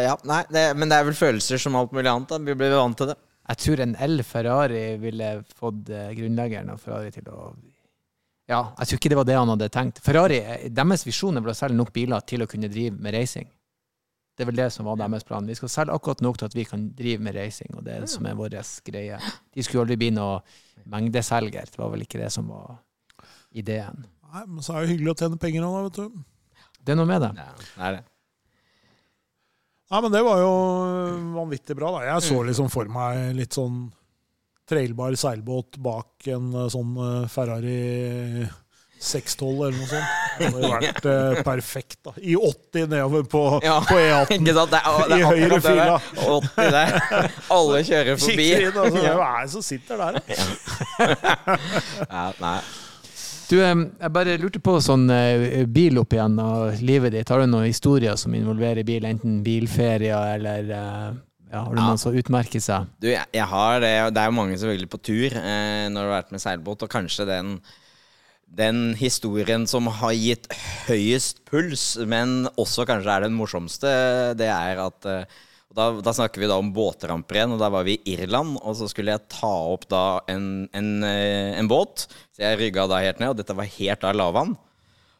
Ja, 0.08 0.16
nei, 0.28 0.42
det, 0.50 0.66
men 0.80 0.90
det 0.90 0.98
er 0.98 1.08
vel 1.10 1.18
følelser 1.20 1.62
som 1.62 1.76
alt 1.78 1.94
mulig 1.96 2.10
annet. 2.10 2.32
da 2.32 2.40
Vi 2.40 2.56
blir 2.58 2.74
vant 2.78 2.98
til 2.98 3.12
det. 3.12 3.18
Jeg 3.46 3.62
tror 3.62 3.84
en 3.84 3.96
El 4.02 4.24
Ferrari 4.26 4.86
ville 4.98 5.28
fått 5.54 5.90
eh, 5.94 6.14
grunnleggeren 6.18 6.72
av 6.74 6.80
Ferrari 6.82 7.12
til 7.14 7.28
å 7.30 7.52
Ja, 8.50 8.64
jeg 8.80 8.88
tror 8.88 9.00
ikke 9.02 9.12
det 9.14 9.20
var 9.20 9.28
det 9.30 9.38
han 9.38 9.52
hadde 9.54 9.70
tenkt. 9.74 10.02
Ferrari, 10.06 10.40
eh, 10.42 10.66
Deres 10.74 11.06
visjon 11.06 11.38
er 11.38 11.46
vel 11.46 11.54
å 11.54 11.58
selge 11.60 11.78
nok 11.78 11.92
biler 11.94 12.26
til 12.26 12.42
å 12.42 12.50
kunne 12.50 12.72
drive 12.72 12.98
med 12.98 13.14
racing. 13.14 13.46
Det 14.36 14.44
er 14.44 14.50
vel 14.50 14.58
det 14.60 14.68
som 14.76 14.88
var 14.88 14.98
deres 15.00 15.24
plan. 15.24 15.48
Vi 15.48 15.56
skal 15.56 15.72
selge 15.72 15.96
akkurat 15.96 16.22
nok 16.26 16.40
til 16.40 16.50
at 16.50 16.56
vi 16.58 16.66
kan 16.68 16.90
drive 16.98 17.24
med 17.24 17.38
racing, 17.38 17.72
og 17.78 17.86
det 17.86 17.94
er 17.94 18.04
det 18.04 18.12
som 18.12 18.26
er 18.28 18.36
vår 18.36 18.58
greie. 18.84 19.20
De 19.56 19.64
skulle 19.64 19.86
aldri 19.86 19.96
bli 20.02 20.12
noe 20.16 20.42
mengdeselger. 20.92 21.72
Det 21.72 21.80
var 21.80 21.94
vel 21.94 22.04
ikke 22.04 22.20
det 22.20 22.32
som 22.36 22.50
var 22.52 22.82
ideen. 23.56 24.04
Nei, 24.34 24.44
men 24.44 24.66
så 24.66 24.76
er 24.76 24.84
det 24.84 24.92
hyggelig 24.92 25.14
å 25.14 25.20
tjene 25.22 25.40
penger 25.40 25.64
òg, 25.64 25.78
da, 25.78 25.86
vet 25.88 26.02
du. 26.02 26.66
Det 26.86 26.94
er 26.94 27.00
noe 27.00 27.10
med 27.10 27.24
det. 27.24 27.32
Nei, 27.80 27.92
det. 27.96 28.04
Nei, 29.94 30.02
men 30.02 30.12
det 30.12 30.24
var 30.26 30.42
jo 30.42 30.52
vanvittig 31.38 31.78
bra, 31.78 31.94
da. 31.96 32.04
Jeg 32.10 32.26
så 32.28 32.42
liksom 32.44 32.68
for 32.74 32.90
meg 32.92 33.38
litt 33.38 33.56
sånn 33.56 33.86
trailbar 34.66 35.16
seilbåt 35.20 35.78
bak 35.78 36.28
en 36.34 36.50
eh, 36.58 36.70
sånn 36.74 36.96
eh, 36.98 37.28
Ferrari 37.30 38.46
612 39.00 39.50
eller 39.68 39.76
noe 39.78 39.88
sånt. 39.90 40.14
Det 40.40 40.48
hadde 40.52 40.70
vært 40.72 41.06
eh, 41.12 41.42
perfekt, 41.46 41.98
da. 42.08 42.14
I 42.22 42.36
80 42.40 42.88
nedover 42.92 43.26
på, 43.30 43.42
Ja. 43.64 43.76
på 43.86 43.98
E18. 44.00 44.38
Ikke 44.40 44.56
sant? 44.58 44.72
Det 44.72 44.80
er, 44.80 45.04
det 45.12 45.18
I 45.18 45.22
er 45.22 45.28
høyre 45.30 45.46
akkurat 45.46 45.68
det 45.68 45.76
der. 45.76 46.00
fila. 46.16 46.32
80 46.40 46.72
der. 46.78 47.36
Alle 47.58 47.84
kjører 47.92 48.18
forbi. 48.24 48.48
Kikker 48.50 48.66
inn, 48.70 48.80
altså. 48.86 49.04
Hvem 49.06 49.22
er 49.28 49.38
det 49.46 49.52
som 49.54 49.66
sitter 49.68 50.02
der, 50.02 50.18
da? 50.18 51.60
Ja, 52.10 52.26
nei. 52.46 52.58
Du, 53.46 53.60
jeg 53.62 54.10
bare 54.10 54.34
lurte 54.42 54.58
på 54.66 54.74
sånn 54.82 55.04
eh, 55.14 55.62
bil 55.70 56.00
opp 56.02 56.16
igjen 56.18 56.40
og 56.42 56.80
livet 56.82 57.14
ditt. 57.14 57.30
Har 57.30 57.44
du 57.44 57.52
noen 57.52 57.68
historier 57.70 58.18
som 58.18 58.34
involverer 58.34 58.82
bil, 58.88 59.06
enten 59.06 59.44
bilferier 59.46 60.32
eller 60.40 60.72
eh, 60.74 61.12
ja, 61.52 61.62
Har 61.62 61.70
du 61.70 61.78
Ja. 61.78 61.86
noen 61.92 62.02
som 62.02 62.18
utmerker 62.18 62.64
seg? 62.64 62.88
Du, 62.98 63.06
jeg, 63.12 63.22
jeg 63.38 63.46
har 63.52 63.78
det, 63.84 63.94
og 64.08 64.16
det 64.18 64.24
er 64.24 64.32
jo 64.32 64.38
mange 64.40 64.58
selvfølgelig 64.58 64.90
på 64.96 65.02
tur 65.12 65.38
eh, 65.38 65.86
når 65.94 66.00
du 66.00 66.08
har 66.10 66.16
vært 66.24 66.34
med 66.34 66.42
seilbåt, 66.42 66.88
og 66.88 66.90
kanskje 66.96 67.28
den, 67.30 67.54
den 68.46 68.94
historien 69.00 69.66
som 69.68 69.90
har 70.02 70.14
gitt 70.16 70.48
høyest 70.88 71.44
puls, 71.50 71.96
men 72.08 72.46
også 72.56 72.86
kanskje 72.88 73.12
er 73.12 73.26
den 73.26 73.36
morsomste, 73.36 73.92
det 74.40 74.48
er 74.52 74.80
at 74.86 75.10
eh, 75.10 75.42
da, 75.76 75.90
da 76.00 76.14
snakker 76.16 76.40
vi 76.40 76.48
da 76.48 76.58
om 76.62 76.72
båtramper 76.76 77.42
igjen, 77.42 77.56
og 77.56 77.60
da 77.60 77.68
var 77.74 77.84
vi 77.88 77.98
i 77.98 78.16
Irland, 78.16 78.56
og 78.62 78.78
så 78.80 78.88
skulle 78.88 79.16
jeg 79.16 79.28
ta 79.34 79.52
opp 79.74 79.90
da 79.92 80.06
en, 80.32 80.70
en, 80.78 80.92
eh, 81.04 81.58
en 81.60 81.72
båt, 81.72 82.06
så 82.32 82.46
jeg 82.46 82.62
rygga 82.62 82.88
da 82.92 83.02
helt 83.04 83.20
ned, 83.20 83.34
og 83.34 83.42
dette 83.42 83.58
var 83.58 83.76
helt 83.76 84.08
av 84.08 84.16
lavvann. 84.16 84.56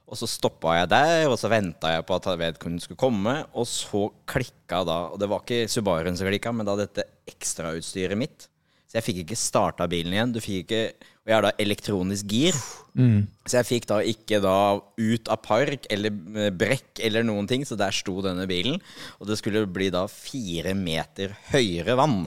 Og 0.06 0.20
så 0.20 0.28
stoppa 0.30 0.76
jeg 0.78 0.90
der, 0.92 1.24
og 1.32 1.38
så 1.42 1.50
venta 1.50 1.96
jeg 1.96 2.06
på 2.06 2.14
at 2.14 2.28
vedkommende 2.38 2.84
skulle 2.84 3.02
komme. 3.02 3.34
Og 3.58 3.66
så 3.66 4.04
klikka 4.30 4.84
da 4.86 4.98
Og 5.10 5.18
det 5.18 5.30
var 5.32 5.42
ikke 5.42 5.72
Subaruen 5.72 6.18
som 6.18 6.30
klikka, 6.30 6.54
men 6.54 6.68
da 6.68 6.76
dette 6.78 7.08
ekstrautstyret 7.26 8.20
mitt. 8.20 8.46
Så 8.86 9.00
jeg 9.00 9.06
fikk 9.08 9.24
ikke 9.24 9.40
starta 9.40 9.88
bilen 9.90 10.14
igjen. 10.14 10.36
Du 10.36 10.38
fikk 10.44 10.70
ikke 10.70 11.10
Og 11.26 11.32
jeg 11.32 11.38
har 11.40 11.46
da 11.48 11.54
elektronisk 11.58 12.28
gir. 12.30 12.58
Så 13.50 13.58
jeg 13.58 13.68
fikk 13.68 13.88
da 13.90 13.98
ikke 14.06 14.38
da 14.44 14.58
ut 14.78 15.32
av 15.34 15.42
park 15.44 15.88
eller 15.92 16.14
eh, 16.38 16.52
brekk 16.54 17.02
eller 17.04 17.26
noen 17.26 17.50
ting, 17.50 17.66
så 17.66 17.76
der 17.80 17.92
sto 17.92 18.22
denne 18.24 18.46
bilen. 18.48 18.78
Og 19.20 19.28
det 19.28 19.40
skulle 19.42 19.66
bli 19.68 19.90
da 19.92 20.06
fire 20.12 20.76
meter 20.78 21.34
høyere 21.50 21.98
vann. 22.00 22.22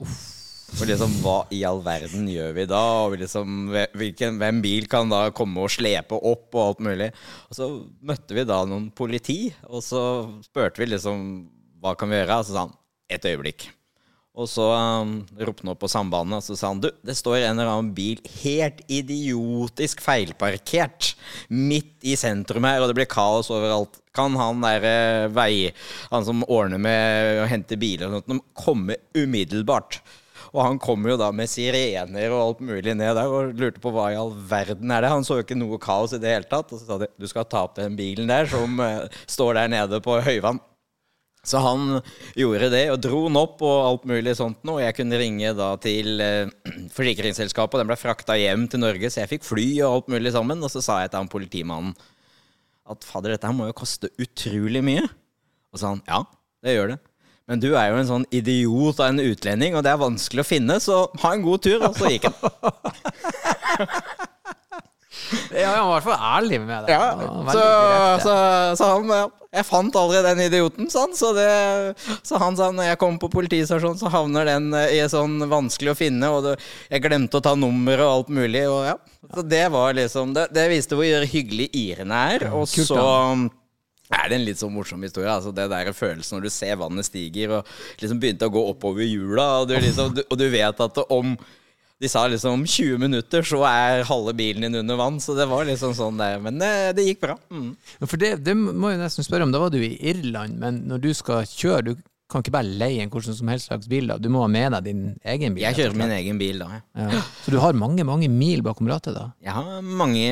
Og 0.00 0.84
liksom, 0.84 1.12
hva 1.24 1.36
i 1.54 1.62
all 1.64 1.80
verden 1.84 2.26
gjør 2.28 2.56
vi 2.56 2.66
da? 2.68 2.82
Og 3.06 3.16
liksom, 3.20 3.70
hvilken, 3.96 4.40
hvem 4.40 4.58
bil 4.64 4.88
kan 4.90 5.08
da 5.12 5.28
komme 5.36 5.64
og 5.64 5.72
slepe 5.72 6.18
opp 6.18 6.52
og 6.56 6.64
alt 6.64 6.82
mulig? 6.88 7.12
Og 7.48 7.56
så 7.60 7.70
møtte 8.04 8.36
vi 8.36 8.44
da 8.48 8.62
noen 8.68 8.90
politi, 8.92 9.38
og 9.68 9.84
så 9.84 10.02
spurte 10.44 10.82
vi 10.82 10.90
liksom 10.92 11.24
hva 11.80 11.94
kan 11.96 12.10
vi 12.10 12.18
gjøre? 12.18 12.40
Og 12.40 12.48
så 12.48 12.56
sa 12.56 12.66
han 12.66 12.74
et 13.08 13.24
øyeblikk. 13.28 13.70
Og 14.38 14.46
så 14.46 14.64
um, 14.70 15.16
ropte 15.34 15.64
han 15.64 15.72
opp 15.72 15.80
på 15.82 15.90
sambandet, 15.90 16.38
og 16.38 16.46
så 16.46 16.54
sa 16.54 16.70
han 16.70 16.82
du, 16.82 16.92
det 17.02 17.16
står 17.18 17.40
en 17.40 17.58
eller 17.58 17.72
annen 17.72 17.90
bil 17.96 18.20
helt 18.44 18.84
idiotisk 18.86 20.02
feilparkert 20.04 21.16
midt 21.50 22.06
i 22.06 22.14
sentrum 22.18 22.68
her, 22.68 22.78
og 22.78 22.90
det 22.90 22.98
blir 23.00 23.10
kaos 23.10 23.50
overalt. 23.50 23.98
Kan 24.14 24.38
han 24.38 24.62
der 24.62 24.86
eh, 24.86 25.26
vei, 25.34 25.50
han 26.12 26.26
som 26.26 26.46
ordner 26.46 26.78
med 26.82 27.42
å 27.42 27.50
hente 27.50 27.78
biler 27.78 28.06
og 28.06 28.22
sånt, 28.30 28.46
komme 28.54 28.98
umiddelbart? 29.18 29.98
Og 30.54 30.62
han 30.64 30.78
kom 30.80 31.04
jo 31.04 31.18
da 31.20 31.28
med 31.34 31.50
sirener 31.50 32.32
og 32.32 32.40
alt 32.40 32.62
mulig 32.64 32.94
ned 32.96 33.18
der 33.18 33.28
og 33.28 33.58
lurte 33.58 33.82
på 33.82 33.92
hva 33.92 34.08
i 34.12 34.16
all 34.16 34.32
verden 34.48 34.94
er 34.94 35.04
det. 35.04 35.12
Han 35.12 35.26
så 35.26 35.40
jo 35.40 35.44
ikke 35.44 35.58
noe 35.58 35.80
kaos 35.82 36.14
i 36.16 36.22
det 36.22 36.30
hele 36.32 36.48
tatt. 36.48 36.72
Og 36.72 36.80
så 36.80 36.86
sa 36.88 36.96
de 37.02 37.10
du 37.18 37.28
skal 37.28 37.44
ta 37.50 37.66
opp 37.66 37.76
den 37.76 37.98
bilen 37.98 38.30
der 38.30 38.48
som 38.48 38.80
uh, 38.80 39.04
står 39.28 39.58
der 39.58 39.74
nede 39.74 40.00
på 40.04 40.16
høyvann. 40.24 40.62
Så 41.48 41.62
han 41.64 41.98
gjorde 42.36 42.68
det 42.74 42.84
og 42.92 43.00
dro 43.04 43.22
den 43.24 43.38
opp 43.40 43.62
og 43.64 43.76
alt 43.86 44.06
mulig 44.10 44.34
sånt 44.36 44.60
noe. 44.68 44.82
Jeg 44.84 44.98
kunne 44.98 45.20
ringe 45.20 45.54
da 45.56 45.70
til 45.80 46.20
eh, 46.20 46.52
forsikringsselskapet, 46.96 47.78
og 47.78 47.82
den 47.82 47.90
ble 47.90 47.98
frakta 48.00 48.36
hjem 48.38 48.68
til 48.68 48.84
Norge, 48.84 49.10
så 49.10 49.22
jeg 49.22 49.32
fikk 49.36 49.48
fly 49.48 49.66
og 49.80 49.90
alt 49.90 50.14
mulig 50.16 50.34
sammen. 50.36 50.60
Og 50.64 50.72
så 50.72 50.84
sa 50.84 51.00
jeg 51.02 51.12
til 51.12 51.22
han 51.22 51.32
politimannen 51.32 51.96
at 52.88 53.04
fader, 53.04 53.34
dette 53.34 53.48
her 53.48 53.56
må 53.56 53.68
jo 53.68 53.76
koste 53.76 54.08
utrolig 54.20 54.84
mye. 54.84 55.04
Og 55.72 55.80
sa 55.80 55.92
han 55.92 56.04
ja, 56.08 56.22
det 56.64 56.76
gjør 56.76 56.94
det. 56.94 57.00
Men 57.48 57.62
du 57.64 57.70
er 57.72 57.88
jo 57.88 58.00
en 58.02 58.08
sånn 58.08 58.24
idiot 58.34 58.98
av 59.00 59.14
en 59.14 59.24
utlending, 59.24 59.76
og 59.76 59.84
det 59.84 59.92
er 59.94 60.00
vanskelig 60.00 60.44
å 60.44 60.48
finne, 60.48 60.76
så 60.84 61.06
ha 61.22 61.32
en 61.32 61.44
god 61.46 61.64
tur. 61.64 61.80
Og 61.88 61.96
så 61.96 62.12
gikk 62.12 62.28
han. 62.28 62.36
Ja, 65.52 65.74
han 65.74 65.88
var 65.88 65.90
i 65.90 65.94
hvert 65.96 66.06
fall 66.06 66.24
ærlig 66.38 66.60
med 66.62 66.86
det. 66.86 66.94
Ja, 66.94 67.08
så, 67.52 67.64
så, 68.22 68.34
så 68.78 68.88
han 68.94 69.12
ja, 69.12 69.26
Jeg 69.58 69.66
fant 69.68 69.98
aldri 70.00 70.22
den 70.24 70.42
idioten, 70.44 70.88
han. 70.94 71.14
Så, 71.16 71.32
det, 71.36 71.48
så 72.26 72.40
han 72.40 72.58
sa 72.58 72.70
når 72.74 72.90
jeg 72.90 73.00
kommer 73.00 73.22
på 73.22 73.30
politistasjonen, 73.32 74.00
så 74.00 74.12
havner 74.12 74.48
den 74.48 74.72
eh, 74.76 74.96
i 74.98 75.04
sånn 75.10 75.38
vanskelig 75.50 75.94
å 75.94 75.98
finne, 75.98 76.32
og 76.32 76.44
det, 76.46 76.56
jeg 76.92 77.04
glemte 77.04 77.40
å 77.40 77.44
ta 77.44 77.54
nummer 77.58 78.04
og 78.04 78.12
alt 78.14 78.34
mulig. 78.40 78.64
Og 78.70 78.82
ja, 78.88 78.96
så 79.34 79.44
det 79.44 79.64
var 79.74 79.96
liksom 79.96 80.34
Det, 80.36 80.48
det 80.54 80.68
viste 80.72 80.98
hvor 80.98 81.30
hyggelig 81.32 81.70
irene 81.76 82.24
er. 82.34 82.48
Og 82.52 82.68
kult, 82.68 82.92
så 82.92 83.06
er 84.08 84.30
det 84.30 84.38
en 84.38 84.44
litt 84.46 84.60
sånn 84.60 84.72
morsom 84.72 85.02
historie. 85.04 85.28
Altså 85.32 85.52
det 85.52 85.68
der 85.72 85.92
følelsen 85.96 86.38
når 86.38 86.48
du 86.48 86.52
ser 86.52 86.78
vannet 86.80 87.08
stiger, 87.08 87.58
og 87.58 88.00
liksom 88.00 88.20
begynte 88.22 88.48
å 88.48 88.54
gå 88.54 88.62
oppover 88.70 89.04
hjula, 89.04 89.48
og 89.62 89.68
du, 89.70 89.76
liksom, 89.84 90.16
og 90.24 90.36
du 90.40 90.46
vet 90.52 90.84
at 90.84 91.00
om 91.12 91.34
de 91.98 92.08
sa 92.10 92.26
liksom 92.30 92.60
om 92.60 92.66
20 92.66 93.00
minutter 93.02 93.42
så 93.46 93.64
er 93.66 94.04
halve 94.06 94.34
bilen 94.38 94.62
din 94.68 94.80
under 94.82 94.98
vann, 95.00 95.18
så 95.20 95.34
det 95.34 95.48
var 95.50 95.66
liksom 95.66 95.96
sånn 95.98 96.20
der. 96.20 96.38
Men 96.42 96.60
det, 96.62 96.70
det 96.98 97.08
gikk 97.08 97.24
bra. 97.24 97.34
Mm. 97.50 97.72
For 98.04 98.20
det, 98.20 98.36
det 98.46 98.54
må 98.54 98.92
jeg 98.92 99.00
nesten 99.02 99.26
spørre 99.26 99.48
om. 99.48 99.54
Da 99.54 99.62
var 99.64 99.74
du 99.74 99.80
i 99.82 99.96
Irland, 100.12 100.60
men 100.62 100.84
når 100.90 101.02
du 101.02 101.10
skal 101.18 101.42
kjøre, 101.48 101.90
du 101.90 102.06
kan 102.28 102.44
ikke 102.44 102.52
bare 102.54 102.76
leie 102.80 103.02
en 103.02 103.10
hvordan 103.10 103.34
som 103.34 103.50
helst 103.50 103.70
slags 103.70 103.88
bil. 103.90 104.10
da. 104.10 104.18
Du 104.20 104.28
må 104.30 104.44
ha 104.44 104.48
med 104.52 104.74
deg 104.76 104.86
din 104.90 105.02
egen 105.32 105.56
bil. 105.56 105.64
Jeg 105.64 105.78
kjører 105.78 105.96
min 105.96 106.14
egen 106.18 106.38
bil 106.40 106.60
da. 106.60 106.70
Ja. 106.76 107.10
Ja. 107.16 107.20
Så 107.42 107.54
du 107.54 107.58
har 107.62 107.78
mange, 107.78 108.04
mange 108.06 108.28
mil 108.30 108.62
bakom 108.66 108.90
rattet, 108.90 109.16
da? 109.16 109.30
Jeg 109.42 109.56
har 109.56 109.78
mange, 109.82 110.26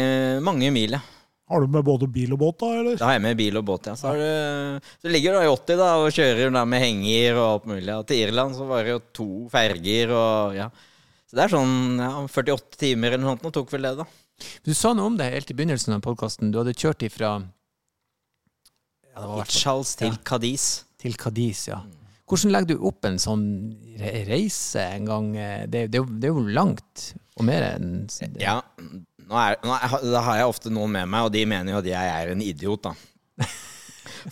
mange 0.45 0.70
mil, 0.74 0.99
ja. 0.99 1.03
Har 1.47 1.62
du 1.62 1.70
med 1.70 1.84
både 1.86 2.09
bil 2.11 2.32
og 2.34 2.41
båt, 2.43 2.57
da, 2.59 2.68
eller? 2.80 2.97
Da 2.99 3.07
har 3.07 3.16
jeg 3.16 3.22
med 3.22 3.38
bil 3.38 3.57
og 3.59 3.64
båt, 3.68 3.86
ja. 3.88 3.95
Så, 3.97 4.11
har 4.12 4.18
du, 4.18 4.91
så 5.03 5.11
ligger 5.14 5.32
du 5.32 5.38
da 5.38 5.47
i 5.47 5.53
80 5.55 5.80
da, 5.80 5.91
og 6.03 6.14
kjører 6.14 6.53
da 6.59 6.64
med 6.68 6.82
henger 6.82 7.38
og 7.38 7.47
alt 7.47 7.68
mulig. 7.70 7.93
Og 7.95 8.07
til 8.11 8.22
Irland 8.26 8.57
så 8.59 8.66
var 8.68 8.82
det 8.84 8.97
jo 8.97 9.03
to 9.16 9.28
ferger 9.53 10.14
og 10.14 10.59
ja. 10.59 10.68
Så 11.37 11.43
det 11.43 11.45
er 11.45 11.53
sånn 11.53 11.99
ja, 12.01 12.11
48 12.32 12.78
timer 12.80 13.12
eller 13.12 13.20
noe 13.26 13.34
sånt. 13.34 13.43
Nå 13.45 13.51
tok 13.53 13.72
vel 13.74 13.84
det, 13.84 13.91
da. 13.99 14.07
Du 14.64 14.70
sa 14.72 14.95
noe 14.97 15.11
om 15.11 15.18
det 15.18 15.26
helt 15.34 15.51
i 15.53 15.57
begynnelsen 15.59 15.93
av 15.93 16.01
podkasten. 16.05 16.49
Du 16.53 16.57
hadde 16.62 16.72
kjørt 16.72 17.05
ifra 17.05 17.34
ja, 19.12 19.45
Charles 19.49 19.95
til 20.01 20.14
Ja. 20.14 20.22
Cadiz. 20.24 20.64
til 20.97 21.12
Cadiz, 21.20 21.66
ja. 21.68 21.82
Hvordan 22.26 22.53
legger 22.57 22.72
du 22.72 22.87
opp 22.89 23.05
en 23.05 23.18
sånn 23.22 23.45
reise 24.26 24.80
en 24.97 25.05
gang? 25.05 25.28
eh, 25.37 25.66
Det, 25.68 25.84
det, 25.93 26.01
det 26.20 26.30
er 26.30 26.32
jo 26.34 26.47
langt, 26.49 27.12
og 27.37 27.45
mer 27.45 27.68
enn 27.76 28.09
Ja, 28.41 28.62
nå 29.28 29.37
er, 29.37 29.61
nå 29.62 29.76
er, 29.76 29.95
da 30.11 30.24
har 30.26 30.41
jeg 30.41 30.49
ofte 30.51 30.72
noen 30.72 30.91
med 30.97 31.09
meg, 31.12 31.28
og 31.28 31.32
de 31.37 31.45
mener 31.47 31.72
jo 31.76 31.78
at 31.84 31.91
jeg 31.93 32.14
er 32.16 32.32
en 32.32 32.43
idiot, 32.43 32.89
da. 32.89 32.95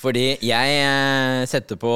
Fordi 0.02 0.24
jeg 0.42 0.76
eh, 0.82 1.44
setter 1.46 1.78
på 1.78 1.92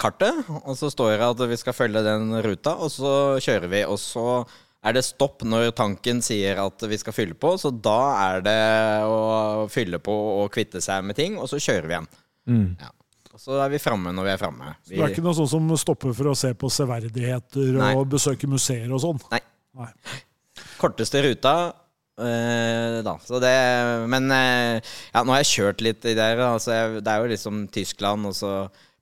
kartet, 0.00 0.46
og 0.62 0.74
så 0.78 0.90
står 0.90 1.16
det 1.16 1.28
at 1.28 1.42
vi 1.52 1.58
skal 1.60 1.76
følge 1.76 2.02
den 2.06 2.34
ruta, 2.42 2.74
og 2.82 2.90
så 2.90 3.12
kjører 3.42 3.70
vi. 3.70 3.82
Og 3.86 3.98
så 4.02 4.42
er 4.86 4.96
det 4.96 5.04
stopp 5.06 5.44
når 5.46 5.72
tanken 5.76 6.22
sier 6.24 6.60
at 6.62 6.86
vi 6.90 6.98
skal 7.00 7.14
fylle 7.14 7.38
på, 7.38 7.54
så 7.60 7.70
da 7.70 8.00
er 8.26 8.44
det 8.46 8.60
å 9.06 9.66
fylle 9.72 10.00
på 10.02 10.14
og 10.42 10.52
kvitte 10.54 10.82
seg 10.84 11.06
med 11.06 11.18
ting, 11.18 11.38
og 11.38 11.50
så 11.50 11.62
kjører 11.62 11.88
vi 11.88 11.96
igjen. 11.96 12.10
Mm. 12.46 12.68
Ja. 12.82 12.92
Og 13.36 13.42
så 13.42 13.58
er 13.60 13.68
vi 13.68 13.80
framme 13.82 14.14
når 14.16 14.24
vi 14.24 14.32
er 14.32 14.38
framme. 14.40 14.70
Det 14.88 14.96
er 14.96 15.12
ikke 15.12 15.24
noe 15.26 15.36
sånn 15.36 15.50
som 15.50 15.72
stopper 15.76 16.14
for 16.16 16.30
å 16.30 16.36
se 16.38 16.54
på 16.56 16.70
severdigheter 16.72 17.74
Nei. 17.76 17.90
og 17.98 18.06
besøke 18.14 18.48
museer 18.48 18.88
og 18.88 19.02
sånn? 19.02 19.20
Nei. 19.34 19.42
Nei. 19.76 19.90
korteste 20.80 21.20
ruta. 21.26 21.52
Eh, 22.22 22.98
da, 23.06 23.14
så 23.22 23.40
det 23.42 23.52
Men 24.10 24.30
eh, 24.32 24.80
ja, 25.12 25.22
nå 25.22 25.34
har 25.34 25.42
jeg 25.42 25.52
kjørt 25.52 25.84
litt 25.84 26.08
i 26.08 26.16
der. 26.18 26.42
Altså, 26.46 26.74
jeg, 26.74 27.00
det 27.04 27.12
er 27.12 27.22
jo 27.22 27.32
liksom 27.32 27.64
Tyskland, 27.74 28.28
og 28.30 28.36
så 28.36 28.52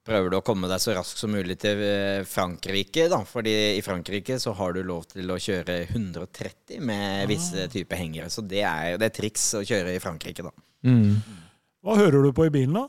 prøver 0.04 0.32
du 0.32 0.36
å 0.36 0.44
komme 0.44 0.68
deg 0.68 0.82
så 0.82 0.92
raskt 0.96 1.20
som 1.22 1.32
mulig 1.32 1.56
til 1.62 1.80
eh, 1.84 2.24
Frankrike. 2.28 3.06
da 3.12 3.22
Fordi 3.28 3.54
i 3.78 3.84
Frankrike 3.84 4.38
så 4.42 4.52
har 4.58 4.76
du 4.76 4.82
lov 4.84 5.06
til 5.12 5.30
å 5.32 5.40
kjøre 5.40 5.80
130 5.86 6.82
med 6.84 7.30
visse 7.30 7.68
typer 7.72 8.02
hengere. 8.02 8.28
Så 8.32 8.44
det 8.44 8.64
er 8.68 8.98
det 9.00 9.10
er 9.10 9.16
triks 9.22 9.48
å 9.58 9.64
kjøre 9.64 9.96
i 9.96 10.02
Frankrike, 10.02 10.44
da. 10.44 10.52
Mm. 10.84 11.16
Hva 11.84 11.96
hører 12.00 12.24
du 12.24 12.34
på 12.36 12.48
i 12.48 12.52
bilen, 12.52 12.76
da? 12.76 12.88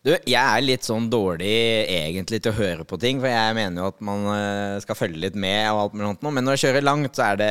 Du, 0.00 0.14
jeg 0.14 0.40
er 0.40 0.62
litt 0.64 0.86
sånn 0.86 1.10
dårlig 1.12 1.50
egentlig 1.92 2.38
til 2.40 2.54
å 2.54 2.56
høre 2.56 2.86
på 2.88 2.96
ting, 3.02 3.18
for 3.20 3.28
jeg 3.28 3.56
mener 3.58 3.82
jo 3.82 3.88
at 3.90 3.98
man 4.08 4.22
eh, 4.32 4.78
skal 4.80 4.96
følge 4.96 5.20
litt 5.26 5.36
med 5.36 5.66
og 5.74 5.80
alt 5.82 5.96
mulig 5.98 6.14
nå. 6.24 6.32
Men 6.38 6.46
når 6.48 6.56
jeg 6.56 6.62
kjører 6.62 6.86
langt, 6.86 7.18
så 7.18 7.26
er 7.26 7.40
det 7.42 7.50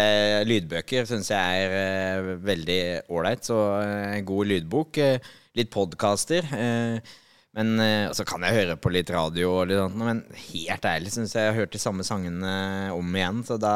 lydbøker, 0.50 1.06
syns 1.06 1.30
jeg 1.30 1.68
er 1.68 1.76
eh, 1.78 2.32
veldig 2.48 2.80
ålreit. 3.14 3.46
Så 3.46 3.60
eh, 3.84 4.16
en 4.16 4.26
god 4.32 4.50
lydbok. 4.50 4.98
eh, 5.06 5.30
litt 5.60 5.70
podkaster. 5.74 6.50
Eh, 6.58 7.14
men 7.60 7.86
eh, 7.86 8.10
så 8.18 8.26
kan 8.26 8.42
jeg 8.46 8.58
høre 8.58 8.80
på 8.82 8.96
litt 8.98 9.14
radio 9.14 9.54
og 9.60 9.70
litt 9.70 9.82
sånt, 9.84 10.02
men 10.02 10.26
helt 10.50 10.90
ærlig 10.90 11.14
syns 11.14 11.38
jeg 11.38 11.46
jeg 11.46 11.54
har 11.54 11.62
hørt 11.62 11.78
de 11.78 11.86
samme 11.86 12.06
sangene 12.08 12.56
om 12.98 13.14
igjen. 13.14 13.46
Så 13.46 13.62
da, 13.62 13.76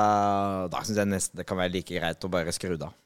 da 0.74 0.82
syns 0.82 0.98
jeg 0.98 1.14
nesten 1.14 1.44
det 1.44 1.46
kan 1.50 1.62
være 1.62 1.76
like 1.78 1.94
greit 1.94 2.26
å 2.26 2.34
bare 2.40 2.58
skru 2.58 2.74
det 2.74 2.90
av. 2.90 2.98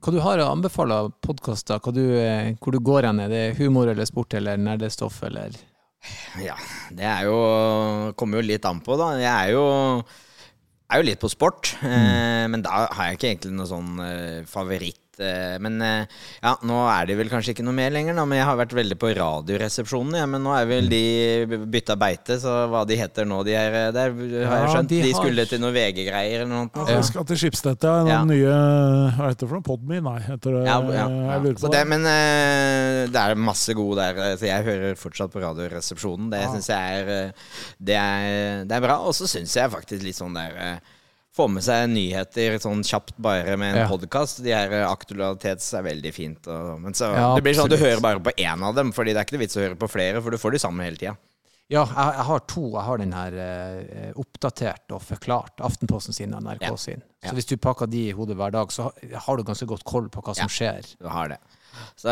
Hva 0.00 0.12
du 0.14 0.20
har 0.24 0.40
å 0.40 0.48
anbefale 0.54 0.96
av 0.96 1.10
podkaster? 1.20 1.76
Eh, 1.76 2.54
Hvor 2.60 2.72
du 2.72 2.80
går 2.80 3.04
hen? 3.08 3.20
Er 3.20 3.28
det 3.28 3.42
humor 3.58 3.90
eller 3.92 4.08
sport 4.08 4.32
eller 4.38 4.56
nerdestoff 4.56 5.22
eller 5.28 5.52
Ja, 6.40 6.54
det 6.96 7.04
er 7.04 7.26
jo 7.28 8.12
Kommer 8.16 8.40
jo 8.40 8.46
litt 8.48 8.64
an 8.64 8.80
på, 8.80 8.96
da. 8.96 9.10
Jeg 9.20 9.28
er 9.28 9.52
jo, 9.52 9.64
er 10.88 11.02
jo 11.02 11.08
litt 11.10 11.20
på 11.20 11.28
sport. 11.28 11.74
Eh, 11.84 12.46
men 12.48 12.64
da 12.64 12.86
har 12.88 13.10
jeg 13.10 13.18
ikke 13.18 13.28
egentlig 13.34 13.52
noe 13.58 13.68
sånn 13.68 14.00
eh, 14.06 14.40
favoritt. 14.48 15.02
Eh, 15.20 15.58
men 15.62 15.76
eh, 15.84 16.06
ja, 16.42 16.54
nå 16.66 16.78
er 16.90 17.06
det 17.10 17.16
vel 17.20 17.28
kanskje 17.32 17.52
ikke 17.54 17.64
noe 17.66 17.76
mer 17.76 17.90
lenger, 17.94 18.14
da. 18.18 18.24
Men 18.24 18.38
jeg 18.40 18.46
har 18.48 18.56
vært 18.60 18.74
veldig 18.78 18.96
på 19.00 19.10
Radioresepsjonen. 19.18 20.16
Ja, 20.20 20.26
men 20.30 20.42
nå 20.44 20.54
er 20.56 20.66
vel 20.70 20.88
de 20.90 21.60
bytta 21.70 21.96
beite, 22.00 22.38
så 22.42 22.54
hva 22.72 22.84
de 22.88 22.96
heter 23.00 23.28
nå, 23.28 23.42
de 23.46 23.54
her 23.56 23.76
eh, 23.80 23.90
der, 23.96 24.14
har 24.14 24.56
jeg 24.60 24.66
Ja, 24.66 24.74
skjønt. 24.74 24.88
de 24.88 25.00
De, 25.02 25.12
har- 25.12 25.20
skulle 25.22 25.46
til 25.50 25.60
noen 25.62 25.74
VG-greier 25.76 26.44
eller 26.44 26.50
noe. 26.52 26.70
Ja, 26.88 26.98
de 27.00 27.06
skal 27.10 27.24
til 27.28 27.36
Skipstedt, 27.44 27.84
ja. 27.84 27.96
Den 28.04 28.12
Ja. 28.14 28.20
nye 28.24 28.54
Hva 29.18 29.28
heter 29.30 29.44
det 29.44 29.48
for 29.50 29.56
noe? 29.60 29.66
Podme? 29.70 30.00
Nei, 30.02 30.18
heter 30.26 30.56
det 30.58 30.64
Ja, 30.66 30.78
ja, 30.80 31.06
Jeg 31.08 31.42
lurer 31.44 31.54
på 31.54 31.64
Så 31.66 31.70
det, 31.72 31.86
men 31.88 32.02
det 32.04 33.16
er 33.20 33.34
masse 33.36 33.74
gode 33.76 33.96
der. 34.00 34.36
Så 34.40 34.46
jeg 34.48 34.64
hører 34.64 34.96
fortsatt 34.98 35.30
på 35.32 35.42
Radioresepsjonen. 35.42 36.30
Det 36.30 36.40
Ja. 36.40 36.52
syns 36.54 36.68
jeg 36.68 37.02
er, 37.08 37.32
det 37.80 37.96
er 37.96 38.64
Det 38.64 38.76
er 38.76 38.80
bra. 38.80 38.98
Og 39.04 39.12
så 39.14 39.26
syns 39.28 39.54
jeg 39.54 39.70
faktisk 39.70 40.02
litt 40.02 40.16
sånn 40.16 40.34
der 40.34 40.80
Få 41.36 41.46
med 41.46 41.62
seg 41.62 41.86
nyheter 41.92 42.56
sånn 42.58 42.80
kjapt 42.82 43.14
bare 43.22 43.56
med 43.56 43.76
en 43.76 43.82
Ja. 43.84 43.88
podkast. 43.88 44.40
De 44.42 44.50
her 44.50 44.72
eh, 44.72 44.86
aktualitets 44.90 45.68
er 45.78 45.82
veldig 45.86 46.12
fint. 46.14 46.46
Og, 46.50 46.80
men 46.82 46.92
så 46.92 47.12
Ja, 47.14 47.34
det 47.36 47.44
blir 47.44 47.54
sånn 47.54 47.70
at 47.70 47.76
du 47.78 47.84
hører 47.84 48.00
bare 48.02 48.18
på 48.20 48.32
én 48.36 48.62
av 48.66 48.74
dem, 48.74 48.90
Fordi 48.92 49.12
det 49.14 49.20
er 49.20 49.24
ikke 49.28 49.36
noe 49.38 49.44
vits 49.46 49.56
å 49.56 49.62
høre 49.62 49.76
på 49.78 49.88
flere, 49.88 50.20
for 50.22 50.30
du 50.34 50.38
får 50.42 50.52
de 50.52 50.58
samme 50.58 50.82
hele 50.82 50.96
tida. 50.98 51.16
Ja, 51.70 51.84
jeg, 51.86 52.14
jeg 52.16 52.26
har 52.26 52.40
to. 52.50 52.64
Jeg 52.74 52.82
har 52.82 52.98
den 52.98 53.12
her 53.14 53.32
eh, 53.38 54.12
oppdatert 54.18 54.90
og 54.90 55.02
forklart. 55.06 55.54
Aftenposten 55.62 56.12
sin 56.12 56.34
og 56.34 56.42
NRK 56.42 56.62
Ja. 56.66 56.74
sin. 56.76 57.02
Så 57.22 57.34
hvis 57.36 57.46
du 57.46 57.56
pakker 57.56 57.86
de 57.86 58.08
i 58.08 58.12
hodet 58.12 58.34
hver 58.36 58.50
dag, 58.50 58.66
så 58.74 58.90
har- 59.14 59.36
du 59.36 59.44
ganske 59.44 59.66
godt 59.70 59.84
koll 59.84 60.08
på 60.08 60.20
hva 60.20 60.34
som 60.34 60.48
Ja. 60.48 60.48
skjer. 60.48 60.96
Du 60.98 61.06
har 61.08 61.28
det. 61.28 61.38
Så 61.96 62.10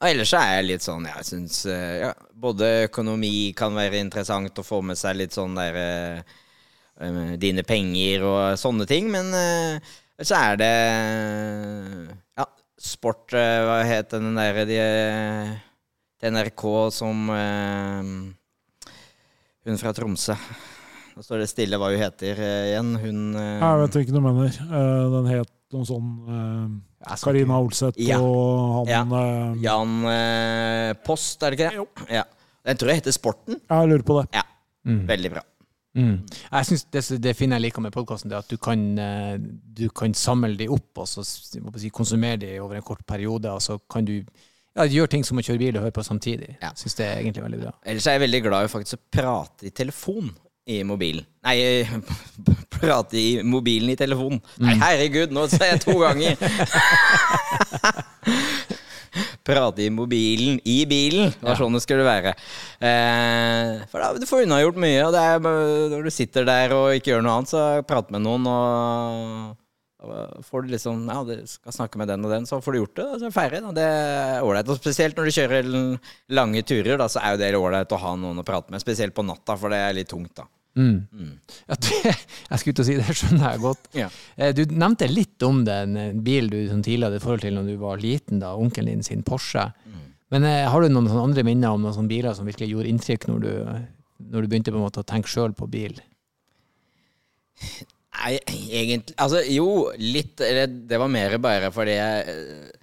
og 0.00 0.06
ellers 0.06 0.32
er 0.32 0.62
jeg 0.62 0.64
litt 0.66 0.80
sånn 0.82 1.04
Jeg 1.06 1.24
syns 1.26 1.66
ja, 1.66 2.12
både 2.38 2.86
økonomi 2.88 3.52
kan 3.56 3.74
være 3.74 3.98
interessant 3.98 4.54
å 4.54 4.62
få 4.62 4.80
med 4.80 4.96
seg 4.96 5.16
litt 5.16 5.32
sånn 5.34 5.56
der 5.56 5.74
eh, 5.74 6.18
eh, 6.18 6.22
Dine 7.38 7.62
penger 7.62 8.24
og 8.26 8.58
sånne 8.58 8.86
ting, 8.90 9.06
men 9.12 9.28
eh, 9.38 9.78
så 10.26 10.34
er 10.34 10.56
det 10.58 10.70
Ja, 12.38 12.46
sport 12.82 13.32
eh, 13.38 13.60
Hva 13.66 13.76
het 13.86 14.10
den 14.16 14.34
derre 14.34 14.64
de, 14.66 14.78
eh, 14.82 15.52
til 16.18 16.34
NRK 16.34 16.64
som 16.96 17.28
eh, 17.30 18.10
Hun 19.68 19.78
fra 19.78 19.92
Tromsø. 19.94 20.34
Nå 21.14 21.22
står 21.26 21.42
det 21.44 21.48
stille 21.50 21.78
hva 21.78 21.90
hun 21.92 22.00
heter 22.02 22.38
eh, 22.42 22.66
igjen. 22.72 22.90
Hun 23.02 23.22
eh, 23.38 23.62
Jeg 23.62 23.80
vet 23.84 23.98
ikke 24.02 24.14
hva 24.16 24.18
du 24.18 24.26
mener. 24.26 24.58
Eh, 24.66 25.06
Den 25.14 25.30
het 25.36 25.54
noe 25.74 25.86
sånn 25.86 26.10
eh, 26.34 27.14
Karina 27.22 27.58
Olseth 27.62 27.98
Ja. 28.02 28.18
og 28.22 28.88
han 28.88 29.12
Ja. 29.14 29.22
eh, 29.22 29.62
Jan 29.66 29.94
eh, 30.10 30.92
Post, 31.06 31.42
er 31.46 31.54
det 31.54 31.58
ikke 31.60 31.70
det? 31.70 31.78
Jo. 31.78 31.86
Ja. 32.10 32.24
Den 32.66 32.76
tror 32.80 32.90
jeg 32.92 33.02
heter 33.04 33.14
Sporten. 33.14 33.60
Jeg 33.70 33.90
lurer 33.92 34.02
på 34.06 34.18
det. 34.18 34.42
Mm. 34.88 35.02
Veldig 35.10 35.30
bra. 35.36 35.42
Mm. 35.98 36.18
Jeg 36.52 36.68
synes 36.68 36.84
det, 36.94 37.02
det 37.24 37.34
finner 37.36 37.58
jeg 37.58 37.68
liker 37.68 37.82
med 37.82 37.94
podkasten, 37.94 38.34
at 38.38 38.50
du 38.50 38.58
kan, 38.62 38.82
eh, 39.02 39.34
du 39.78 39.88
kan 39.90 40.14
samle 40.14 40.54
de 40.58 40.68
opp 40.70 41.02
og 41.02 41.08
så 41.10 41.24
må 41.64 41.74
si, 41.76 41.90
konsumere 41.94 42.38
de 42.44 42.52
over 42.62 42.78
en 42.78 42.86
kort 42.86 43.02
periode, 43.06 43.50
og 43.50 43.62
så 43.64 43.78
kan 43.90 44.06
du 44.06 44.20
ja, 44.20 44.86
gjøre 44.86 45.16
ting 45.16 45.26
som 45.26 45.40
å 45.40 45.44
kjøre 45.44 45.60
bil 45.60 45.78
og 45.78 45.88
høre 45.88 45.96
på 45.96 46.06
samtidig. 46.06 46.54
Ja. 46.62 46.70
Syns 46.78 46.98
det 46.98 47.08
er 47.08 47.22
egentlig 47.22 47.48
veldig 47.48 47.62
bra. 47.64 47.74
Ellers 47.82 48.06
er 48.06 48.18
jeg 48.18 48.28
veldig 48.28 48.44
glad 48.46 48.68
i 48.68 48.76
faktisk 48.76 49.00
å 49.00 49.08
prate 49.18 49.66
i 49.66 49.74
telefon 49.74 50.30
i 50.68 50.82
mobilen. 50.84 51.24
Nei, 51.48 51.82
prate 52.78 53.18
i 53.18 53.28
mobilen 53.42 53.90
i 53.90 53.98
telefonen. 53.98 54.42
Nei, 54.62 54.76
herregud, 54.82 55.34
nå 55.34 55.48
sa 55.50 55.72
jeg 55.72 55.82
to 55.86 55.98
ganger! 56.02 56.38
prate 59.48 59.86
i 59.86 59.90
mobilen 59.94 60.60
i 60.68 60.82
bilen. 60.88 61.32
Det 61.32 61.42
var 61.42 61.56
Ja. 61.56 61.60
sånn 61.62 61.74
det 61.78 61.82
skulle 61.86 62.04
være. 62.06 62.34
Eh, 62.84 63.86
for 63.90 63.98
da 64.04 64.12
du 64.18 64.26
får 64.28 64.44
unnagjort 64.46 64.76
mye. 64.80 65.06
Og 65.08 65.12
det 65.16 65.22
er 65.24 65.40
når 65.40 66.04
du 66.04 66.10
sitter 66.14 66.44
der 66.48 66.74
og 66.76 66.92
ikke 66.94 67.14
gjør 67.14 67.24
noe 67.24 67.38
annet, 67.40 67.52
så 67.54 67.64
prate 67.88 68.12
med 68.14 68.22
noen 68.28 68.46
og 68.52 69.56
og 69.98 70.44
får 70.46 70.62
du 70.62 70.68
liksom 70.76 71.00
Ja, 71.10 71.24
du 71.26 71.40
skal 71.50 71.72
snakke 71.74 71.98
med 71.98 72.06
den 72.06 72.22
og 72.24 72.30
den, 72.30 72.44
så 72.46 72.60
får 72.62 72.72
du 72.72 72.78
gjort 72.78 72.94
det. 72.94 73.04
Og 73.04 73.16
så 73.18 73.24
er 73.26 73.30
det 73.32 73.34
ferdig. 73.34 73.62
Da. 73.64 73.72
Det 73.74 73.82
er 73.82 74.44
ålreit. 74.46 74.68
Og 74.70 74.78
spesielt 74.78 75.16
når 75.18 75.26
du 75.26 75.34
kjører 75.34 75.98
lange 76.38 76.62
turer, 76.62 76.96
da, 77.00 77.08
så 77.10 77.18
er 77.18 77.34
jo 77.34 77.40
det 77.42 77.48
ålreit 77.58 77.90
å 77.96 77.98
ha 77.98 78.12
noen 78.14 78.38
å 78.38 78.44
prate 78.46 78.70
med. 78.70 78.78
Spesielt 78.80 79.12
på 79.16 79.24
natta, 79.26 79.56
for 79.58 79.68
det 79.74 79.80
er 79.82 79.96
litt 79.98 80.08
tungt, 80.08 80.30
da. 80.38 80.44
Mm. 80.76 81.06
Mm. 81.12 81.30
Ja, 81.68 81.74
det, 81.74 82.12
jeg 82.50 82.60
skulle 82.60 82.76
til 82.78 82.84
å 82.84 82.88
si 82.88 82.96
det, 82.98 83.16
skjønner 83.20 83.52
jeg 83.54 83.62
godt. 83.64 83.88
Ja. 83.98 84.10
Eh, 84.36 84.52
Du 84.54 84.62
nevnte 84.70 85.08
litt 85.10 85.42
om 85.46 85.64
den 85.66 85.96
bilen 86.26 86.52
du 86.52 86.60
som 86.70 86.82
tidligere 86.84 87.12
hadde 87.14 87.24
forhold 87.24 87.42
til 87.46 87.56
når 87.58 87.70
du 87.72 87.76
var 87.80 88.02
liten, 88.02 88.42
da, 88.42 88.52
onkelen 88.58 88.92
din 88.92 89.06
sin 89.06 89.24
Porsche. 89.26 89.64
Mm. 89.88 90.04
Men 90.34 90.44
eh, 90.44 90.66
har 90.68 90.84
du 90.84 90.92
noen 90.92 91.08
andre 91.18 91.44
minner 91.46 91.74
om 91.74 91.82
noen 91.86 92.10
biler 92.10 92.36
som 92.36 92.46
virkelig 92.48 92.70
gjorde 92.74 92.92
inntrykk 92.92 93.28
når 93.30 93.44
du, 93.46 93.52
når 94.28 94.44
du 94.44 94.50
begynte 94.52 94.74
å 94.76 95.06
tenke 95.08 95.30
sjøl 95.32 95.56
på 95.56 95.70
bil? 95.72 95.96
Nei, 98.18 98.34
egentlig 98.70 99.14
Altså, 99.18 99.40
jo, 99.50 99.90
litt 99.98 100.38
Det, 100.38 100.66
det 100.90 100.98
var 101.00 101.10
mer 101.10 101.34
bare 101.42 101.72
fordi 101.74 101.96
jeg 101.96 102.34
eh, 102.34 102.74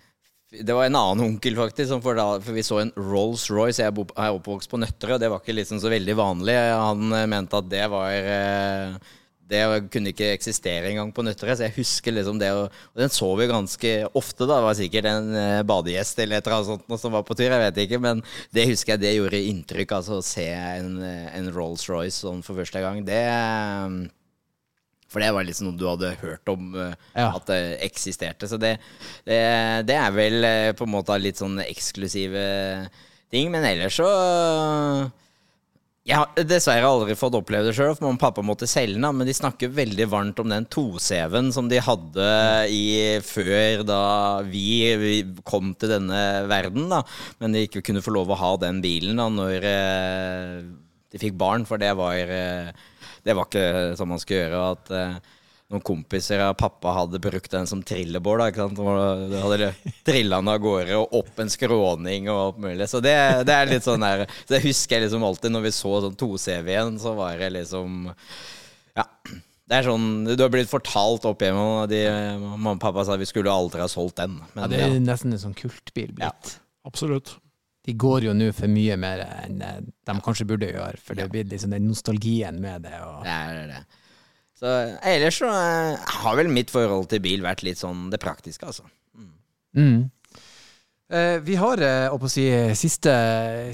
Det 0.62 0.76
var 0.76 0.88
en 0.88 0.97
annen 0.99 1.26
onkel, 1.26 1.58
faktisk, 1.58 1.97
for, 2.03 2.18
da, 2.18 2.39
for 2.43 2.56
vi 2.56 2.64
så 2.66 2.80
en 2.82 2.93
Rolls-Royce. 2.95 3.84
Jeg 3.84 3.91
er 3.91 4.32
oppvokst 4.38 4.72
på 4.72 4.80
Nøtterøy, 4.82 5.18
og 5.18 5.22
det 5.24 5.30
var 5.34 5.43
ikke 5.43 5.58
liksom 5.58 5.82
så 5.84 5.91
veldig 5.91 6.16
vanlig. 6.20 6.56
Han 6.56 7.12
eh, 7.12 7.30
mente 7.32 7.60
at 7.60 7.70
det 7.72 7.84
var 7.91 8.16
eh, 8.16 9.14
det 9.45 9.62
kunne 9.93 10.10
ikke 10.10 10.32
eksistere 10.34 10.89
engang 10.89 11.12
på 11.14 11.22
Nøtterøy. 11.26 11.53
Så 11.53 11.68
jeg 11.68 11.76
husker 11.76 12.16
liksom 12.16 12.39
det 12.41 12.49
Og 12.56 12.72
den 12.97 13.14
så 13.14 13.30
vi 13.38 13.49
ganske 13.51 13.93
ofte, 14.18 14.47
da. 14.47 14.58
Det 14.58 14.66
var 14.66 14.78
sikkert 14.80 15.10
en 15.12 15.30
uh, 15.36 15.66
badegjest 15.68 16.20
eller 16.24 16.39
et 16.39 16.47
eller 16.47 16.58
annet 16.58 16.72
sånt 16.88 17.01
som 17.03 17.14
var 17.14 17.26
på 17.28 17.38
tur, 17.38 17.45
jeg 17.45 17.64
vet 17.68 17.82
ikke. 17.86 18.01
Men 18.01 18.24
det 18.56 18.70
husker 18.72 18.95
jeg 18.95 19.06
det 19.06 19.16
gjorde 19.20 19.45
inntrykk. 19.51 19.97
Altså 19.99 20.20
å 20.20 20.26
se 20.26 20.47
en, 20.49 20.97
en 21.03 21.51
Rolls-Royce 21.53 22.26
sånn 22.26 22.41
for 22.45 22.58
første 22.58 22.82
gang. 22.82 23.03
Det 23.06 23.22
For 25.16 25.24
det 25.24 25.32
var 25.32 25.47
liksom 25.47 25.72
noe 25.72 25.80
du 25.80 25.88
hadde 25.88 26.13
hørt 26.20 26.51
om 26.51 26.74
uh, 26.76 26.91
ja. 27.16 27.30
at 27.32 27.47
det 27.47 27.59
eksisterte. 27.88 28.51
Så 28.51 28.59
det, 28.59 28.76
det, 29.24 29.41
det, 29.88 29.95
er 29.95 30.16
vel 30.16 30.41
uh, 30.43 30.72
på 30.76 30.84
en 30.84 30.95
måte 30.97 31.16
litt 31.22 31.39
sånn 31.39 31.61
eksklusive 31.63 32.43
ting. 33.32 33.47
Men 33.53 33.63
ellers 33.72 33.95
så 34.01 34.09
jeg 36.05 36.20
har 36.22 36.45
dessverre 36.45 36.86
aldri 36.86 37.16
fått 37.18 37.34
oppleve 37.34 37.66
det 37.66 37.72
sjøl, 37.74 37.95
for 37.95 38.05
mamma 38.05 38.20
og 38.20 38.22
pappa 38.22 38.43
måtte 38.45 38.68
selge 38.70 38.99
den. 38.99 39.07
Men 39.18 39.26
de 39.26 39.34
snakker 39.34 39.72
veldig 39.74 40.05
varmt 40.11 40.41
om 40.41 40.51
den 40.53 40.68
2CV-en 40.70 41.49
som 41.55 41.70
de 41.72 41.80
hadde 41.82 42.28
i, 42.70 42.84
før 43.26 43.82
da 43.89 44.01
vi, 44.45 45.24
kom 45.49 45.74
til 45.74 45.95
denne 45.95 46.20
verden. 46.51 46.86
da 46.93 47.01
Men 47.41 47.57
de 47.57 47.66
ikke 47.66 47.82
kunne 47.88 48.05
få 48.05 48.13
lov 48.13 48.30
å 48.30 48.38
ha 48.38 48.51
den 48.61 48.84
bilen 48.86 49.18
da 49.18 49.26
når 49.34 49.66
eh, 49.72 50.59
de 51.09 51.24
fikk 51.26 51.39
barn, 51.41 51.66
for 51.66 51.82
det 51.82 51.89
var, 51.97 52.13
eh, 52.13 52.70
det 53.26 53.34
var 53.34 53.49
ikke 53.49 53.95
sånn 53.97 54.11
man 54.11 54.21
skulle 54.21 54.43
gjøre. 54.43 54.65
at 54.76 54.91
eh, 54.93 55.15
noen 55.73 55.82
kompiser 55.82 56.43
av 56.45 56.53
pappa 56.59 56.91
hadde 56.93 57.21
brukt 57.21 57.49
den 57.51 57.65
som 57.67 57.82
trillebår. 57.82 58.38
da, 58.38 58.49
ikke 58.51 58.67
sant? 58.67 58.78
Du 59.32 59.38
hadde 59.41 59.71
trilla 60.07 60.41
den 60.41 60.51
av 60.51 60.59
gårde 60.61 60.99
og 60.99 61.15
opp 61.21 61.41
en 61.41 61.49
skråning 61.49 62.30
og 62.30 62.41
alt 62.41 62.59
mulig. 62.67 62.89
Så 62.91 63.01
det, 63.03 63.15
det, 63.49 63.55
er 63.55 63.71
litt 63.71 63.88
sånn 63.88 64.05
der 64.05 64.28
Så 64.43 64.53
det 64.53 64.61
husker 64.67 64.99
jeg 64.99 65.07
liksom 65.07 65.26
alltid 65.26 65.55
når 65.55 65.65
vi 65.65 65.73
så 65.73 65.95
sånn 66.05 66.19
2CV-en, 66.21 66.99
så 67.01 67.15
var 67.17 67.41
det 67.41 67.51
liksom 67.57 68.05
Ja. 68.95 69.07
Det 69.65 69.80
er 69.80 69.88
sånn 69.88 70.28
Du 70.30 70.38
har 70.38 70.51
blitt 70.53 70.69
fortalt 70.69 71.26
opp 71.26 71.41
hjemme, 71.41 71.63
og 71.82 71.89
de, 71.89 72.03
mamma 72.43 72.76
og 72.76 72.84
pappa 72.84 73.07
sa 73.07 73.17
vi 73.17 73.26
skulle 73.26 73.49
aldri 73.49 73.82
ha 73.82 73.89
solgt 73.89 74.21
den. 74.21 74.38
Men, 74.53 74.67
ja, 74.67 74.69
det 74.69 74.84
er 74.84 74.93
ja. 74.93 75.01
nesten 75.07 75.34
en 75.34 75.41
sånn 75.47 75.57
kultbil 75.57 76.13
blitt. 76.13 76.53
Ja. 76.53 76.61
Absolutt. 76.86 77.34
De 77.86 77.94
går 77.94 78.26
jo 78.26 78.34
nå 78.34 78.50
for 78.58 78.72
mye 78.72 78.96
mer 78.98 79.22
enn 79.28 79.60
de 79.62 80.16
kanskje 80.26 80.48
burde 80.50 80.72
gjøre, 80.72 80.98
for 81.06 81.18
det 81.18 81.28
blir 81.30 81.46
liksom 81.50 81.76
den 81.76 81.86
nostalgien 81.90 82.58
med 82.62 82.88
det. 82.88 82.98
Og... 83.06 83.22
Det 83.26 83.36
er 83.36 83.70
det. 83.70 83.84
Så 84.56 84.72
ellers 85.04 85.38
så 85.42 85.52
uh, 85.52 86.00
har 86.24 86.38
vel 86.40 86.50
mitt 86.50 86.72
forhold 86.72 87.10
til 87.12 87.22
bil 87.22 87.44
vært 87.44 87.66
litt 87.68 87.82
sånn 87.82 88.08
det 88.14 88.22
praktiske, 88.24 88.66
altså. 88.66 88.88
Mm. 89.14 89.34
Mm. 89.76 90.00
Uh, 91.06 91.38
vi 91.45 91.53
har 91.53 91.78
å 92.10 92.18
si, 92.26 92.47
siste, 92.74 93.12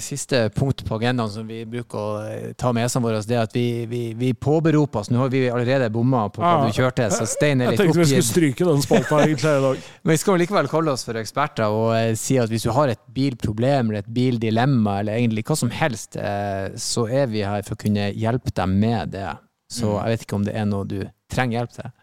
siste, 0.03 0.41
punkt 0.51 0.81
på 0.83 0.97
agendaen 0.97 1.31
som 1.31 1.45
vi 1.47 1.61
bruker 1.63 1.99
å 1.99 2.49
ta 2.59 2.73
med 2.75 2.89
oss, 2.89 2.97
våre. 2.99 3.21
Det 3.23 3.37
at 3.39 3.55
vi, 3.55 3.85
vi, 3.87 4.01
vi 4.19 4.33
påberoper 4.35 4.99
oss 4.99 5.11
Nå 5.13 5.21
har 5.21 5.31
vi 5.31 5.45
allerede 5.47 5.87
bomma 5.95 6.25
på 6.27 6.43
hva 6.43 6.57
ja. 6.57 6.65
du 6.67 6.75
kjørte, 6.75 7.07
så 7.15 7.23
Stein 7.29 7.63
er 7.63 7.71
litt 7.71 7.79
oppgitt. 7.79 7.87
Jeg 7.87 7.93
tenkte 7.93 8.01
vi 8.01 8.09
skulle 8.09 8.27
stryke 8.27 8.67
den 8.67 8.83
spalta 8.83 9.21
egentlig 9.23 9.53
i 9.53 9.63
dag. 9.67 9.87
Men 10.03 10.13
vi 10.17 10.19
skal 10.25 10.43
likevel 10.43 10.71
kalle 10.73 10.97
oss 10.97 11.07
for 11.07 11.21
eksperter 11.21 11.77
og 11.77 12.19
si 12.19 12.35
at 12.41 12.51
hvis 12.51 12.67
du 12.67 12.73
har 12.75 12.91
et 12.91 13.03
bilproblem 13.15 13.93
eller 13.93 14.03
et 14.03 14.11
bildilemma 14.11 14.97
eller 14.99 15.21
egentlig 15.21 15.45
hva 15.47 15.59
som 15.63 15.71
helst, 15.71 16.19
så 16.19 17.07
er 17.07 17.31
vi 17.31 17.45
her 17.47 17.63
for 17.63 17.79
å 17.79 17.83
kunne 17.85 18.11
hjelpe 18.11 18.51
deg 18.59 18.75
med 18.75 19.15
det. 19.15 19.29
Så 19.71 19.87
mm. 19.87 19.97
jeg 20.01 20.13
vet 20.13 20.27
ikke 20.27 20.41
om 20.41 20.51
det 20.51 20.59
er 20.59 20.67
noe 20.67 20.83
du 20.83 20.99
trenger 21.31 21.61
hjelp 21.61 21.79
til. 21.79 21.95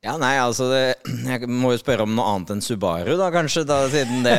Ja, 0.00 0.14
nei, 0.16 0.32
altså 0.40 0.70
det, 0.70 0.84
Jeg 1.28 1.48
må 1.52 1.74
jo 1.74 1.80
spørre 1.80 2.06
om 2.06 2.14
noe 2.16 2.28
annet 2.32 2.54
enn 2.54 2.62
Subaru, 2.64 3.12
da, 3.20 3.28
kanskje, 3.34 3.66
da, 3.68 3.82
siden 3.92 4.24
det 4.24 4.36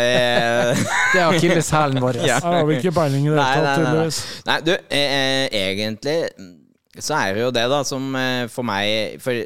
Det 1.14 1.22
er 1.22 1.28
akilleshælen 1.28 2.01
vår. 2.01 2.22
Ja. 2.24 2.39
Ja, 2.39 2.39
har 2.57 2.66
vi 2.70 2.80
ikke 2.80 2.95
peiling 2.95 3.28
i 3.28 3.36
det 3.36 3.45
hele 3.45 3.68
tatt, 3.68 3.84
tydeligvis. 3.84 4.22
Nei, 4.47 4.57
du, 4.66 4.74
eh, 4.74 5.18
eh, 5.20 5.59
egentlig 5.70 6.18
så 6.99 7.16
er 7.16 7.36
det 7.36 7.43
jo 7.45 7.51
det, 7.55 7.68
da, 7.72 7.84
som 7.88 8.16
eh, 8.20 8.45
for 8.51 8.68
meg 8.68 9.20
For 9.24 9.38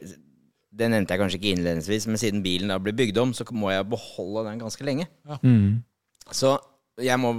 det 0.76 0.88
nevnte 0.91 1.13
jeg 1.13 1.22
kanskje 1.22 1.38
ikke 1.39 1.51
innledningsvis, 1.55 2.07
men 2.09 2.20
siden 2.20 2.41
bilen 2.43 2.72
da 2.72 2.80
blir 2.84 2.95
bygd 2.97 3.20
om, 3.22 3.36
så 3.36 3.45
må 3.55 3.70
jeg 3.72 3.86
beholde 3.88 4.47
den 4.49 4.63
ganske 4.63 4.88
lenge. 4.88 5.05
Ja. 5.28 5.38
Mm. 5.39 5.84
Så 6.36 6.57
jeg 6.99 7.20
må 7.20 7.32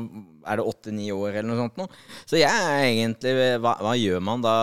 Er 0.47 0.61
det 0.61 0.68
åtte-ni 0.68 1.09
år 1.12 1.35
eller 1.35 1.49
noe 1.49 1.59
sånt 1.59 1.79
nå? 1.81 1.87
Så 2.29 2.39
jeg 2.39 2.53
er 2.53 2.87
egentlig 2.87 3.33
hva, 3.64 3.74
hva, 3.81 3.95
gjør 3.97 4.22
man 4.24 4.45
da? 4.45 4.55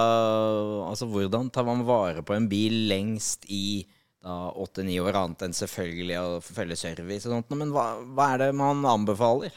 Altså 0.88 1.09
hvordan 1.09 1.49
tar 1.53 1.66
man 1.68 1.82
vare 1.86 2.22
på 2.26 2.38
en 2.38 2.47
bil 2.49 2.78
lengst 2.89 3.45
i 3.49 3.84
åtte-ni 4.24 4.99
år, 5.03 5.17
annet 5.19 5.47
enn 5.47 5.55
selvfølgelig 5.57 6.17
å 6.21 6.39
følge 6.43 6.80
service 6.80 7.28
og 7.28 7.38
sånt, 7.38 7.53
men 7.59 7.74
hva, 7.76 7.89
hva 8.15 8.34
er 8.34 8.45
det 8.45 8.49
man 8.55 8.86
anbefaler? 8.88 9.55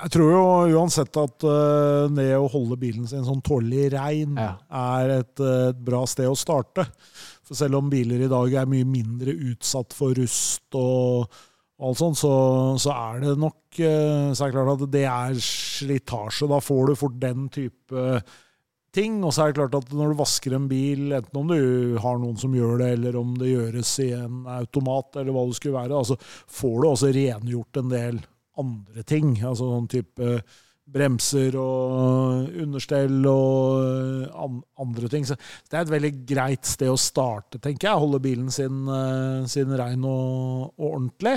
Jeg 0.00 0.12
tror 0.14 0.30
jo 0.32 0.78
uansett 0.78 1.16
at 1.20 1.44
uh, 1.44 2.06
det 2.14 2.30
å 2.38 2.48
holde 2.48 2.78
bilen 2.80 3.08
sin 3.08 3.26
sånn 3.26 3.42
tålelig 3.44 3.90
rein 3.96 4.38
ja. 4.38 4.54
er 4.96 5.16
et, 5.18 5.34
et, 5.40 5.80
bra 5.84 6.06
sted 6.08 6.30
å 6.30 6.38
starte. 6.38 6.86
For 7.44 7.58
selv 7.58 7.80
om 7.80 7.90
biler 7.92 8.24
i 8.24 8.30
dag 8.30 8.54
er 8.62 8.70
mye 8.70 8.88
mindre 8.88 9.34
utsatt 9.52 9.96
for 9.96 10.16
rust 10.16 10.78
og 10.78 11.30
og 11.80 11.86
alt 11.88 11.96
sånt, 11.96 12.18
så, 12.20 12.30
så, 12.76 12.90
er 12.92 13.22
det 13.22 13.30
nok 13.40 13.78
uh, 13.80 14.32
så 14.36 14.44
er 14.44 14.50
det 14.50 14.52
klart 14.52 14.82
at 14.84 14.90
det 14.92 15.04
er 15.08 15.38
slitasje. 15.40 16.48
Da 16.50 16.58
får 16.60 16.90
du 16.90 16.98
fort 17.00 17.16
den 17.22 17.46
type 17.48 18.02
ting. 18.94 19.20
Og 19.24 19.34
så 19.34 19.44
er 19.44 19.52
det 19.52 19.60
klart 19.60 19.76
at 19.78 19.92
når 19.96 20.12
du 20.12 20.20
vasker 20.20 20.56
en 20.56 20.68
bil, 20.70 21.10
enten 21.16 21.40
om 21.40 21.52
du 21.52 22.00
har 22.02 22.18
noen 22.20 22.38
som 22.40 22.54
gjør 22.56 22.82
det, 22.82 22.90
eller 22.96 23.20
om 23.20 23.36
det 23.40 23.52
gjøres 23.52 23.92
i 24.04 24.10
en 24.16 24.42
automat, 24.58 25.20
eller 25.20 25.36
hva 25.36 25.46
det 25.48 25.60
skulle 25.60 25.78
være, 25.78 26.00
altså 26.00 26.18
får 26.60 26.74
du 26.80 26.88
også 26.90 27.14
rengjort 27.16 27.80
en 27.82 27.94
del 27.94 28.20
andre 28.60 29.06
ting. 29.08 29.36
Altså 29.38 29.70
sånn 29.70 29.88
type 29.90 30.34
bremser 30.90 31.54
og 31.60 32.50
understell 32.64 33.22
og 33.30 34.34
andre 34.80 35.10
ting. 35.12 35.26
Så 35.28 35.36
det 35.38 35.78
er 35.78 35.84
et 35.84 35.94
veldig 35.94 36.12
greit 36.28 36.66
sted 36.68 36.90
å 36.90 36.98
starte, 36.98 37.60
tenker 37.62 37.90
jeg. 37.90 38.02
Holde 38.02 38.22
bilen 38.22 38.50
sin, 38.54 38.82
eh, 38.90 39.46
sin 39.50 39.70
rein 39.78 40.04
og, 40.04 40.72
og 40.74 40.86
ordentlig. 40.94 41.36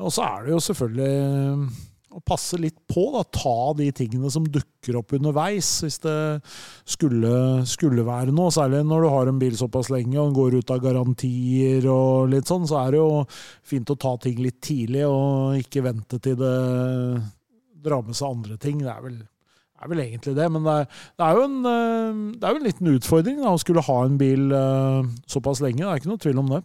Og 0.00 0.14
så 0.14 0.24
er 0.24 0.46
det 0.46 0.54
jo 0.54 0.62
selvfølgelig 0.64 1.10
eh, 1.18 1.89
å 2.10 2.20
passe 2.26 2.58
litt 2.60 2.76
på. 2.90 3.04
Da. 3.14 3.22
Ta 3.34 3.72
de 3.78 3.88
tingene 3.94 4.30
som 4.32 4.46
dukker 4.46 4.98
opp 4.98 5.14
underveis, 5.16 5.68
hvis 5.84 6.00
det 6.04 6.18
skulle, 6.88 7.32
skulle, 7.70 8.04
være 8.06 8.34
noe. 8.34 8.52
Særlig 8.54 8.82
når 8.88 9.04
du 9.04 9.10
har 9.14 9.30
en 9.30 9.40
bil 9.42 9.58
såpass 9.58 9.90
lenge 9.92 10.18
og 10.18 10.30
den 10.30 10.38
går 10.38 10.58
ut 10.60 10.72
av 10.74 10.82
garantier 10.84 11.86
og 11.90 12.30
litt 12.32 12.50
sånn, 12.50 12.66
så 12.70 12.82
er 12.84 12.94
det 12.94 13.02
jo 13.02 13.10
fint 13.72 13.92
å 13.92 13.98
ta 14.00 14.16
ting 14.22 14.40
litt 14.42 14.60
tidlig 14.64 15.04
og 15.08 15.60
ikke 15.60 15.84
vente 15.86 16.20
til 16.22 16.38
det 16.40 16.56
drar 17.84 18.02
med 18.06 18.16
seg 18.16 18.34
andre 18.34 18.58
ting. 18.60 18.82
Det 18.82 18.90
er 18.92 19.04
vel, 19.04 19.20
er 19.80 19.92
vel 19.92 20.02
egentlig 20.04 20.34
det. 20.38 20.48
Men 20.52 20.66
det 20.66 20.76
er, 20.76 20.90
det 21.16 21.28
er, 21.28 21.38
jo, 21.38 21.46
en, 21.46 21.70
eh, 21.70 22.20
det 22.36 22.46
er 22.48 22.56
jo 22.56 22.60
en 22.60 22.68
liten 22.68 22.92
utfordring 22.94 23.40
da, 23.40 23.54
å 23.54 23.62
skulle 23.62 23.86
ha 23.86 24.02
en 24.04 24.20
bil 24.20 24.50
uh, 24.52 25.08
såpass 25.30 25.62
lenge. 25.64 25.84
Det 25.84 25.90
er 25.92 26.02
ikke 26.02 26.12
noe 26.12 26.24
tvil 26.26 26.42
om 26.42 26.52
det. 26.56 26.64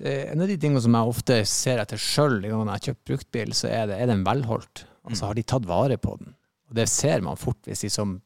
En 0.00 0.42
av 0.42 0.50
de 0.50 0.56
tingene 0.60 0.82
som 0.84 0.94
jeg 0.94 1.12
ofte 1.12 1.38
ser 1.48 1.82
etter 1.82 2.00
sjøl 2.00 2.40
når 2.42 2.52
jeg 2.52 2.70
har 2.70 2.84
kjøpt 2.86 3.10
bruktbil, 3.10 3.54
så 3.56 3.70
er, 3.70 3.88
det, 3.90 3.98
er 3.98 4.10
den 4.10 4.24
velholdt. 4.26 4.84
Altså 5.08 5.30
Har 5.30 5.38
de 5.38 5.46
tatt 5.46 5.66
vare 5.68 5.98
på 6.00 6.16
den? 6.20 6.34
Og 6.68 6.76
Det 6.76 6.88
ser 6.92 7.24
man 7.24 7.40
fort 7.40 7.66
hvis 7.66 7.86
de 7.86 7.90
som 7.92 8.18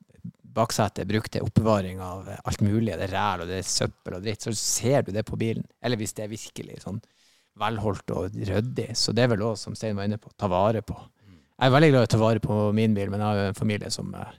baksetet 0.53 1.09
brukte 1.09 1.41
oppbevaring 1.41 2.01
av 2.05 2.27
alt 2.29 2.61
mulig, 2.61 2.93
det 2.93 3.07
er 3.07 3.15
ræl 3.15 3.45
og 3.45 3.49
det 3.49 3.63
er 3.63 3.69
søppel 3.69 4.19
og 4.19 4.27
dritt, 4.27 4.45
så 4.45 4.53
ser 4.57 5.07
du 5.07 5.13
det 5.15 5.25
på 5.25 5.39
bilen. 5.41 5.65
Eller 5.81 5.97
hvis 6.01 6.13
det 6.19 6.27
er 6.27 6.35
virkelig 6.35 6.83
sånn 6.85 7.01
velholdt 7.61 8.13
og 8.17 8.37
ryddig. 8.37 8.91
Så 8.97 9.15
det 9.17 9.25
er 9.25 9.33
vel 9.33 9.45
òg, 9.47 9.57
som 9.61 9.77
Stein 9.77 9.97
var 9.97 10.09
inne 10.09 10.21
på, 10.21 10.33
ta 10.37 10.49
vare 10.53 10.85
på. 10.85 10.97
Jeg 11.63 11.69
er 11.69 11.75
veldig 11.77 11.91
glad 11.93 12.05
i 12.05 12.09
å 12.09 12.13
ta 12.13 12.21
vare 12.21 12.43
på 12.43 12.55
min 12.75 12.95
bil, 12.97 13.11
men 13.13 13.21
jeg 13.23 13.29
har 13.29 13.39
jo 13.39 13.51
en 13.53 13.59
familie 13.59 13.91
som 13.93 14.09
uh, 14.17 14.33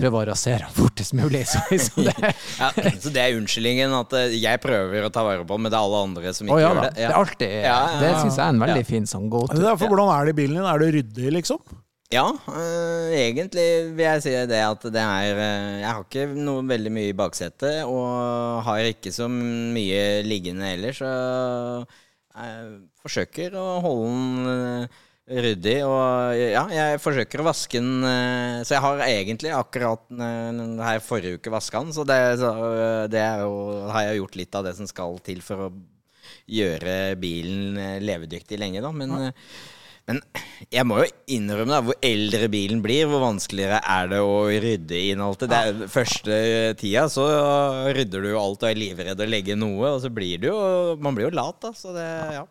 prøve 0.00 0.20
å 0.20 0.24
rasere 0.30 0.68
fortest 0.74 1.14
mulig. 1.16 1.44
Så, 1.50 1.62
så, 1.78 2.04
det. 2.08 2.32
ja, 2.60 2.70
så 3.00 3.12
det 3.14 3.22
er 3.22 3.38
unnskyldningen 3.38 3.94
at 4.00 4.16
eh, 4.18 4.36
jeg 4.40 4.62
prøver 4.62 5.06
å 5.06 5.12
ta 5.14 5.24
vare 5.26 5.46
på, 5.46 5.58
men 5.60 5.72
det 5.72 5.78
er 5.78 5.86
alle 5.86 6.02
andre 6.08 6.34
som 6.36 6.48
ikke 6.48 6.58
oh, 6.58 6.62
ja, 6.62 6.72
gjør 6.72 6.82
det? 6.82 6.90
Ja. 6.90 6.98
Det 6.98 7.06
er 7.06 7.20
alltid, 7.20 7.56
ja, 7.68 7.78
det 8.02 8.12
syns 8.18 8.36
jeg 8.38 8.44
er 8.44 8.52
en 8.56 8.66
veldig 8.66 8.84
fin 8.90 9.08
sånn 9.10 9.32
go 9.32 9.46
to. 9.48 9.62
Hvordan 9.84 10.12
er 10.16 10.28
det 10.28 10.36
i 10.36 10.38
bilen 10.42 10.60
din? 10.60 10.68
Er 10.68 10.84
det 10.84 10.92
ryddig, 10.98 11.32
liksom? 11.40 11.80
Ja, 12.12 12.28
øh, 12.30 13.10
egentlig 13.16 13.66
vil 13.96 14.04
jeg 14.04 14.22
si 14.22 14.32
det 14.46 14.60
at 14.60 14.82
det 14.92 15.00
er 15.02 15.38
øh, 15.40 15.80
Jeg 15.80 15.88
har 15.88 16.02
ikke 16.04 16.26
noe 16.36 16.62
veldig 16.68 16.92
mye 16.92 17.10
i 17.10 17.16
baksetet, 17.16 17.80
og 17.88 18.60
har 18.66 18.90
ikke 18.90 19.12
så 19.14 19.26
mye 19.30 20.22
liggende 20.26 20.74
ellers, 20.76 21.00
så 21.00 21.10
jeg 22.34 22.68
forsøker 23.02 23.56
å 23.58 23.66
holde 23.82 24.12
den 24.12 24.52
øh, 24.52 25.02
ryddig. 25.28 25.78
Og 25.88 26.36
ja, 26.38 26.64
jeg 26.72 27.02
forsøker 27.02 27.42
å 27.42 27.48
vaske 27.48 27.80
den 27.80 28.04
eh, 28.08 28.62
Så 28.66 28.76
jeg 28.76 28.84
har 28.84 29.04
egentlig 29.06 29.54
akkurat 29.56 30.04
eh, 30.12 30.62
her 30.84 31.04
forrige 31.04 31.40
uke 31.40 31.54
vaska 31.54 31.84
den. 31.84 31.94
Så 31.96 32.06
det, 32.08 32.20
så 32.42 32.52
det 33.10 33.24
jo, 33.42 33.54
har 33.92 34.08
jeg 34.08 34.22
gjort 34.22 34.40
litt 34.40 34.58
av 34.60 34.68
det 34.68 34.76
som 34.78 34.90
skal 34.90 35.20
til 35.24 35.44
for 35.44 35.68
å 35.68 35.70
gjøre 36.50 37.14
bilen 37.20 37.78
eh, 37.80 38.02
levedyktig 38.04 38.58
lenge, 38.60 38.82
da. 38.84 38.90
Men, 38.94 39.14
ja. 39.28 39.30
men 40.08 40.20
jeg 40.72 40.84
må 40.88 40.98
jo 41.00 41.06
innrømme 41.36 41.72
da, 41.72 41.80
hvor 41.84 41.96
eldre 42.04 42.48
bilen 42.52 42.82
blir, 42.84 43.06
hvor 43.08 43.24
vanskeligere 43.24 43.80
er 43.80 44.10
det 44.12 44.20
å 44.24 44.34
rydde 44.48 45.00
inn 45.12 45.24
alt 45.24 45.44
det. 45.44 45.50
det 45.52 45.62
er, 45.62 45.86
første 45.92 46.40
tida 46.80 47.06
så 47.12 47.24
rydder 47.96 48.24
du 48.24 48.32
jo 48.34 48.42
alt 48.42 48.64
og 48.64 48.70
er 48.70 48.80
livredd 48.80 49.24
å 49.24 49.30
legge 49.30 49.56
noe, 49.56 49.94
og 49.94 50.04
så 50.04 50.12
blir 50.12 50.42
du 50.42 50.50
jo 50.50 50.60
Man 51.00 51.16
blir 51.16 51.30
jo 51.30 51.36
lat, 51.36 51.60
da. 51.64 51.72
Så 51.76 51.96
det, 51.96 52.08
ja. 52.36 52.44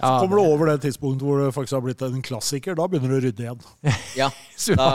Så 0.00 0.10
kommer 0.22 0.38
du 0.40 0.42
over 0.42 0.70
det 0.70 0.76
tidspunktet 0.86 1.26
hvor 1.26 1.42
det 1.42 1.50
faktisk 1.52 1.76
har 1.76 1.82
blitt 1.84 2.02
en 2.06 2.22
klassiker. 2.24 2.76
Da 2.78 2.86
begynner 2.88 3.12
du 3.12 3.18
å 3.18 3.22
rydde 3.26 3.44
igjen. 3.44 3.64
Ja, 4.16 4.28
da, 4.80 4.86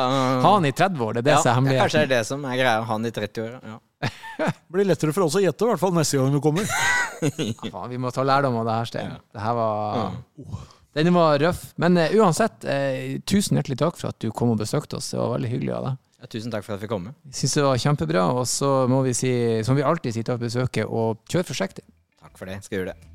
ha 0.41 0.53
han 0.55 0.65
i 0.65 0.71
30 0.73 1.03
år, 1.05 1.17
det 1.17 1.21
er 1.21 1.27
det 1.27 1.35
ja, 1.35 1.41
som 1.43 1.51
er 1.51 1.59
hemmeligheten. 1.59 1.83
Kanskje 1.83 2.01
det 2.01 2.05
er 2.07 2.13
det 2.15 2.29
som 2.29 2.47
er 2.49 2.61
greia. 2.61 2.79
Ha 2.79 2.89
han 2.89 3.05
i 3.05 3.11
30 3.13 3.43
år, 3.45 3.59
ja. 3.69 3.77
Blir 4.73 4.87
lettere 4.89 5.13
for 5.15 5.27
oss 5.27 5.37
å 5.37 5.43
gjette, 5.43 5.65
i 5.65 5.71
hvert 5.71 5.81
fall 5.81 5.93
neste 5.95 6.19
gang 6.19 6.33
du 6.33 6.41
kommer. 6.43 6.65
Ja, 6.65 7.69
faen, 7.69 7.91
vi 7.93 7.99
må 8.01 8.11
ta 8.13 8.25
lærdom 8.25 8.57
av 8.61 8.65
det 8.67 8.79
her, 8.79 8.89
Stein. 8.89 9.13
Det 9.33 9.43
her 9.43 9.55
var 9.57 10.17
Den 10.97 11.13
var 11.15 11.39
røff. 11.41 11.61
Men 11.81 12.01
uh, 12.01 12.17
uansett, 12.19 12.65
uh, 12.65 13.15
tusen 13.29 13.59
hjertelig 13.59 13.79
takk 13.81 14.01
for 14.01 14.11
at 14.11 14.19
du 14.23 14.31
kom 14.35 14.53
og 14.53 14.59
besøkte 14.61 14.99
oss. 14.99 15.13
Det 15.13 15.21
var 15.21 15.35
veldig 15.37 15.53
hyggelig 15.53 15.75
av 15.77 15.89
deg. 15.89 16.01
Ja, 16.21 16.31
tusen 16.31 16.53
takk 16.53 16.65
for 16.65 16.73
at 16.73 16.79
jeg 16.79 16.87
fikk 16.87 16.95
komme. 16.95 17.15
Syns 17.29 17.57
det 17.59 17.65
var 17.67 17.81
kjempebra, 17.81 18.29
og 18.33 18.47
så 18.49 18.71
må 18.91 19.03
vi 19.05 19.13
si, 19.17 19.33
som 19.67 19.77
vi 19.77 19.85
alltid 19.85 20.15
sier 20.15 20.27
til 20.27 20.41
besøket, 20.41 20.87
og 20.89 21.21
kjør 21.31 21.51
forsiktig. 21.51 21.85
Takk 22.21 22.39
for 22.39 22.49
det. 22.49 22.63
Skal 22.65 22.81
gjøre 22.81 22.95
det. 22.95 23.14